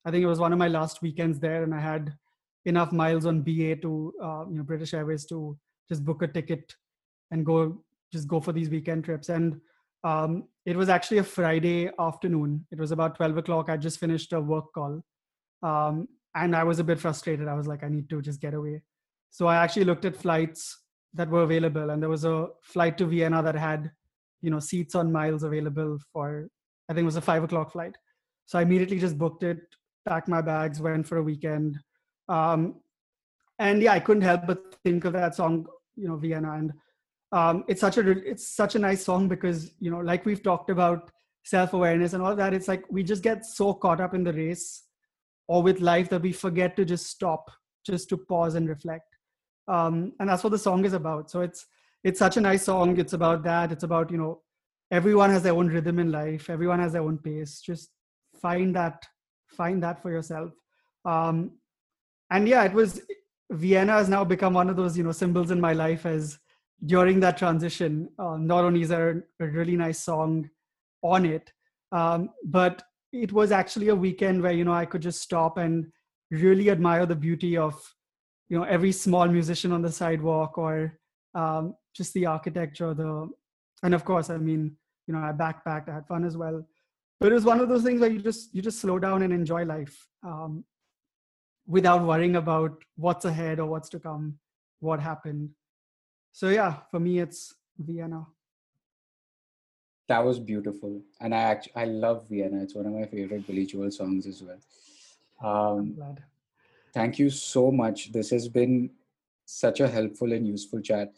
i 0.04 0.10
think 0.10 0.22
it 0.22 0.32
was 0.32 0.42
one 0.44 0.52
of 0.54 0.58
my 0.58 0.68
last 0.68 1.02
weekends 1.02 1.38
there 1.44 1.62
and 1.64 1.74
i 1.74 1.80
had 1.80 2.12
enough 2.72 2.92
miles 2.92 3.26
on 3.30 3.42
ba 3.48 3.76
to 3.84 3.92
uh, 4.28 4.44
you 4.50 4.56
know 4.58 4.66
british 4.70 4.94
airways 4.94 5.26
to 5.32 5.56
just 5.90 6.04
book 6.04 6.22
a 6.22 6.28
ticket 6.38 6.74
and 7.30 7.46
go 7.46 7.82
just 8.12 8.28
go 8.28 8.40
for 8.40 8.52
these 8.52 8.70
weekend 8.70 9.04
trips. 9.04 9.28
And 9.28 9.60
um, 10.02 10.44
it 10.66 10.76
was 10.76 10.88
actually 10.88 11.18
a 11.18 11.24
friday 11.24 11.90
afternoon. 11.98 12.66
It 12.70 12.78
was 12.78 12.92
about 12.92 13.16
12 13.16 13.38
o'clock. 13.38 13.68
I 13.68 13.76
just 13.76 13.98
finished 14.00 14.32
a 14.32 14.40
work 14.40 14.72
call 14.74 15.02
um, 15.62 16.08
and 16.34 16.54
i 16.54 16.64
was 16.64 16.78
a 16.78 16.84
bit 16.84 17.00
frustrated. 17.00 17.48
I 17.48 17.54
was 17.54 17.66
like 17.66 17.82
i 17.84 17.88
need 17.88 18.08
to 18.10 18.22
just 18.22 18.40
get 18.40 18.54
away. 18.54 18.82
So 19.30 19.46
i 19.46 19.56
actually 19.56 19.84
looked 19.84 20.04
at 20.04 20.16
flights 20.16 20.78
that 21.14 21.28
were 21.28 21.42
available 21.42 21.90
and 21.90 22.00
there 22.00 22.08
was 22.08 22.24
a 22.24 22.48
flight 22.62 22.96
to 22.98 23.06
vienna 23.06 23.42
that 23.42 23.56
had 23.56 23.90
you 24.42 24.50
know 24.50 24.60
seats 24.60 24.94
on 24.94 25.12
miles 25.12 25.42
available 25.42 25.98
for 26.12 26.48
I 26.90 26.92
think 26.92 27.04
it 27.04 27.06
was 27.06 27.16
a 27.16 27.20
five 27.22 27.44
o'clock 27.44 27.70
flight. 27.70 27.94
So 28.46 28.58
I 28.58 28.62
immediately 28.62 28.98
just 28.98 29.16
booked 29.16 29.44
it, 29.44 29.60
packed 30.08 30.26
my 30.26 30.42
bags, 30.42 30.80
went 30.80 31.06
for 31.06 31.18
a 31.18 31.22
weekend. 31.22 31.78
Um, 32.28 32.80
and 33.60 33.80
yeah, 33.80 33.92
I 33.92 34.00
couldn't 34.00 34.24
help 34.24 34.46
but 34.46 34.74
think 34.82 35.04
of 35.04 35.12
that 35.12 35.36
song, 35.36 35.66
you 35.94 36.08
know, 36.08 36.16
Vienna. 36.16 36.52
And 36.54 36.72
um, 37.30 37.64
it's 37.68 37.80
such 37.80 37.96
a 37.96 38.10
it's 38.10 38.48
such 38.48 38.74
a 38.74 38.80
nice 38.80 39.04
song 39.04 39.28
because 39.28 39.72
you 39.78 39.88
know, 39.88 40.00
like 40.00 40.26
we've 40.26 40.42
talked 40.42 40.68
about 40.68 41.12
self 41.44 41.74
awareness 41.74 42.12
and 42.12 42.22
all 42.24 42.34
that. 42.34 42.52
It's 42.52 42.66
like 42.66 42.82
we 42.90 43.04
just 43.04 43.22
get 43.22 43.46
so 43.46 43.72
caught 43.72 44.00
up 44.00 44.12
in 44.12 44.24
the 44.24 44.32
race 44.32 44.82
or 45.46 45.62
with 45.62 45.80
life 45.80 46.08
that 46.08 46.22
we 46.22 46.32
forget 46.32 46.74
to 46.76 46.84
just 46.84 47.06
stop, 47.06 47.52
just 47.86 48.08
to 48.08 48.16
pause 48.16 48.56
and 48.56 48.68
reflect. 48.68 49.16
Um, 49.68 50.12
and 50.18 50.28
that's 50.28 50.42
what 50.42 50.50
the 50.50 50.58
song 50.58 50.84
is 50.84 50.92
about. 50.92 51.30
So 51.30 51.42
it's 51.42 51.66
it's 52.02 52.18
such 52.18 52.36
a 52.36 52.40
nice 52.40 52.64
song. 52.64 52.98
It's 52.98 53.12
about 53.12 53.44
that. 53.44 53.70
It's 53.70 53.84
about 53.84 54.10
you 54.10 54.18
know 54.18 54.40
everyone 54.90 55.30
has 55.30 55.42
their 55.42 55.54
own 55.54 55.68
rhythm 55.68 55.98
in 55.98 56.10
life. 56.10 56.50
Everyone 56.50 56.80
has 56.80 56.92
their 56.92 57.02
own 57.02 57.18
pace. 57.18 57.60
Just 57.60 57.90
find 58.40 58.74
that 58.76 59.06
find 59.48 59.82
that 59.82 60.00
for 60.00 60.10
yourself. 60.10 60.52
Um, 61.04 61.52
and 62.30 62.48
yeah 62.48 62.64
it 62.64 62.72
was 62.72 63.02
vienna 63.52 63.92
has 63.92 64.08
now 64.08 64.24
become 64.24 64.54
one 64.54 64.70
of 64.70 64.76
those 64.76 64.96
you 64.96 65.04
know 65.04 65.12
symbols 65.12 65.50
in 65.50 65.60
my 65.60 65.72
life 65.72 66.06
as 66.06 66.38
during 66.86 67.20
that 67.20 67.36
transition 67.36 68.08
uh, 68.18 68.36
not 68.36 68.64
only 68.64 68.82
is 68.82 68.88
there 68.88 69.24
a 69.40 69.46
really 69.46 69.76
nice 69.76 70.00
song 70.00 70.48
on 71.02 71.26
it 71.26 71.52
um, 71.92 72.30
but 72.44 72.82
it 73.12 73.32
was 73.32 73.50
actually 73.50 73.88
a 73.88 73.94
weekend 73.94 74.40
where 74.42 74.52
you 74.52 74.64
know 74.64 74.72
i 74.72 74.86
could 74.86 75.02
just 75.02 75.20
stop 75.20 75.58
and 75.58 75.86
really 76.30 76.70
admire 76.70 77.06
the 77.06 77.16
beauty 77.16 77.56
of 77.56 77.74
you 78.48 78.56
know 78.56 78.64
every 78.64 78.92
small 78.92 79.26
musician 79.26 79.72
on 79.72 79.82
the 79.82 79.92
sidewalk 79.92 80.56
or 80.56 80.98
um, 81.34 81.74
just 81.94 82.14
the 82.14 82.26
architecture 82.26 82.94
the 82.94 83.28
and 83.82 83.94
of 83.94 84.04
course 84.04 84.30
i 84.30 84.36
mean 84.36 84.76
you 85.10 85.16
know 85.16 85.26
i 85.28 85.32
backpacked 85.32 85.88
i 85.88 85.94
had 85.94 86.06
fun 86.06 86.24
as 86.24 86.36
well. 86.36 86.64
But 87.18 87.32
it 87.32 87.34
was 87.34 87.44
one 87.44 87.60
of 87.60 87.68
those 87.68 87.82
things 87.82 88.00
where 88.00 88.10
you 88.10 88.20
just 88.26 88.54
you 88.54 88.62
just 88.62 88.80
slow 88.80 88.98
down 88.98 89.22
and 89.22 89.32
enjoy 89.32 89.64
life 89.64 89.96
um, 90.22 90.64
without 91.66 92.04
worrying 92.10 92.36
about 92.36 92.84
what's 92.96 93.26
ahead 93.30 93.60
or 93.60 93.66
what's 93.66 93.90
to 93.90 93.98
come 93.98 94.38
what 94.80 95.00
happened. 95.00 95.50
So 96.32 96.48
yeah 96.48 96.76
for 96.90 97.00
me 97.00 97.18
it's 97.24 97.54
vienna. 97.78 98.26
That 100.12 100.24
was 100.24 100.38
beautiful. 100.52 101.02
And 101.20 101.34
i 101.34 101.42
actually 101.54 101.76
i 101.76 101.84
love 101.84 102.28
vienna. 102.28 102.62
It's 102.62 102.74
one 102.74 102.86
of 102.86 102.92
my 103.00 103.06
favorite 103.06 103.46
billy 103.48 103.66
joel 103.66 103.90
songs 103.90 104.26
as 104.26 104.42
well. 104.42 104.60
Um, 105.50 105.94
glad. 105.94 106.22
thank 106.94 107.18
you 107.18 107.30
so 107.30 107.70
much. 107.82 108.12
This 108.12 108.30
has 108.30 108.48
been 108.48 108.90
such 109.46 109.80
a 109.80 109.88
helpful 109.88 110.32
and 110.32 110.46
useful 110.46 110.80
chat. 110.80 111.12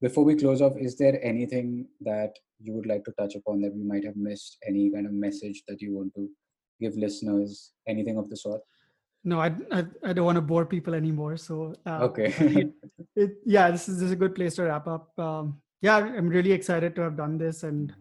Before 0.00 0.24
we 0.24 0.34
close 0.34 0.60
off 0.60 0.76
is 0.88 0.96
there 0.96 1.18
anything 1.32 1.88
that 2.10 2.38
you 2.60 2.72
would 2.72 2.86
like 2.86 3.04
to 3.04 3.12
touch 3.12 3.34
upon 3.34 3.60
that 3.62 3.74
we 3.74 3.82
might 3.82 4.04
have 4.04 4.16
missed? 4.16 4.58
Any 4.66 4.90
kind 4.90 5.06
of 5.06 5.12
message 5.12 5.62
that 5.68 5.80
you 5.80 5.94
want 5.94 6.14
to 6.14 6.28
give 6.80 6.96
listeners? 6.96 7.72
Anything 7.86 8.18
of 8.18 8.28
the 8.30 8.36
sort? 8.36 8.60
No, 9.24 9.40
I, 9.40 9.52
I, 9.72 9.84
I 10.04 10.12
don't 10.12 10.24
want 10.24 10.36
to 10.36 10.42
bore 10.42 10.64
people 10.64 10.94
anymore. 10.94 11.36
So 11.36 11.74
uh, 11.84 11.98
okay, 12.02 12.32
it, 12.38 12.72
it, 13.16 13.30
yeah, 13.44 13.70
this 13.70 13.88
is, 13.88 13.98
this 13.98 14.06
is 14.06 14.12
a 14.12 14.16
good 14.16 14.34
place 14.34 14.54
to 14.56 14.64
wrap 14.64 14.86
up. 14.86 15.18
Um, 15.18 15.60
yeah, 15.82 15.96
I'm 15.96 16.28
really 16.28 16.52
excited 16.52 16.94
to 16.96 17.02
have 17.02 17.16
done 17.16 17.36
this, 17.36 17.64
and 17.64 17.92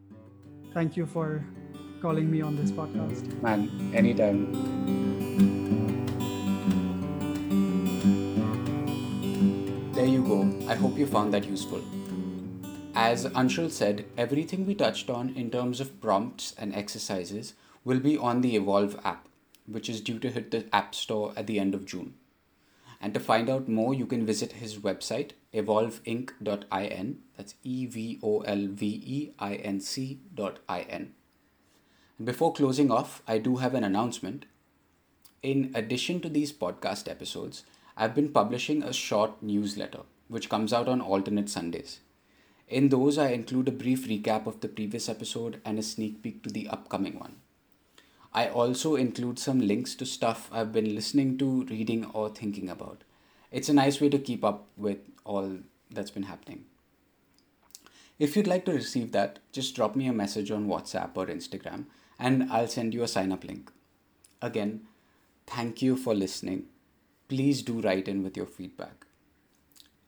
thank 0.73 0.95
you 0.95 1.05
for 1.05 1.43
calling 2.01 2.29
me 2.29 2.41
on 2.41 2.55
this 2.55 2.71
podcast. 2.71 3.41
Man, 3.41 3.91
anytime. 3.93 4.51
There 9.93 10.05
you 10.05 10.23
go. 10.23 10.69
I 10.69 10.75
hope 10.75 10.97
you 10.97 11.07
found 11.07 11.33
that 11.33 11.45
useful. 11.45 11.81
As 12.95 13.25
Anshul 13.25 13.69
said, 13.71 14.05
everything 14.17 14.65
we 14.65 14.73
touched 14.73 15.09
on 15.09 15.29
in 15.35 15.51
terms 15.51 15.79
of 15.79 15.99
prompts 16.01 16.55
and 16.57 16.73
exercises 16.73 17.53
will 17.83 17.99
be 17.99 18.17
on 18.17 18.41
the 18.41 18.55
Evolve 18.55 18.99
app. 19.03 19.27
which 19.67 19.89
is 19.89 19.99
due 20.01 20.19
to 20.19 20.29
hit 20.29 20.51
the 20.51 20.65
App 20.73 20.93
Store 20.93 21.33
at 21.35 21.47
the 21.47 21.59
end 21.59 21.73
of 21.73 21.85
June. 21.85 22.13
And 23.01 23.13
to 23.13 23.19
find 23.19 23.49
out 23.49 23.67
more, 23.67 23.93
you 23.93 24.05
can 24.05 24.25
visit 24.25 24.53
his 24.53 24.77
website, 24.77 25.31
evolveinc.in. 25.53 27.19
That's 27.35 27.55
E 27.63 27.85
V 27.87 28.19
O 28.23 28.41
L 28.41 28.67
V 28.69 28.85
E 29.05 29.31
I 29.39 29.55
N 29.55 29.79
C.in. 29.79 31.13
Before 32.23 32.53
closing 32.53 32.91
off, 32.91 33.21
I 33.27 33.37
do 33.39 33.57
have 33.57 33.73
an 33.73 33.83
announcement. 33.83 34.45
In 35.43 35.71
addition 35.75 36.21
to 36.21 36.29
these 36.29 36.53
podcast 36.53 37.09
episodes, 37.09 37.63
I've 37.97 38.15
been 38.15 38.29
publishing 38.29 38.83
a 38.83 38.93
short 38.93 39.41
newsletter 39.41 40.01
which 40.27 40.49
comes 40.49 40.73
out 40.73 40.87
on 40.87 41.01
alternate 41.01 41.49
Sundays. 41.49 41.99
In 42.67 42.89
those, 42.89 43.17
I 43.17 43.29
include 43.29 43.67
a 43.67 43.71
brief 43.71 44.07
recap 44.07 44.47
of 44.47 44.61
the 44.61 44.67
previous 44.67 45.07
episode 45.07 45.61
and 45.63 45.77
a 45.77 45.83
sneak 45.83 46.23
peek 46.23 46.41
to 46.43 46.49
the 46.49 46.67
upcoming 46.67 47.19
one. 47.19 47.35
I 48.33 48.47
also 48.49 48.95
include 48.95 49.39
some 49.39 49.59
links 49.59 49.95
to 49.95 50.05
stuff 50.05 50.49
I've 50.51 50.73
been 50.73 50.93
listening 50.95 51.37
to, 51.37 51.63
reading, 51.65 52.05
or 52.05 52.29
thinking 52.29 52.69
about. 52.69 53.03
It's 53.51 53.69
a 53.69 53.73
nice 53.73 54.01
way 54.01 54.09
to 54.09 54.17
keep 54.17 54.43
up 54.43 54.67
with 54.75 54.97
all 55.23 55.59
that's 55.91 56.11
been 56.11 56.23
happening. 56.23 56.65
If 58.17 58.35
you'd 58.35 58.47
like 58.47 58.65
to 58.65 58.73
receive 58.73 59.11
that, 59.11 59.39
just 59.51 59.75
drop 59.75 59.95
me 59.95 60.07
a 60.07 60.13
message 60.13 60.49
on 60.49 60.67
WhatsApp 60.67 61.11
or 61.15 61.27
Instagram 61.27 61.85
and 62.19 62.51
I'll 62.51 62.67
send 62.67 62.93
you 62.93 63.03
a 63.03 63.07
sign 63.07 63.31
up 63.31 63.43
link. 63.43 63.71
Again, 64.41 64.81
thank 65.45 65.81
you 65.81 65.95
for 65.95 66.15
listening. 66.15 66.65
Please 67.27 67.61
do 67.61 67.81
write 67.81 68.07
in 68.07 68.23
with 68.23 68.37
your 68.37 68.45
feedback. 68.45 69.05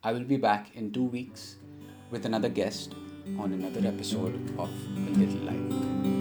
I 0.03 0.13
will 0.13 0.23
be 0.23 0.37
back 0.37 0.75
in 0.75 0.91
two 0.91 1.03
weeks 1.03 1.55
with 2.09 2.25
another 2.25 2.49
guest 2.49 2.93
on 3.39 3.53
another 3.53 3.85
episode 3.87 4.35
of 4.57 4.69
A 4.95 5.09
Little 5.11 5.41
Life. 5.41 6.16